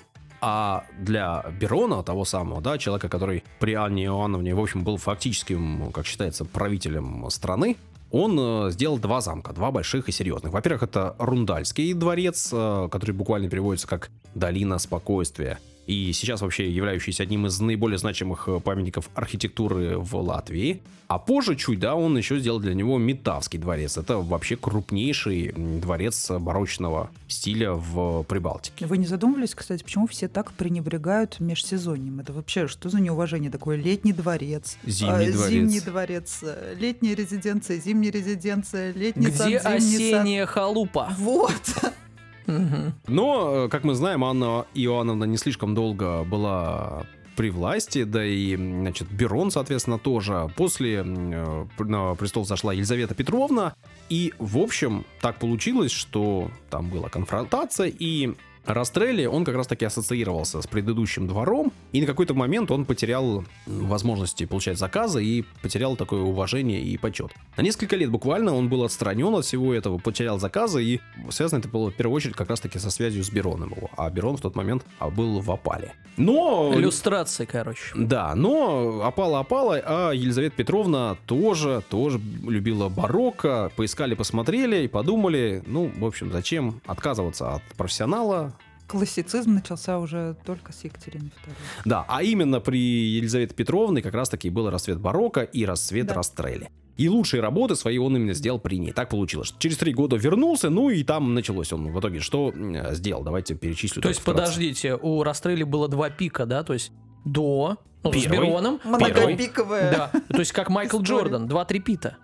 А 0.45 0.85
для 0.99 1.45
Берона, 1.61 2.03
того 2.03 2.25
самого, 2.25 2.61
да, 2.61 2.77
человека, 2.77 3.09
который 3.09 3.45
при 3.61 3.75
Анне 3.75 4.07
Иоанновне, 4.07 4.57
в 4.57 4.61
общем, 4.61 4.83
был 4.83 4.97
фактическим, 4.97 5.93
как 5.93 6.05
считается, 6.05 6.45
правителем 6.45 7.31
страны, 7.31 7.77
он 8.11 8.37
э, 8.39 8.71
сделал 8.73 8.99
два 8.99 9.21
замка, 9.21 9.53
два 9.53 9.71
больших 9.71 10.09
и 10.09 10.13
серьезных. 10.13 10.53
Во-первых, 10.53 10.83
это 10.83 11.15
Рундальский 11.19 11.95
дворец, 11.95 12.51
э, 12.53 12.89
который 12.91 13.13
буквально 13.13 13.49
переводится 13.49 13.87
как 13.87 14.11
«долина 14.35 14.79
спокойствия», 14.79 15.61
и 15.87 16.13
сейчас 16.13 16.41
вообще 16.43 16.71
являющийся 16.71 17.23
одним 17.25 17.47
из 17.47 17.59
наиболее 17.61 17.99
значимых 17.99 18.49
э, 18.49 18.61
памятников 18.61 19.11
архитектуры 19.15 19.99
в 19.99 20.15
Латвии. 20.17 20.81
А 21.09 21.19
позже 21.19 21.57
чуть, 21.57 21.79
да, 21.79 21.95
он 21.95 22.17
еще 22.17 22.39
сделал 22.39 22.59
для 22.59 22.73
него 22.73 22.97
Метавский 22.99 23.59
дворец. 23.59 23.99
Это 23.99 24.17
вообще 24.19 24.57
крупнейший 24.57 25.53
дворец 25.53 26.31
барочного 26.31 27.11
стиля 27.29 27.73
в 27.73 28.23
Прибалтике. 28.23 28.87
Вы 28.87 28.97
не 28.97 29.07
задумывались, 29.07 29.55
кстати, 29.55 29.83
почему 29.83 30.07
все 30.07 30.29
так 30.29 30.53
пренебрегают 30.53 31.39
межсезоньем? 31.41 32.21
Это 32.21 32.33
вообще 32.33 32.67
что 32.67 32.89
за 32.89 33.01
неуважение 33.01 33.51
такое? 33.51 33.77
Летний 33.77 34.13
дворец, 34.15 34.79
Зимний 34.85 35.27
э, 35.27 35.33
дворец. 35.33 35.51
зимний 35.51 35.81
дворец, 35.81 36.39
э, 36.43 36.75
летняя 36.79 37.15
резиденция, 37.15 37.79
зимняя 37.79 38.13
резиденция, 38.13 38.93
летний 38.95 39.27
Где 39.27 39.61
сад, 39.61 39.81
зимний 39.83 40.11
сад. 40.11 40.21
осенняя 40.21 40.47
халупа? 40.47 41.13
Вот. 41.19 41.53
Но, 42.47 43.65
э, 43.65 43.69
как 43.69 43.85
мы 43.85 43.95
знаем, 43.95 44.25
Анна 44.25 44.67
Иоанновна 44.75 45.25
не 45.25 45.37
слишком 45.37 45.75
долго 45.75 46.25
была 46.25 47.05
при 47.37 47.51
власти, 47.51 48.05
да 48.05 48.25
и, 48.25 48.57
значит, 48.57 49.11
Берон, 49.11 49.51
соответственно, 49.51 49.99
тоже. 49.99 50.51
После 50.57 51.03
э, 51.05 51.67
на 51.79 52.15
престол 52.15 52.45
зашла 52.45 52.73
Елизавета 52.73 53.15
Петровна, 53.15 53.75
и, 54.09 54.35
в 54.39 54.59
общем, 54.59 55.05
так 55.21 55.39
получилось, 55.39 55.93
что 55.93 56.51
там 56.71 56.89
была 56.91 57.09
конфронтация, 57.09 57.93
и 57.97 58.35
Растрелли, 58.65 59.27
он 59.27 59.45
как 59.45 59.57
раз 59.57 59.67
таки 59.67 59.85
ассоциировался 59.85 60.63
с 60.63 60.67
предыдущим 60.67 61.27
двором, 61.27 61.73
и 61.93 62.01
на 62.01 62.07
какой-то 62.07 62.35
момент 62.35 62.71
он 62.71 62.85
потерял 62.85 63.45
возможности 63.67 64.47
получать 64.47 64.79
заказы 64.79 65.25
и 65.25 65.45
потерял 65.63 65.97
такое 65.97 66.21
уважение 66.21 66.81
и 66.81 66.97
почет. 66.97 67.33
На 67.57 67.63
несколько 67.63 67.97
лет 67.97 68.11
буквально 68.11 68.55
он 68.55 68.69
был 68.69 68.85
отстранен 68.85 69.35
от 69.35 69.45
всего 69.45 69.75
этого, 69.75 69.99
потерял 69.99 70.39
заказы, 70.39 70.85
и 70.85 71.01
связано 71.31 71.59
это 71.59 71.69
было 71.69 71.91
в 71.91 71.95
первую 71.95 72.17
очередь 72.17 72.37
как 72.37 72.51
раз 72.51 72.61
таки 72.61 72.79
со 72.79 72.91
связью 72.91 73.25
с 73.25 73.31
Бероном 73.31 73.71
его. 73.71 73.91
А 73.97 74.09
Берон 74.11 74.37
в 74.37 74.41
тот 74.41 74.55
момент 74.55 74.85
а, 74.99 75.11
был 75.11 75.41
в 75.41 75.51
опале. 75.51 75.95
Но... 76.17 76.73
Иллюстрации, 76.75 77.45
короче. 77.45 77.93
Да, 77.95 78.35
но 78.35 79.03
опала-опала, 79.05 79.81
а 79.85 80.13
Елизавета 80.13 80.57
Петровна 80.57 81.17
тоже, 81.27 81.83
тоже 81.89 82.21
любила 82.47 82.89
барокко, 82.89 83.73
поискали, 83.77 84.15
посмотрели 84.15 84.85
и 84.85 84.89
подумали, 84.89 85.63
ну, 85.67 85.91
в 85.97 86.05
общем, 86.05 86.31
зачем 86.31 86.81
отказываться 86.87 87.55
от 87.55 87.63
профессионала, 87.77 88.52
Классицизм 88.93 89.55
начался 89.55 89.99
уже 89.99 90.37
только 90.45 90.73
с 90.73 90.85
Екатерины 90.85 91.25
II. 91.47 91.53
Да, 91.87 92.05
а 92.09 92.23
именно 92.23 92.61
при 92.61 92.79
Елизавете 92.79 93.55
Петровне 93.55 94.03
как 94.03 94.13
раз-таки 94.13 94.51
был 94.51 94.69
расцвет 94.69 95.01
барокко 95.01 95.41
и 95.43 95.65
расцвет 95.65 96.09
Да. 96.09 96.15
Растрелли. 96.15 96.69
И 96.99 97.09
лучшие 97.09 97.41
работы 97.41 97.75
свои 97.75 97.97
он 97.97 98.15
именно 98.17 98.35
сделал 98.35 98.59
при 98.59 98.77
ней. 98.77 98.93
Так 98.93 99.09
получилось. 99.09 99.49
что 99.49 99.59
Через 99.59 99.79
три 99.79 99.95
года 99.95 100.17
вернулся, 100.17 100.69
ну 100.69 100.91
и 100.91 101.03
там 101.05 101.33
началось 101.33 101.73
он 101.73 101.91
в 101.91 101.99
итоге. 101.99 102.21
Что 102.21 102.53
сделал? 102.91 103.23
Давайте 103.23 103.55
перечислю. 103.55 104.03
То 104.03 104.09
есть, 104.11 104.21
вкратце. 104.21 104.43
подождите, 104.43 104.97
у 104.97 105.23
Растрелли 105.23 105.63
было 105.63 105.89
два 105.89 106.11
пика, 106.11 106.45
да? 106.45 106.63
То 106.63 106.75
есть 106.75 106.93
до, 107.25 107.79
ну, 108.05 108.13
с 108.13 108.23
Первый. 108.23 108.47
Бероном. 108.47 108.81
Многопиковая. 108.85 109.91
Да, 109.91 110.21
то 110.29 110.41
есть 110.41 110.53
как 110.53 110.69
Майкл 110.69 111.01
История. 111.01 111.21
Джордан, 111.23 111.49
два 111.49 111.65
трипита. 111.65 112.19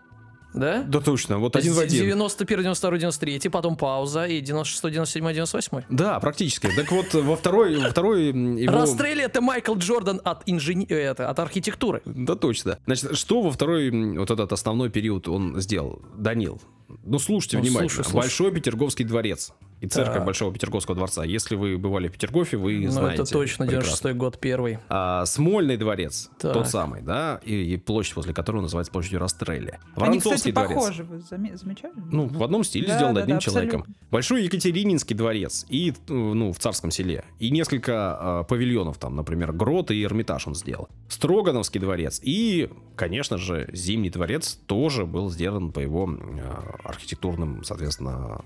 Да? 0.54 0.82
Да 0.82 1.00
точно, 1.00 1.38
вот 1.38 1.56
один 1.56 1.74
в 1.74 1.78
один. 1.78 2.04
91, 2.04 2.62
92, 2.62 2.98
93, 2.98 3.48
потом 3.50 3.76
пауза, 3.76 4.26
и 4.26 4.40
96, 4.40 4.82
97, 4.82 5.32
98. 5.32 5.82
Да, 5.90 6.18
практически. 6.20 6.68
Так 6.74 6.90
вот, 6.90 7.12
во 7.14 7.36
второй, 7.36 7.76
во 7.78 7.90
второй 7.90 8.28
его... 8.28 8.72
Растрелли 8.72 9.22
это 9.24 9.40
Майкл 9.40 9.74
Джордан 9.76 10.20
от, 10.24 10.42
инжени... 10.46 10.86
э, 10.88 10.94
это, 10.96 11.28
от 11.30 11.38
архитектуры. 11.38 12.02
Да 12.04 12.34
точно. 12.34 12.78
Значит, 12.86 13.16
что 13.16 13.42
во 13.42 13.50
второй 13.50 13.90
вот 14.16 14.30
этот 14.30 14.52
основной 14.52 14.90
период 14.90 15.28
он 15.28 15.60
сделал? 15.60 16.00
Данил, 16.16 16.60
ну 17.04 17.18
слушайте 17.18 17.58
Ну, 17.58 17.62
внимательно. 17.64 17.88
слушай, 17.90 18.04
слушай. 18.10 18.24
Большой 18.24 18.52
Петерговский 18.52 19.04
дворец 19.04 19.52
и 19.80 19.86
церковь 19.86 20.16
Так. 20.16 20.24
Большого 20.24 20.52
Петерговского 20.52 20.96
дворца. 20.96 21.24
Если 21.24 21.54
вы 21.54 21.78
бывали 21.78 22.08
в 22.08 22.12
Петергофе, 22.12 22.56
вы 22.56 22.80
ну, 22.80 22.90
знаете. 22.90 23.22
это 23.22 23.32
точно, 23.32 23.66
прекрасно. 23.66 23.90
96 23.90 24.16
год 24.16 24.38
первый. 24.40 24.78
А, 24.88 25.24
Смольный 25.26 25.76
дворец, 25.76 26.30
Так. 26.38 26.52
тот 26.52 26.68
самый, 26.68 27.02
да, 27.02 27.40
и, 27.44 27.74
и 27.74 27.76
площадь, 27.76 28.16
возле 28.16 28.34
которой 28.34 28.60
называется 28.62 28.92
площадью 28.92 29.20
Растрелли. 29.20 29.70
Они, 29.70 29.80
Воронцовский 29.96 30.50
кстати, 30.52 30.54
дворец. 30.54 30.74
похожи, 30.74 31.04
вы 31.04 31.16
заме- 31.18 31.56
замечали? 31.56 31.92
Ну, 31.96 32.26
в 32.26 32.42
одном 32.42 32.64
стиле 32.64 32.88
Да, 32.88 32.96
сделан 32.96 33.14
да, 33.14 33.20
одним 33.22 33.36
да, 33.36 33.40
человеком. 33.40 33.80
абсолютно. 33.80 34.06
Большой 34.10 34.44
Екатерининский 34.44 35.14
дворец 35.14 35.64
и, 35.68 35.92
ну, 36.08 36.52
в 36.52 36.58
Царском 36.58 36.90
селе. 36.90 37.24
И 37.38 37.50
несколько 37.50 38.42
э, 38.42 38.48
павильонов 38.48 38.98
там, 38.98 39.14
например, 39.16 39.52
Грот 39.52 39.90
и 39.90 40.02
Эрмитаж 40.02 40.46
он 40.46 40.54
сделал. 40.54 40.88
Строгановский 41.08 41.80
дворец 41.80 42.20
и, 42.22 42.70
конечно 42.96 43.38
же, 43.38 43.68
Зимний 43.72 44.10
дворец 44.10 44.58
тоже 44.66 45.06
был 45.06 45.30
сделан 45.30 45.72
по 45.72 45.80
его 45.80 46.08
э, 46.10 46.40
архитектурным, 46.84 47.62
соответственно, 47.64 48.42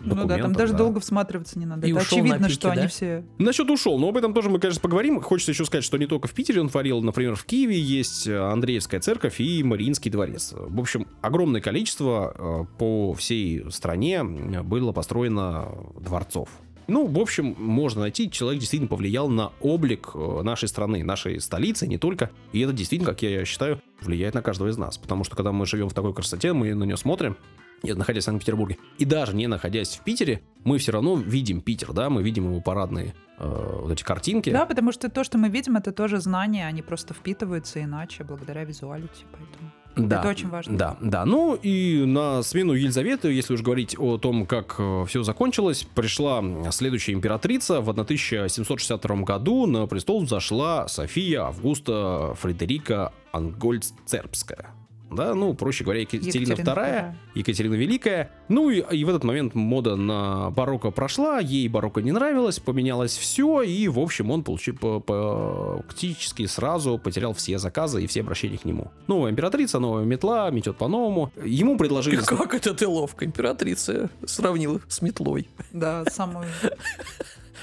Ну 0.00 0.26
да, 0.26 0.38
там 0.38 0.52
даже 0.52 0.72
да. 0.72 0.78
долго 0.78 1.00
всматриваться 1.00 1.58
не 1.58 1.66
надо. 1.66 1.86
И 1.86 1.90
Это 1.90 2.00
ушел 2.00 2.18
очевидно, 2.18 2.38
на 2.38 2.48
пике, 2.48 2.54
что 2.54 2.68
да? 2.68 2.74
они 2.74 2.86
все... 2.88 3.24
Насчет 3.38 3.70
ушел, 3.70 3.98
но 3.98 4.08
об 4.08 4.16
этом 4.16 4.34
тоже 4.34 4.50
мы, 4.50 4.58
конечно, 4.58 4.80
поговорим. 4.80 5.20
Хочется 5.20 5.52
еще 5.52 5.64
сказать, 5.64 5.84
что 5.84 5.96
не 5.98 6.06
только 6.06 6.28
в 6.28 6.32
Питере 6.32 6.60
он 6.60 6.68
творил, 6.68 7.00
например, 7.02 7.36
в 7.36 7.44
Киеве 7.44 7.78
есть 7.78 8.26
э, 8.26 8.36
Андреевская 8.36 9.00
церковь 9.00 9.40
и 9.40 9.62
Мариинский 9.62 10.10
дворец. 10.10 10.52
В 10.56 10.80
общем, 10.80 11.06
огромное 11.22 11.60
количество 11.60 12.34
э, 12.36 12.78
по 12.78 13.14
всей 13.14 13.70
стране 13.70 14.16
э, 14.16 14.62
было 14.62 14.92
построено 14.92 15.68
дворцов. 15.98 16.48
Ну, 16.86 17.06
в 17.06 17.18
общем, 17.18 17.54
можно 17.58 18.02
найти, 18.02 18.30
человек 18.30 18.60
действительно 18.60 18.90
повлиял 18.90 19.28
на 19.28 19.52
облик 19.60 20.14
нашей 20.14 20.68
страны, 20.68 21.02
нашей 21.02 21.40
столицы, 21.40 21.86
не 21.86 21.96
только. 21.96 22.30
И 22.52 22.60
это 22.60 22.74
действительно, 22.74 23.12
как 23.12 23.22
я 23.22 23.42
считаю, 23.46 23.80
влияет 24.02 24.34
на 24.34 24.42
каждого 24.42 24.68
из 24.68 24.76
нас. 24.76 24.98
Потому 24.98 25.24
что 25.24 25.34
когда 25.34 25.50
мы 25.50 25.64
живем 25.64 25.88
в 25.88 25.94
такой 25.94 26.12
красоте, 26.12 26.52
мы 26.52 26.74
на 26.74 26.84
нее 26.84 26.98
смотрим, 26.98 27.38
и 27.84 27.92
находясь 27.92 28.24
в 28.24 28.26
Санкт-Петербурге, 28.26 28.78
и 28.98 29.04
даже 29.04 29.34
не 29.34 29.46
находясь 29.46 29.96
в 29.96 30.00
Питере, 30.02 30.42
мы 30.64 30.78
все 30.78 30.92
равно 30.92 31.16
видим 31.16 31.60
Питер, 31.60 31.92
да, 31.92 32.10
мы 32.10 32.22
видим 32.22 32.46
его 32.46 32.60
парадные 32.60 33.14
э, 33.38 33.78
вот 33.82 33.92
эти 33.92 34.02
картинки. 34.02 34.50
Да, 34.50 34.66
потому 34.66 34.92
что 34.92 35.10
то, 35.10 35.24
что 35.24 35.38
мы 35.38 35.48
видим, 35.48 35.76
это 35.76 35.92
тоже 35.92 36.20
знания, 36.20 36.66
они 36.66 36.82
просто 36.82 37.14
впитываются 37.14 37.82
иначе 37.82 38.24
благодаря 38.24 38.64
визуалити, 38.64 39.24
поэтому... 39.30 39.70
Да, 39.96 40.18
Это 40.18 40.28
очень 40.28 40.48
важно. 40.48 40.76
Да, 40.76 40.96
да. 41.00 41.24
Ну 41.24 41.54
и 41.54 42.04
на 42.04 42.42
смену 42.42 42.72
Елизаветы, 42.72 43.28
если 43.28 43.54
уж 43.54 43.62
говорить 43.62 43.94
о 43.96 44.18
том, 44.18 44.44
как 44.44 44.80
все 45.06 45.22
закончилось, 45.22 45.86
пришла 45.94 46.42
следующая 46.72 47.12
императрица. 47.12 47.80
В 47.80 47.88
1762 47.88 49.16
году 49.18 49.66
на 49.66 49.86
престол 49.86 50.26
зашла 50.26 50.88
София 50.88 51.42
Августа 51.42 52.34
Фредерика 52.40 53.12
Ангольцербская. 53.30 54.74
Да, 55.10 55.34
ну, 55.34 55.54
проще 55.54 55.84
говоря, 55.84 56.00
Екатерина, 56.00 56.26
Екатерина 56.26 56.70
II, 56.70 56.74
II. 56.76 57.14
Екатерина 57.34 57.74
Великая. 57.74 58.30
Ну 58.48 58.70
и, 58.70 58.80
и 58.96 59.04
в 59.04 59.08
этот 59.08 59.24
момент 59.24 59.54
мода 59.54 59.96
на 59.96 60.50
барокко 60.50 60.90
прошла, 60.90 61.38
ей 61.38 61.68
барокко 61.68 62.02
не 62.02 62.12
нравилось, 62.12 62.58
поменялось 62.58 63.16
все, 63.16 63.62
и, 63.62 63.88
в 63.88 63.98
общем, 63.98 64.30
он 64.30 64.42
получил 64.42 64.76
по- 64.76 65.00
по- 65.00 65.82
практически 65.86 66.46
сразу 66.46 66.98
потерял 66.98 67.32
все 67.32 67.58
заказы 67.58 68.02
и 68.02 68.06
все 68.06 68.20
обращения 68.20 68.58
к 68.58 68.64
нему. 68.64 68.90
Новая 69.06 69.30
императрица, 69.30 69.78
новая 69.78 70.04
метла, 70.04 70.50
метет 70.50 70.76
по-новому. 70.76 71.32
Ему 71.44 71.76
предложили... 71.76 72.16
Как 72.16 72.54
это 72.54 72.74
ты 72.74 72.86
ловко 72.88 73.24
императрица 73.24 74.10
сравнила 74.26 74.80
с 74.88 75.00
метлой? 75.02 75.48
Да, 75.72 76.04
самую... 76.10 76.46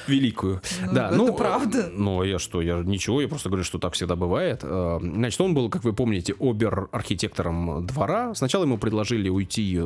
Великую. 0.08 0.62
Ну, 0.86 0.94
да, 0.94 1.08
это 1.08 1.16
ну, 1.16 1.34
правда. 1.34 1.80
э, 1.80 1.92
Ну, 1.94 2.24
я 2.24 2.40
что, 2.40 2.62
я 2.62 2.82
ничего, 2.84 3.22
я 3.22 3.28
просто 3.28 3.50
говорю, 3.50 3.64
что 3.64 3.80
так 3.80 3.94
всегда 3.94 4.16
бывает. 4.16 4.62
Э, 4.64 5.00
Значит, 5.02 5.42
он 5.42 5.54
был, 5.54 5.70
как 5.70 5.84
вы 5.84 5.94
помните, 5.94 6.34
обер-архитектором 6.40 7.86
двора. 7.86 8.34
Сначала 8.36 8.64
ему 8.64 8.78
предложили 8.78 9.30
уйти 9.30 9.78
э, 9.80 9.86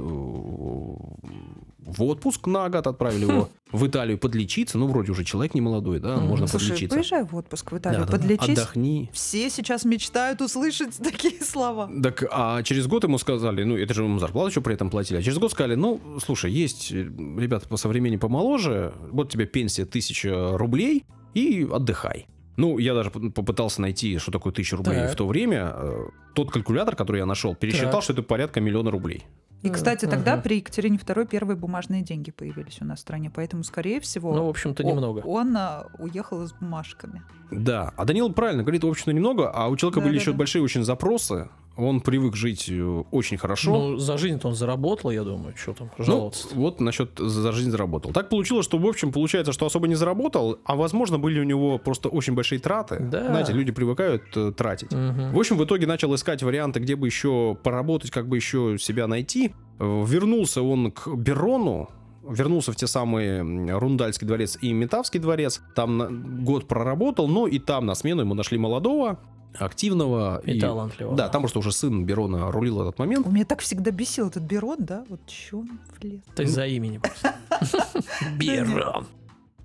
в 1.85 2.03
отпуск 2.03 2.47
на 2.47 2.67
год, 2.69 2.87
отправили 2.87 3.21
его 3.25 3.49
в 3.71 3.85
Италию 3.87 4.17
подлечиться. 4.17 4.77
Ну, 4.77 4.87
вроде 4.87 5.11
уже 5.11 5.23
человек 5.23 5.53
не 5.53 5.61
молодой, 5.61 5.99
да, 5.99 6.17
можно 6.17 6.47
Слушай, 6.47 6.69
подлечиться. 6.69 6.95
поезжай 6.97 7.23
в 7.23 7.35
отпуск 7.35 7.71
в 7.71 7.77
Италию, 7.77 8.01
Да, 8.01 8.07
да, 8.07 8.11
да. 8.11 8.17
подлечись. 8.17 8.57
Отдохни. 8.59 9.09
Все 9.13 9.49
сейчас 9.49 9.85
мечтают 9.85 10.41
услышать 10.41 10.97
такие 11.03 11.41
слова. 11.43 11.89
Так, 12.03 12.23
а 12.31 12.61
через 12.63 12.87
год 12.87 13.03
ему 13.03 13.17
сказали, 13.17 13.63
ну, 13.63 13.77
это 13.77 13.93
же 13.93 14.03
ему 14.03 14.19
зарплату 14.19 14.49
еще 14.49 14.61
при 14.61 14.73
этом 14.73 14.89
платили, 14.89 15.19
а 15.19 15.21
через 15.21 15.37
год 15.37 15.51
сказали, 15.51 15.75
ну, 15.75 16.01
слушай, 16.23 16.51
есть 16.51 16.91
э, 16.91 16.95
ребята 17.37 17.67
по 17.67 17.77
современнее 17.77 18.19
помоложе, 18.19 18.93
вот 19.11 19.31
тебе 19.31 19.45
пенсия 19.45 19.85
тысяча 19.85 20.57
рублей 20.57 21.05
и 21.33 21.67
отдыхай. 21.71 22.27
Ну, 22.57 22.77
я 22.77 22.93
даже 22.93 23.11
п- 23.11 23.31
попытался 23.31 23.81
найти, 23.81 24.17
что 24.17 24.31
такое 24.31 24.53
тысяча 24.53 24.77
рублей 24.77 24.95
Так. 25.01 25.11
в 25.11 25.15
то 25.17 25.27
время. 25.27 25.73
Э, 25.75 26.05
Тот 26.33 26.51
калькулятор, 26.51 26.95
который 26.95 27.17
я 27.17 27.25
нашел, 27.25 27.53
пересчитал, 27.53 27.91
Так. 27.91 28.03
что 28.03 28.13
это 28.13 28.23
порядка 28.23 28.61
миллиона 28.61 28.91
рублей. 28.91 29.23
И, 29.65 29.69
кстати, 29.69 30.05
тогда 30.05 30.33
Ага. 30.33 30.41
при 30.43 30.57
Екатерине 30.57 30.97
II 30.97 31.25
первые 31.27 31.57
бумажные 31.57 32.01
деньги 32.01 32.31
появились 32.31 32.77
у 32.81 32.85
нас 32.85 32.99
в 32.99 33.01
стране, 33.01 33.31
поэтому, 33.33 33.63
скорее 33.63 33.99
всего, 33.99 34.33
Ну, 34.33 34.45
в 34.45 34.49
общем-то, 34.49 34.83
немного. 34.83 35.19
он 35.19 35.55
а, 35.57 35.87
уехал 35.97 36.45
с 36.47 36.53
бумажками. 36.53 37.21
Да, 37.51 37.91
а 37.97 38.05
Данил 38.05 38.31
правильно 38.33 38.63
говорит, 38.63 38.83
в 38.83 38.87
общем-то, 38.87 39.13
немного, 39.13 39.49
а 39.49 39.67
у 39.67 39.75
человека 39.75 39.99
были 40.01 40.13
Да-да-да. 40.13 40.21
еще 40.31 40.33
большие 40.37 40.61
очень 40.63 40.83
запросы, 40.83 41.49
он 41.77 42.01
привык 42.01 42.35
жить 42.35 42.69
э, 42.69 43.03
очень 43.11 43.37
хорошо. 43.37 43.71
Ну, 43.91 43.97
за 43.97 44.17
жизнь-то 44.17 44.47
он 44.47 44.55
заработал, 44.55 45.11
я 45.11 45.23
думаю, 45.23 45.53
что 45.57 45.73
там 45.73 45.91
Ну, 45.97 46.03
жаловаться. 46.05 46.47
вот 46.53 46.79
насчет 46.79 47.17
за 47.17 47.51
жизнь 47.51 47.71
заработал. 47.71 48.11
Так 48.13 48.29
получилось, 48.29 48.65
что, 48.65 48.77
в 48.77 48.85
общем, 48.87 49.11
получается, 49.11 49.51
что 49.51 49.65
особо 49.65 49.87
не 49.87 49.95
заработал, 49.95 50.57
а, 50.65 50.75
возможно, 50.75 51.19
были 51.19 51.39
у 51.39 51.43
него 51.43 51.77
просто 51.77 52.09
очень 52.09 52.33
большие 52.33 52.59
траты. 52.59 52.97
Да. 52.99 53.25
Знаете, 53.27 53.53
люди 53.53 53.71
привыкают 53.71 54.23
э, 54.35 54.51
тратить. 54.55 54.91
Мгм. 54.93 55.33
В 55.33 55.39
общем, 55.39 55.57
в 55.57 55.63
итоге 55.65 55.85
начал 55.87 56.13
искать 56.15 56.43
варианты, 56.43 56.79
где 56.79 56.95
бы 56.95 57.07
еще 57.07 57.57
поработать, 57.63 58.11
как 58.11 58.27
бы 58.27 58.37
еще 58.37 58.77
себя 58.79 59.07
найти. 59.07 59.53
Э, 59.79 60.03
Вернулся 60.07 60.61
он 60.61 60.91
к 60.91 61.07
Берону, 61.15 61.89
вернулся 62.27 62.71
в 62.71 62.75
те 62.75 62.87
самые 62.87 63.41
Рундальский 63.77 64.25
дворец 64.25 64.57
и 64.61 64.73
Метавский 64.73 65.19
дворец. 65.19 65.61
Там 65.75 66.43
год 66.43 66.67
проработал, 66.67 67.27
но 67.27 67.47
и 67.47 67.59
там 67.59 67.85
на 67.85 67.95
смену 67.95 68.21
ему 68.21 68.33
нашли 68.33 68.57
молодого, 68.57 69.19
активного. 69.59 70.41
И 70.45 70.59
талантливого. 70.59 71.15
Да, 71.15 71.29
там 71.29 71.41
просто 71.41 71.59
уже 71.59 71.71
сын 71.71 72.05
Берона 72.05 72.51
рулил 72.51 72.81
этот 72.81 72.99
момент. 72.99 73.25
У 73.27 73.31
меня 73.31 73.45
так 73.45 73.59
всегда 73.61 73.91
бесил 73.91 74.27
этот 74.27 74.43
Берон, 74.43 74.77
да? 74.79 75.03
Вот 75.09 75.19
чё 75.27 75.59
он 75.59 75.79
влез? 75.99 76.21
То 76.35 76.41
есть 76.43 76.53
за 76.53 76.65
имени 76.67 76.97
просто. 76.99 77.35
Берон. 78.39 79.05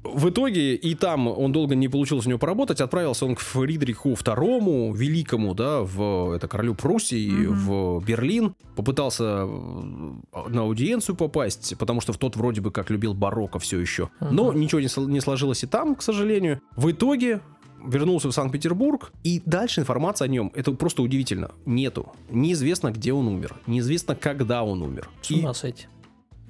В 0.03 0.31
итоге 0.31 0.77
и 0.77 0.95
там 0.95 1.29
он 1.29 1.53
долго 1.53 1.75
не 1.75 1.87
получилось 1.87 2.25
у 2.25 2.29
него 2.31 2.39
поработать, 2.39 2.81
отправился 2.81 3.27
он 3.27 3.35
к 3.35 3.41
Фридриху 3.41 4.13
II, 4.13 4.97
великому, 4.97 5.53
да, 5.55 5.81
в 5.83 6.33
это 6.35 6.49
королю 6.49 6.75
Пруссии, 6.75 7.31
Мгм. 7.31 7.55
в 7.99 8.05
Берлин, 8.07 8.55
попытался 8.77 9.25
э, 9.47 10.49
на 10.49 10.63
аудиенцию 10.63 11.17
попасть, 11.17 11.77
потому 11.77 12.01
что 12.01 12.15
в 12.15 12.17
тот 12.17 12.35
вроде 12.37 12.63
бы 12.63 12.71
как 12.71 12.89
любил 12.89 13.13
барокко 13.13 13.59
все 13.59 13.79
еще, 13.79 14.09
но 14.21 14.51
Мгм. 14.53 14.61
ничего 14.61 14.81
не, 14.81 14.89
не 15.13 15.21
сложилось 15.21 15.65
и 15.65 15.67
там, 15.67 15.95
к 15.95 16.01
сожалению. 16.01 16.63
В 16.77 16.91
итоге 16.91 17.43
вернулся 17.85 18.29
в 18.29 18.33
Санкт-Петербург, 18.33 19.13
и 19.25 19.43
дальше 19.45 19.81
информация 19.81 20.27
о 20.27 20.29
нем, 20.29 20.53
это 20.55 20.73
просто 20.73 21.03
удивительно, 21.03 21.51
нету. 21.67 22.13
Неизвестно, 22.31 22.91
где 22.91 23.13
он 23.13 23.29
умер, 23.29 23.57
неизвестно, 23.67 24.15
когда 24.15 24.63
он 24.63 24.83
умер. 24.83 25.09
С 25.23 25.31
ума 25.31 25.55
сойти. 25.55 25.87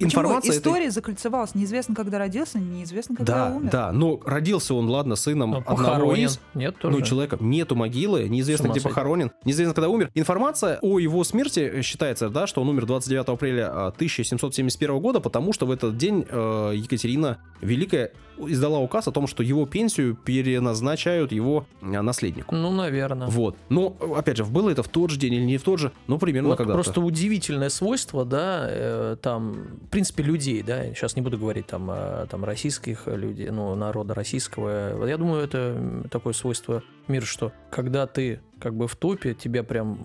Почему 0.03 0.21
информация 0.21 0.51
этой- 0.51 0.57
история 0.59 0.91
закольцевалась? 0.91 1.55
Неизвестно, 1.55 1.95
когда 1.95 2.17
родился, 2.17 2.59
неизвестно, 2.59 3.15
когда 3.15 3.49
Да, 3.49 3.55
умер. 3.55 3.69
да, 3.71 3.91
но 3.91 4.19
родился 4.25 4.73
он, 4.73 4.89
ладно, 4.89 5.15
сыном 5.15 5.53
А 5.55 5.57
одного 5.59 5.77
Похоронен. 5.77 6.25
из, 6.27 6.39
Нет, 6.53 6.77
тоже. 6.77 6.97
ну, 6.97 7.03
человека. 7.03 7.37
Нету 7.39 7.75
могилы, 7.75 8.27
неизвестно, 8.29 8.67
где 8.69 8.81
похоронен, 8.81 9.31
неизвестно, 9.45 9.73
когда 9.73 9.89
умер. 9.89 10.09
Информация 10.15 10.79
о 10.81 10.99
его 10.99 11.23
смерти 11.23 11.81
считается, 11.81 12.29
да, 12.29 12.47
что 12.47 12.61
он 12.61 12.69
умер 12.69 12.85
29 12.85 13.29
апреля 13.29 13.69
а, 13.71 13.91
1771 13.91 14.99
года, 14.99 15.19
потому 15.19 15.53
что 15.53 15.65
в 15.65 15.71
этот 15.71 15.97
день 15.97 16.25
э, 16.29 16.71
Екатерина 16.75 17.37
Великая 17.61 18.11
издала 18.37 18.79
указ 18.79 19.07
о 19.07 19.11
том, 19.11 19.27
что 19.27 19.43
его 19.43 19.65
пенсию 19.65 20.15
переназначают 20.15 21.31
его 21.31 21.65
э, 21.81 22.01
наследнику. 22.01 22.55
Ну, 22.55 22.71
наверное. 22.71 23.27
Вот. 23.27 23.55
Но, 23.69 23.95
опять 24.15 24.37
же, 24.37 24.45
было 24.45 24.69
это 24.69 24.83
в 24.83 24.87
тот 24.87 25.11
же 25.11 25.17
день 25.19 25.33
или 25.35 25.43
не 25.43 25.57
в 25.57 25.63
тот 25.63 25.79
же, 25.79 25.91
ну, 26.07 26.17
примерно 26.17 26.49
Вот 26.49 26.57
когда-то. 26.57 26.75
просто 26.75 27.01
удивительное 27.01 27.69
свойство, 27.69 28.25
да, 28.25 28.65
э, 28.69 29.15
там, 29.21 29.57
принципе, 29.91 30.23
людей, 30.23 30.63
да, 30.63 30.85
сейчас 30.85 31.15
не 31.15 31.21
буду 31.21 31.37
говорить 31.37 31.67
там, 31.67 31.89
о, 31.91 32.25
там 32.29 32.43
российских 32.45 33.07
людей, 33.07 33.49
ну, 33.49 33.75
народа 33.75 34.13
российского. 34.13 34.93
Вот 34.95 35.07
Я 35.07 35.17
думаю, 35.17 35.43
это 35.43 36.07
такое 36.09 36.33
свойство 36.33 36.81
мира, 37.07 37.25
что 37.25 37.51
когда 37.69 38.07
ты 38.07 38.39
как 38.59 38.75
бы 38.75 38.87
в 38.87 38.95
топе, 38.95 39.33
тебя 39.33 39.63
прям 39.63 39.99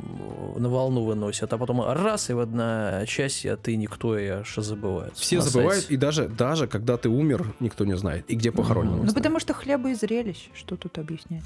э, 0.57 0.59
на 0.59 0.69
волну 0.69 1.05
выносят, 1.05 1.53
а 1.53 1.59
потом 1.59 1.83
раз 1.83 2.31
и 2.31 2.33
в 2.33 2.41
одночасье, 2.41 3.53
а 3.53 3.57
ты 3.57 3.77
никто, 3.77 4.19
и 4.19 4.27
аж 4.27 4.55
забывают. 4.57 5.17
Все 5.17 5.41
забывают, 5.41 5.83
сайте. 5.83 5.95
и 5.95 5.97
даже, 5.97 6.29
даже 6.29 6.67
когда 6.67 6.97
ты 6.97 7.09
умер, 7.09 7.55
никто 7.61 7.85
не 7.85 7.97
знает. 7.97 8.25
И 8.29 8.35
где 8.35 8.51
похоронен. 8.51 8.97
Мгм. 8.97 9.07
Ну, 9.07 9.15
потому 9.15 9.41
что 9.41 9.55
хлеба 9.55 9.91
и 9.91 9.95
зрелищ. 9.95 10.49
Что 10.55 10.77
тут 10.77 10.99
объяснять? 10.99 11.45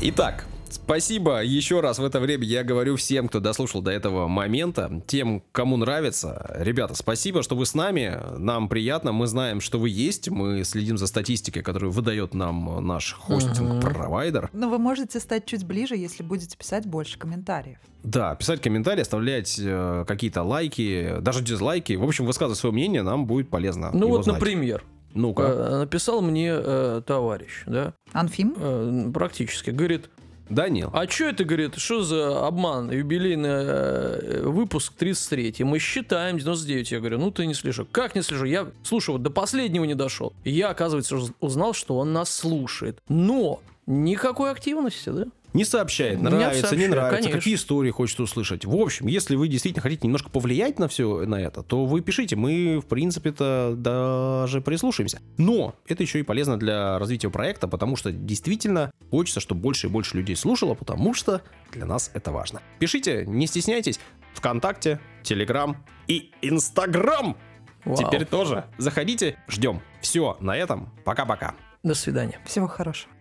Итак, 0.00 0.44
спасибо 0.74 1.42
еще 1.42 1.80
раз 1.80 1.98
в 1.98 2.04
это 2.04 2.20
время 2.20 2.44
я 2.44 2.62
говорю 2.64 2.96
всем, 2.96 3.28
кто 3.28 3.40
дослушал 3.40 3.80
до 3.82 3.90
этого 3.90 4.28
момента, 4.28 5.02
тем, 5.06 5.42
кому 5.52 5.76
нравится. 5.76 6.54
Ребята, 6.58 6.94
спасибо, 6.94 7.42
что 7.42 7.56
вы 7.56 7.66
с 7.66 7.74
нами, 7.74 8.18
нам 8.38 8.68
приятно, 8.68 9.12
мы 9.12 9.26
знаем, 9.26 9.60
что 9.60 9.78
вы 9.78 9.88
есть, 9.88 10.28
мы 10.28 10.64
следим 10.64 10.98
за 10.98 11.06
статистикой, 11.06 11.62
которую 11.62 11.92
выдает 11.92 12.34
нам 12.34 12.86
наш 12.86 13.14
хостинг-провайдер. 13.14 14.50
Но 14.52 14.68
вы 14.68 14.78
можете 14.78 15.20
стать 15.20 15.46
чуть 15.46 15.64
ближе, 15.64 15.96
если 15.96 16.22
будете 16.22 16.56
писать 16.56 16.86
больше 16.86 17.18
комментариев. 17.18 17.78
Да, 18.02 18.34
писать 18.34 18.60
комментарии, 18.60 19.00
оставлять 19.00 19.58
э, 19.58 20.04
какие-то 20.06 20.42
лайки, 20.42 21.16
даже 21.20 21.42
дизлайки. 21.42 21.94
В 21.94 22.04
общем, 22.04 22.26
высказывать 22.26 22.58
свое 22.58 22.72
мнение 22.74 23.02
нам 23.02 23.26
будет 23.26 23.48
полезно. 23.48 23.90
Ну 23.94 24.08
вот, 24.08 24.24
знать. 24.24 24.34
например, 24.36 24.84
Ну-ка. 25.14 25.42
э, 25.42 25.78
написал 25.78 26.20
мне 26.20 26.50
э, 26.54 27.02
товарищ, 27.06 27.62
да, 27.66 27.94
Анфим? 28.12 28.54
э, 28.58 29.10
практически, 29.14 29.70
говорит, 29.70 30.10
Данил. 30.48 30.90
А 30.92 31.08
что 31.08 31.24
это, 31.24 31.44
говорит, 31.44 31.76
что 31.76 32.02
за 32.02 32.46
обман? 32.46 32.90
Юбилейный 32.90 33.48
э, 33.48 34.42
выпуск 34.44 34.92
33 34.96 35.64
Мы 35.64 35.78
считаем 35.78 36.38
99. 36.38 36.92
Я 36.92 36.98
говорю, 37.00 37.18
ну 37.18 37.30
ты 37.30 37.46
не 37.46 37.54
слежу. 37.54 37.86
Как 37.90 38.14
не 38.14 38.22
слежу? 38.22 38.44
Я, 38.44 38.68
слушай, 38.82 39.10
вот 39.10 39.22
до 39.22 39.30
последнего 39.30 39.84
не 39.84 39.94
дошел. 39.94 40.32
И 40.44 40.50
я, 40.50 40.68
оказывается, 40.70 41.16
уз- 41.16 41.32
узнал, 41.40 41.72
что 41.72 41.96
он 41.98 42.12
нас 42.12 42.30
слушает. 42.30 42.98
Но 43.08 43.60
никакой 43.86 44.50
активности, 44.50 45.08
да? 45.10 45.24
Не 45.54 45.64
сообщает, 45.64 46.18
Не 46.18 46.24
нравится, 46.24 46.54
не 46.54 46.60
сообщает, 46.62 46.90
нравится, 46.90 47.16
конечно. 47.16 47.38
какие 47.38 47.54
истории 47.54 47.90
хочет 47.90 48.18
услышать. 48.18 48.64
В 48.64 48.74
общем, 48.74 49.06
если 49.06 49.36
вы 49.36 49.46
действительно 49.46 49.82
хотите 49.82 50.06
немножко 50.08 50.28
повлиять 50.28 50.80
на 50.80 50.88
все 50.88 51.24
на 51.26 51.36
это, 51.36 51.62
то 51.62 51.86
вы 51.86 52.00
пишите, 52.00 52.34
мы, 52.34 52.80
в 52.80 52.86
принципе-то, 52.86 53.74
даже 53.76 54.60
прислушаемся. 54.60 55.20
Но 55.38 55.76
это 55.86 56.02
еще 56.02 56.18
и 56.18 56.22
полезно 56.24 56.58
для 56.58 56.98
развития 56.98 57.30
проекта, 57.30 57.68
потому 57.68 57.94
что 57.94 58.10
действительно 58.10 58.90
хочется, 59.10 59.38
чтобы 59.38 59.60
больше 59.60 59.86
и 59.86 59.90
больше 59.90 60.16
людей 60.16 60.34
слушало, 60.34 60.74
потому 60.74 61.14
что 61.14 61.40
для 61.70 61.86
нас 61.86 62.10
это 62.14 62.32
важно. 62.32 62.60
Пишите, 62.80 63.24
не 63.24 63.46
стесняйтесь, 63.46 64.00
ВКонтакте, 64.34 64.98
Телеграм 65.22 65.76
и 66.08 66.32
Инстаграм. 66.42 67.36
Вау. 67.84 67.96
Теперь 67.96 68.24
тоже. 68.24 68.64
Заходите, 68.78 69.36
ждем. 69.46 69.82
Все, 70.00 70.36
на 70.40 70.56
этом. 70.56 70.92
Пока-пока. 71.04 71.54
До 71.84 71.94
свидания. 71.94 72.40
Всего 72.44 72.66
хорошего. 72.66 73.13